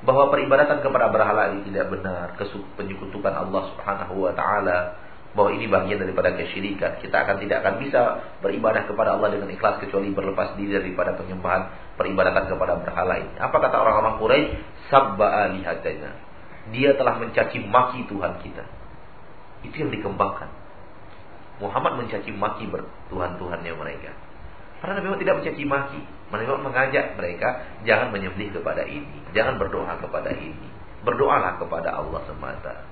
bahwa 0.03 0.31
peribadatan 0.31 0.79
kepada 0.79 1.11
berhala 1.11 1.51
ini 1.55 1.67
tidak 1.67 1.91
benar, 1.91 2.35
penyekutukan 2.79 3.33
Allah 3.35 3.61
Subhanahu 3.75 4.27
wa 4.27 4.31
taala, 4.31 4.95
bahwa 5.37 5.53
ini 5.53 5.69
bagian 5.69 6.01
daripada 6.01 6.33
kesyirikan. 6.33 6.97
Kita 7.03 7.21
akan 7.21 7.37
tidak 7.37 7.61
akan 7.61 7.73
bisa 7.77 8.01
beribadah 8.41 8.89
kepada 8.89 9.13
Allah 9.13 9.29
dengan 9.29 9.53
ikhlas 9.53 9.77
kecuali 9.77 10.09
berlepas 10.09 10.57
diri 10.57 10.73
daripada 10.73 11.13
penyembahan 11.13 11.93
peribadatan 11.99 12.49
kepada 12.49 12.81
berhala 12.81 13.15
ini. 13.21 13.33
Apa 13.37 13.57
kata 13.61 13.75
orang-orang 13.77 14.17
Quraisy? 14.17 14.47
Sabba 14.89 15.49
alihatana. 15.49 16.11
Dia 16.73 16.97
telah 16.97 17.21
mencaci 17.21 17.61
maki 17.61 18.09
Tuhan 18.09 18.41
kita. 18.41 18.65
Itu 19.69 19.75
yang 19.85 19.91
dikembangkan. 19.93 20.49
Muhammad 21.59 22.05
mencaci 22.05 22.31
maki 22.33 22.71
Tuhan-Tuhannya 23.11 23.73
mereka. 23.75 24.11
Karena 24.81 25.03
Muhammad 25.03 25.19
tidak 25.21 25.35
mencaci 25.43 25.63
maki. 25.67 26.01
Nabi 26.29 26.45
mengajak 26.45 27.17
mereka 27.17 27.49
jangan 27.81 28.13
menyembelih 28.13 28.53
kepada 28.53 28.85
ini, 28.85 29.25
jangan 29.33 29.57
berdoa 29.57 29.97
kepada 29.97 30.29
ini. 30.33 30.69
Berdoalah 31.01 31.57
kepada 31.57 31.95
Allah 31.95 32.21
semata. 32.29 32.85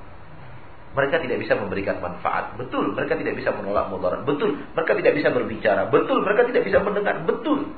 Mereka 0.97 1.21
tidak 1.21 1.37
bisa 1.45 1.53
memberikan 1.53 2.01
manfaat. 2.01 2.57
Betul, 2.57 2.97
mereka 2.97 3.13
tidak 3.19 3.37
bisa 3.37 3.53
menolak 3.53 3.93
mudarat. 3.93 4.25
Betul, 4.25 4.57
mereka 4.73 4.97
tidak 4.97 5.13
bisa 5.13 5.29
berbicara. 5.29 5.85
Betul, 5.93 6.25
mereka 6.25 6.49
tidak 6.49 6.63
bisa 6.65 6.81
mendengar. 6.81 7.21
Betul. 7.27 7.69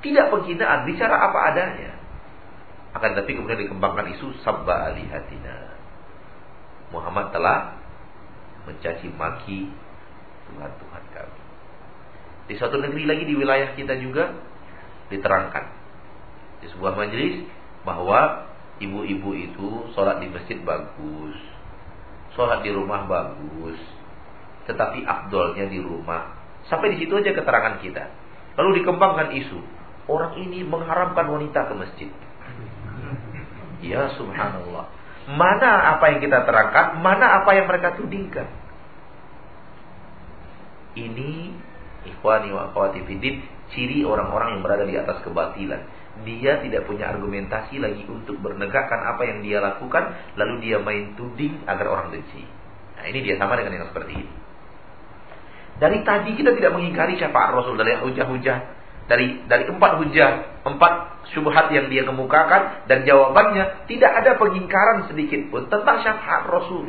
Tidak 0.00 0.26
penghinaan, 0.32 0.88
bicara 0.88 1.16
apa 1.28 1.38
adanya. 1.52 1.92
Akan 2.96 3.12
tetapi 3.12 3.36
kemudian 3.36 3.60
dikembangkan 3.68 4.06
isu 4.16 4.32
sabba 4.46 4.94
alihatina. 4.94 5.76
Muhammad 6.94 7.34
telah 7.34 7.74
mencaci 8.64 9.10
maki 9.10 9.68
kami. 10.54 10.93
Di 12.44 12.54
suatu 12.60 12.76
negeri 12.76 13.08
lagi 13.08 13.24
di 13.24 13.34
wilayah 13.36 13.72
kita 13.72 13.96
juga 14.00 14.36
diterangkan 15.08 15.64
di 16.64 16.66
sebuah 16.72 16.96
majelis 16.96 17.44
bahwa 17.84 18.48
ibu-ibu 18.80 19.30
itu 19.36 19.68
sholat 19.92 20.20
di 20.20 20.28
masjid 20.32 20.58
bagus, 20.64 21.36
sholat 22.32 22.64
di 22.64 22.72
rumah 22.72 23.04
bagus, 23.04 23.80
tetapi 24.64 25.04
abdolnya 25.04 25.68
di 25.68 25.80
rumah. 25.80 26.36
Sampai 26.68 26.96
di 26.96 27.04
situ 27.04 27.12
aja 27.20 27.36
keterangan 27.36 27.80
kita. 27.84 28.04
Lalu 28.56 28.80
dikembangkan 28.80 29.36
isu 29.36 29.58
orang 30.08 30.36
ini 30.40 30.64
mengharamkan 30.64 31.28
wanita 31.28 31.68
ke 31.68 31.74
masjid. 31.76 32.10
Ya 33.84 34.08
subhanallah. 34.16 34.88
Mana 35.24 35.96
apa 35.96 36.12
yang 36.12 36.20
kita 36.20 36.44
terangkan, 36.44 37.00
mana 37.00 37.44
apa 37.44 37.50
yang 37.56 37.68
mereka 37.68 37.96
tudingkan. 37.96 38.48
Ini 40.94 41.52
Ikhwani 42.04 42.52
wa 42.52 42.70
akhwati 42.70 43.04
fidin, 43.08 43.44
ciri 43.72 44.04
orang-orang 44.04 44.58
yang 44.58 44.62
berada 44.62 44.84
di 44.84 44.96
atas 44.96 45.24
kebatilan. 45.24 45.80
Dia 46.22 46.62
tidak 46.62 46.86
punya 46.86 47.10
argumentasi 47.10 47.82
lagi 47.82 48.04
untuk 48.06 48.38
bernegakkan 48.38 49.00
apa 49.02 49.22
yang 49.26 49.42
dia 49.42 49.58
lakukan, 49.58 50.14
lalu 50.38 50.62
dia 50.62 50.78
main 50.78 51.16
tuding 51.18 51.64
agar 51.66 51.90
orang 51.90 52.14
benci. 52.14 52.44
Nah, 52.94 53.04
ini 53.10 53.18
dia 53.24 53.34
sama 53.40 53.58
dengan 53.58 53.82
yang 53.82 53.88
seperti 53.90 54.12
ini. 54.14 54.32
Dari 55.74 55.98
tadi 56.06 56.38
kita 56.38 56.54
tidak 56.54 56.70
mengingkari 56.70 57.18
syafaat 57.18 57.50
Rasul 57.50 57.74
dari 57.74 57.98
hujah-hujah 57.98 58.84
dari 59.04 59.44
dari 59.44 59.68
empat 59.68 60.00
hujah, 60.00 60.30
empat 60.64 60.92
syubhat 61.36 61.68
yang 61.76 61.92
dia 61.92 62.08
kemukakan 62.08 62.88
dan 62.88 63.04
jawabannya 63.04 63.84
tidak 63.84 64.12
ada 64.24 64.40
pengingkaran 64.40 65.04
sedikit 65.12 65.44
pun 65.52 65.68
tentang 65.68 66.00
syafaat 66.00 66.48
Rasul. 66.48 66.88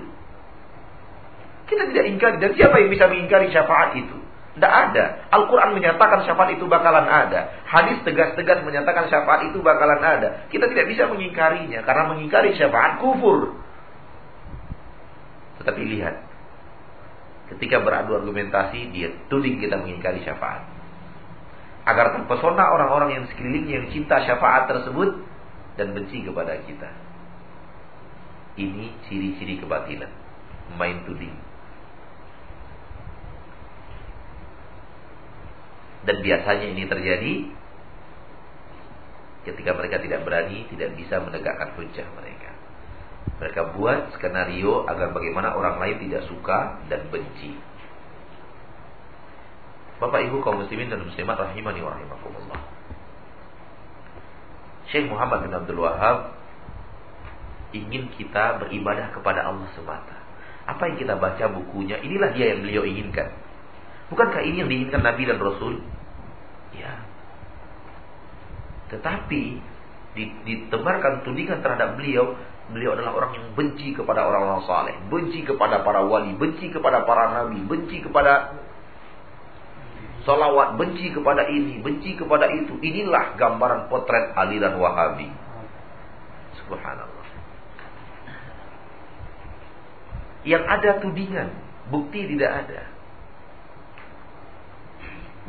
Kita 1.65 1.91
tidak 1.91 2.05
ingkari 2.07 2.37
dan 2.39 2.51
siapa 2.55 2.75
yang 2.79 2.89
bisa 2.93 3.09
mengingkari 3.09 3.49
syafaat 3.51 3.97
itu? 3.99 4.15
Tidak 4.55 4.71
ada. 4.71 5.27
Al-Quran 5.35 5.75
menyatakan 5.75 6.23
syafaat 6.23 6.55
itu 6.55 6.63
bakalan 6.71 7.03
ada. 7.03 7.59
Hadis 7.67 7.99
tegas-tegas 8.07 8.63
menyatakan 8.63 9.11
syafaat 9.11 9.51
itu 9.51 9.59
bakalan 9.59 9.99
ada. 9.99 10.47
Kita 10.47 10.71
tidak 10.71 10.87
bisa 10.95 11.11
mengingkarinya. 11.11 11.83
Karena 11.83 12.07
mengingkari 12.15 12.55
syafaat 12.55 13.03
kufur. 13.03 13.59
Tetapi 15.59 15.81
lihat. 15.91 16.15
Ketika 17.51 17.83
beradu 17.83 18.15
argumentasi, 18.15 18.95
dia 18.95 19.11
tuding 19.27 19.59
kita 19.59 19.75
mengingkari 19.75 20.23
syafaat. 20.23 20.63
Agar 21.85 22.15
terpesona 22.15 22.71
orang-orang 22.71 23.21
yang 23.21 23.25
sekeliling 23.29 23.67
yang 23.67 23.85
cinta 23.91 24.23
syafaat 24.23 24.71
tersebut 24.71 25.19
dan 25.75 25.91
benci 25.91 26.23
kepada 26.23 26.63
kita. 26.63 26.89
Ini 28.55 29.03
ciri-ciri 29.05 29.59
kebatilan. 29.59 30.09
Main 30.79 31.03
tuding. 31.03 31.54
Dan 36.05 36.21
biasanya 36.21 36.67
ini 36.69 36.83
terjadi 36.85 37.33
ketika 39.45 39.71
mereka 39.77 40.01
tidak 40.01 40.21
berani, 40.25 40.69
tidak 40.73 40.93
bisa 40.97 41.21
menegakkan 41.21 41.73
hujah 41.77 42.05
mereka. 42.17 42.53
Mereka 43.41 43.61
buat 43.77 44.13
skenario 44.17 44.85
agar 44.85 45.11
bagaimana 45.11 45.57
orang 45.57 45.81
lain 45.81 45.97
tidak 46.07 46.29
suka 46.29 46.81
dan 46.87 47.09
benci. 47.09 47.57
Bapak 49.97 50.27
Ibu 50.29 50.43
kaum 50.43 50.61
muslimin 50.61 50.91
dan 50.91 51.01
muslimat 51.01 51.39
rahimani 51.39 51.79
wa 51.81 51.91
rahimakumullah. 51.95 52.61
Syekh 54.93 55.09
Muhammad 55.09 55.49
bin 55.49 55.53
Abdul 55.55 55.81
Wahab 55.81 56.37
ingin 57.73 58.13
kita 58.13 58.61
beribadah 58.61 59.09
kepada 59.09 59.49
Allah 59.49 59.67
semata. 59.73 60.17
Apa 60.65 60.89
yang 60.89 60.97
kita 60.97 61.17
baca 61.17 61.45
bukunya, 61.49 62.01
inilah 62.01 62.33
dia 62.33 62.53
yang 62.53 62.65
beliau 62.65 62.83
inginkan. 62.85 63.29
Bukankah 64.09 64.41
ini 64.45 64.61
yang 64.65 64.69
diinginkan 64.69 65.01
Nabi 65.01 65.25
dan 65.25 65.37
Rasul? 65.41 65.81
Ya, 66.75 66.95
tetapi 68.93 69.43
ditebarkan 70.45 71.25
tudingan 71.27 71.59
terhadap 71.59 71.97
beliau, 71.97 72.37
beliau 72.71 72.95
adalah 72.95 73.11
orang 73.17 73.31
yang 73.35 73.47
benci 73.57 73.91
kepada 73.91 74.23
orang-orang 74.23 74.63
saleh, 74.63 74.95
benci 75.09 75.43
kepada 75.43 75.81
para 75.81 76.05
wali, 76.05 76.37
benci 76.37 76.69
kepada 76.71 77.03
para 77.03 77.33
nabi, 77.33 77.59
benci 77.65 77.99
kepada 77.99 78.55
salawat, 80.23 80.77
benci 80.77 81.11
kepada 81.11 81.49
ini, 81.49 81.81
benci 81.81 82.15
kepada 82.15 82.47
itu. 82.53 82.77
Inilah 82.79 83.35
gambaran 83.35 83.89
potret 83.89 84.33
aliran 84.37 84.77
Wahabi. 84.77 85.29
Subhanallah. 86.63 87.27
Yang 90.45 90.63
ada 90.69 90.91
tudingan, 91.01 91.49
bukti 91.89 92.21
tidak 92.29 92.51
ada. 92.65 92.81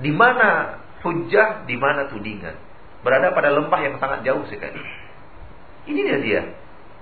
Di 0.00 0.12
mana 0.12 0.80
hujah, 1.04 1.66
di 1.68 1.76
mana 1.76 2.08
tudingan 2.08 2.56
berada 3.06 3.30
pada 3.30 3.54
lembah 3.54 3.80
yang 3.86 3.94
sangat 4.02 4.26
jauh 4.26 4.42
sekali. 4.50 4.82
Ini 5.86 6.00
dia 6.02 6.18
dia 6.18 6.42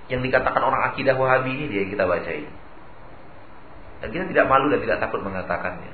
yang 0.05 0.21
dikatakan 0.21 0.61
orang 0.61 0.93
akidah 0.93 1.17
Wahabi 1.17 1.49
ini 1.57 1.65
dia 1.65 1.79
yang 1.81 1.91
kita 1.97 2.05
baca 2.05 2.29
ini. 2.29 2.51
Dan 4.05 4.07
kita 4.13 4.25
tidak 4.29 4.45
malu 4.45 4.69
dan 4.69 4.85
tidak 4.85 5.01
takut 5.01 5.25
mengatakannya. 5.25 5.89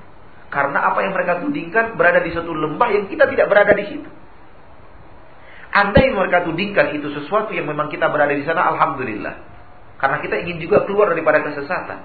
Karena 0.52 0.92
apa 0.92 1.00
yang 1.00 1.16
mereka 1.16 1.40
tudingkan 1.40 1.96
berada 1.96 2.20
di 2.20 2.36
suatu 2.36 2.52
lembah 2.52 2.90
yang 2.92 3.08
kita 3.08 3.24
tidak 3.32 3.48
berada 3.48 3.72
di 3.72 3.86
situ. 3.88 4.10
Anda 5.72 6.00
yang 6.04 6.20
mereka 6.20 6.44
tudingkan 6.44 6.92
itu 7.00 7.08
sesuatu 7.16 7.56
yang 7.56 7.72
memang 7.72 7.88
kita 7.88 8.12
berada 8.12 8.36
di 8.36 8.44
sana, 8.44 8.68
Alhamdulillah. 8.76 9.40
Karena 9.96 10.20
kita 10.20 10.44
ingin 10.44 10.60
juga 10.60 10.84
keluar 10.84 11.16
daripada 11.16 11.40
kesesatan. 11.40 12.04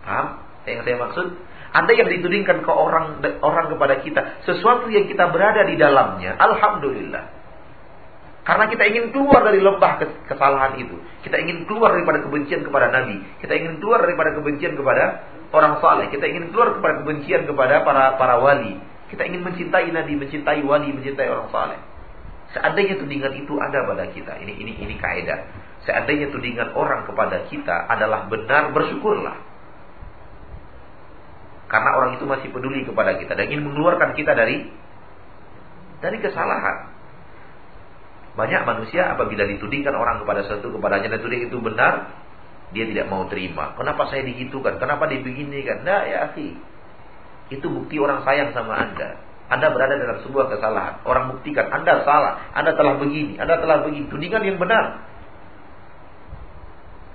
Paham? 0.00 0.40
Yang 0.64 0.88
saya 0.88 0.96
maksud? 0.96 1.26
Anda 1.74 1.90
yang 1.90 2.06
ditudingkan 2.06 2.62
ke 2.62 2.70
orang 2.70 3.18
orang 3.42 3.66
kepada 3.74 3.98
kita 3.98 4.46
sesuatu 4.46 4.86
yang 4.94 5.10
kita 5.10 5.26
berada 5.34 5.66
di 5.66 5.74
dalamnya, 5.74 6.38
alhamdulillah. 6.38 7.42
Karena 8.44 8.68
kita 8.68 8.84
ingin 8.86 9.08
keluar 9.10 9.40
dari 9.40 9.58
lembah 9.58 10.04
kesalahan 10.28 10.76
itu. 10.76 11.00
Kita 11.24 11.40
ingin 11.40 11.64
keluar 11.64 11.96
daripada 11.96 12.20
kebencian 12.20 12.60
kepada 12.60 12.92
Nabi. 12.92 13.24
Kita 13.40 13.56
ingin 13.56 13.80
keluar 13.80 14.04
daripada 14.04 14.36
kebencian 14.36 14.76
kepada 14.76 15.24
orang 15.48 15.80
saleh. 15.80 16.12
Kita 16.12 16.28
ingin 16.28 16.52
keluar 16.52 16.76
daripada 16.76 17.00
kebencian 17.02 17.48
kepada 17.48 17.80
para 17.82 18.20
para 18.20 18.36
wali. 18.38 18.76
Kita 19.08 19.24
ingin 19.24 19.42
mencintai 19.48 19.88
Nabi, 19.96 20.12
mencintai 20.20 20.60
wali, 20.60 20.92
mencintai 20.92 21.26
orang 21.26 21.48
saleh. 21.48 21.80
Seandainya 22.52 23.00
tudingan 23.00 23.32
itu 23.34 23.56
ada 23.58 23.82
pada 23.82 24.04
kita, 24.14 24.38
ini 24.38 24.54
ini 24.62 24.72
ini 24.78 24.94
kaidah. 25.00 25.50
Seandainya 25.88 26.30
tudingan 26.30 26.70
orang 26.76 27.02
kepada 27.08 27.48
kita 27.50 27.90
adalah 27.90 28.30
benar, 28.30 28.70
bersyukurlah. 28.70 29.53
Karena 31.74 31.90
orang 31.98 32.14
itu 32.14 32.22
masih 32.22 32.54
peduli 32.54 32.86
kepada 32.86 33.18
kita 33.18 33.34
dan 33.34 33.50
ingin 33.50 33.66
mengeluarkan 33.66 34.14
kita 34.14 34.30
dari 34.30 34.70
dari 35.98 36.22
kesalahan. 36.22 36.94
Banyak 38.38 38.62
manusia 38.62 39.10
apabila 39.10 39.42
ditudingkan 39.42 39.90
orang 39.90 40.22
kepada 40.22 40.46
sesuatu 40.46 40.70
kepadanya 40.70 41.18
dan 41.18 41.26
tuding 41.26 41.50
itu 41.50 41.58
benar, 41.58 42.14
dia 42.70 42.86
tidak 42.86 43.10
mau 43.10 43.26
terima. 43.26 43.74
Kenapa 43.74 44.06
saya 44.06 44.22
digitukan? 44.22 44.78
Kenapa 44.78 45.10
dibeginikan? 45.10 45.82
Nah 45.82 46.06
ya 46.06 46.30
akhi. 46.30 46.54
Itu 47.50 47.66
bukti 47.66 47.98
orang 47.98 48.22
sayang 48.22 48.54
sama 48.54 48.78
Anda. 48.78 49.18
Anda 49.50 49.74
berada 49.74 49.98
dalam 49.98 50.22
sebuah 50.22 50.54
kesalahan. 50.54 51.02
Orang 51.02 51.34
buktikan 51.34 51.74
Anda 51.74 52.06
salah, 52.06 52.54
Anda 52.54 52.78
telah 52.78 53.02
begini, 53.02 53.34
Anda 53.34 53.58
telah 53.58 53.82
begini. 53.82 54.06
Tudingan 54.14 54.46
yang 54.46 54.62
benar. 54.62 55.02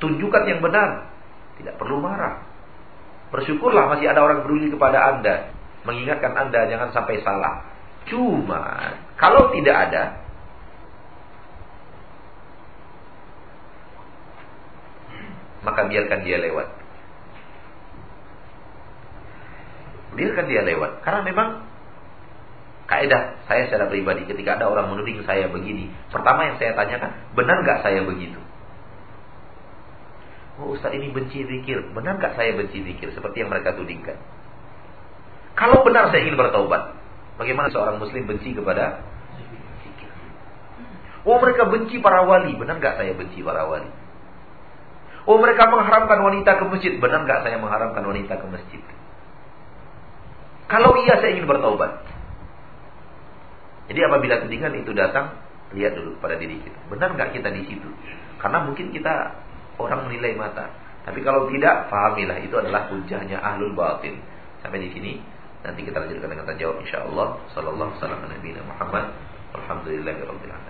Tunjukkan 0.03 0.43
yang 0.51 0.59
benar. 0.59 1.15
Tidak 1.63 1.79
perlu 1.79 2.03
marah. 2.03 2.48
Bersyukurlah 3.29 3.93
masih 3.93 4.09
ada 4.09 4.25
orang 4.25 4.41
peduli 4.41 4.73
kepada 4.73 5.15
Anda. 5.15 5.53
Mengingatkan 5.85 6.33
Anda 6.33 6.65
jangan 6.65 6.89
sampai 6.91 7.21
salah. 7.21 7.65
Cuma 8.09 8.95
kalau 9.21 9.53
tidak 9.53 9.75
ada 9.89 10.03
maka 15.61 15.85
biarkan 15.85 16.19
dia 16.25 16.41
lewat. 16.41 16.67
Biarkan 20.17 20.45
dia 20.49 20.61
lewat. 20.65 21.05
Karena 21.05 21.21
memang 21.21 21.49
kaidah 22.89 23.37
saya 23.45 23.69
secara 23.69 23.85
pribadi 23.85 24.25
ketika 24.25 24.57
ada 24.57 24.65
orang 24.65 24.89
menuding 24.89 25.21
saya 25.21 25.45
begini, 25.45 25.93
pertama 26.09 26.49
yang 26.49 26.57
saya 26.57 26.73
tanyakan, 26.73 27.13
benar 27.37 27.61
nggak 27.61 27.85
saya 27.85 28.01
begitu? 28.01 28.41
Oh 30.59 30.75
Ustaz 30.75 30.91
ini 30.91 31.07
benci 31.15 31.47
zikir. 31.47 31.95
Benar 31.95 32.19
nggak 32.19 32.35
saya 32.35 32.51
benci 32.59 32.83
zikir? 32.83 33.15
Seperti 33.15 33.43
yang 33.43 33.49
mereka 33.49 33.79
tudingkan. 33.79 34.19
Kalau 35.55 35.83
benar 35.87 36.11
saya 36.11 36.27
ingin 36.27 36.35
bertaubat. 36.35 36.99
Bagaimana 37.39 37.71
seorang 37.71 37.95
muslim 38.03 38.27
benci 38.27 38.51
kepada 38.51 38.99
zikir? 39.79 40.11
Oh 41.23 41.39
mereka 41.39 41.63
benci 41.71 42.03
para 42.03 42.27
wali. 42.27 42.51
Benar 42.59 42.75
nggak 42.83 42.99
saya 42.99 43.15
benci 43.15 43.39
para 43.39 43.63
wali? 43.71 43.87
Oh 45.23 45.39
mereka 45.39 45.71
mengharamkan 45.71 46.19
wanita 46.19 46.59
ke 46.59 46.63
masjid. 46.67 46.93
Benar 46.99 47.23
nggak 47.23 47.39
saya 47.47 47.55
mengharamkan 47.55 48.03
wanita 48.03 48.35
ke 48.35 48.47
masjid? 48.51 48.81
Kalau 50.67 50.91
iya 51.07 51.23
saya 51.23 51.39
ingin 51.39 51.47
bertaubat. 51.47 52.03
Jadi 53.89 53.99
apabila 54.05 54.37
tudingan 54.45 54.75
itu 54.77 54.93
datang, 54.93 55.33
lihat 55.73 55.97
dulu 55.97 56.19
pada 56.21 56.37
diri 56.37 56.61
kita. 56.61 56.79
Benar 56.91 57.15
nggak 57.15 57.31
kita 57.33 57.49
di 57.49 57.63
situ? 57.65 57.89
Karena 58.37 58.67
mungkin 58.67 58.93
kita 58.93 59.33
orang 59.79 60.05
menilai 60.05 60.35
mata. 60.35 60.69
Tapi 61.07 61.23
kalau 61.23 61.47
tidak, 61.49 61.89
fahamilah 61.89 62.37
itu 62.43 62.53
adalah 62.59 62.91
hujahnya 62.91 63.39
ahlul 63.39 63.73
batin. 63.73 64.19
Sampai 64.59 64.83
di 64.83 64.91
sini 64.91 65.17
nanti 65.63 65.81
kita 65.87 66.03
lanjutkan 66.03 66.29
dengan 66.29 66.45
tanya 66.45 66.59
jawab 66.59 66.77
insyaallah. 66.83 67.27
Sallallahu 67.55 67.89
alaihi 67.97 67.99
wasallam 68.03 68.67
Muhammad. 68.67 69.05
Alhamdulillahirabbil 69.55 70.53
alamin. 70.53 70.68